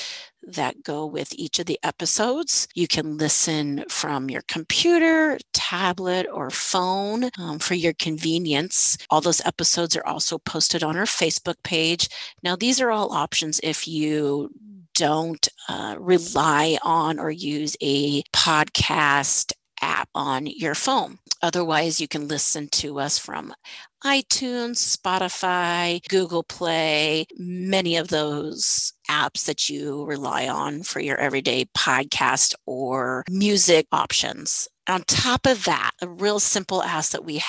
that 0.43 0.83
go 0.83 1.05
with 1.05 1.33
each 1.33 1.59
of 1.59 1.65
the 1.65 1.79
episodes. 1.83 2.67
You 2.73 2.87
can 2.87 3.17
listen 3.17 3.85
from 3.89 4.29
your 4.29 4.43
computer, 4.47 5.37
tablet, 5.53 6.27
or 6.31 6.49
phone 6.49 7.29
um, 7.37 7.59
for 7.59 7.75
your 7.75 7.93
convenience. 7.93 8.97
All 9.09 9.21
those 9.21 9.45
episodes 9.45 9.95
are 9.95 10.05
also 10.05 10.37
posted 10.37 10.83
on 10.83 10.97
our 10.97 11.05
Facebook 11.05 11.61
page. 11.63 12.09
Now, 12.43 12.55
these 12.55 12.81
are 12.81 12.91
all 12.91 13.11
options 13.11 13.59
if 13.63 13.87
you 13.87 14.51
don't 14.95 15.47
uh, 15.69 15.95
rely 15.97 16.77
on 16.83 17.19
or 17.19 17.31
use 17.31 17.77
a 17.81 18.21
podcast 18.33 19.53
app 19.81 20.09
on 20.15 20.45
your 20.47 20.75
phone. 20.75 21.19
Otherwise, 21.41 22.01
you 22.01 22.07
can 22.07 22.27
listen 22.27 22.67
to 22.69 22.99
us 22.99 23.17
from 23.17 23.53
iTunes, 24.03 24.95
Spotify, 24.95 26.05
Google 26.07 26.43
Play, 26.43 27.25
many 27.37 27.97
of 27.97 28.07
those 28.07 28.93
apps 29.09 29.45
that 29.45 29.69
you 29.69 30.05
rely 30.05 30.47
on 30.47 30.83
for 30.83 30.99
your 30.99 31.17
everyday 31.17 31.65
podcast 31.77 32.53
or 32.65 33.23
music 33.29 33.87
options. 33.91 34.67
On 34.87 35.03
top 35.03 35.45
of 35.45 35.65
that, 35.65 35.91
a 36.01 36.07
real 36.07 36.39
simple 36.39 36.81
ask 36.81 37.11
that 37.11 37.23
we 37.23 37.39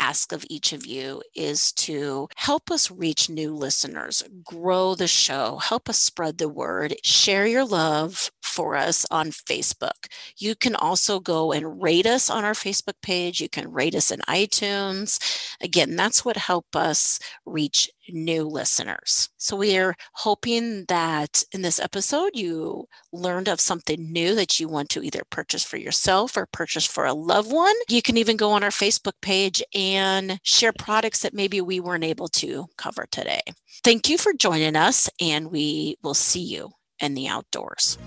ask 0.00 0.32
of 0.32 0.44
each 0.50 0.72
of 0.74 0.84
you 0.84 1.22
is 1.34 1.72
to 1.72 2.28
help 2.36 2.70
us 2.70 2.90
reach 2.90 3.30
new 3.30 3.54
listeners, 3.54 4.22
grow 4.44 4.94
the 4.94 5.08
show, 5.08 5.56
help 5.56 5.88
us 5.88 5.98
spread 5.98 6.36
the 6.36 6.48
word, 6.48 6.96
share 7.02 7.46
your 7.46 7.64
love 7.64 8.30
for 8.42 8.76
us 8.76 9.06
on 9.10 9.30
Facebook. 9.30 10.06
You 10.36 10.54
can 10.54 10.74
also 10.74 11.20
go 11.20 11.52
and 11.52 11.82
rate 11.82 12.06
us 12.06 12.30
on 12.30 12.44
our 12.44 12.52
Facebook 12.52 13.00
page. 13.02 13.40
You 13.40 13.48
can 13.48 13.70
rate 13.72 13.94
us 13.94 14.10
in 14.10 14.20
iTunes. 14.20 15.18
Again, 15.60 15.96
that's 15.96 16.24
what 16.24 16.36
help 16.36 16.74
us 16.74 17.18
reach 17.46 17.90
new 18.12 18.44
listeners. 18.44 19.28
So 19.36 19.56
we 19.56 19.76
are 19.78 19.94
hoping 20.14 20.84
that 20.86 21.44
in 21.52 21.62
this 21.62 21.78
episode 21.78 22.30
you 22.34 22.86
learned 23.12 23.48
of 23.48 23.60
something 23.60 24.12
new 24.12 24.34
that 24.34 24.58
you 24.58 24.68
want 24.68 24.88
to 24.90 25.02
either 25.02 25.22
purchase 25.30 25.64
for 25.64 25.76
yourself 25.76 26.36
or 26.36 26.46
purchase 26.46 26.86
for 26.86 27.06
a 27.06 27.14
loved 27.14 27.52
one. 27.52 27.74
You 27.88 28.02
can 28.02 28.16
even 28.16 28.36
go 28.36 28.50
on 28.50 28.64
our 28.64 28.70
Facebook 28.70 29.20
page 29.22 29.62
and 29.74 30.40
share 30.42 30.72
products 30.72 31.22
that 31.22 31.34
maybe 31.34 31.60
we 31.60 31.80
weren't 31.80 32.04
able 32.04 32.28
to 32.28 32.66
cover 32.76 33.06
today. 33.10 33.40
Thank 33.84 34.08
you 34.08 34.18
for 34.18 34.32
joining 34.32 34.76
us 34.76 35.08
and 35.20 35.50
we 35.50 35.96
will 36.02 36.14
see 36.14 36.42
you 36.42 36.72
in 37.00 37.14
the 37.14 37.28
outdoors. 37.28 37.98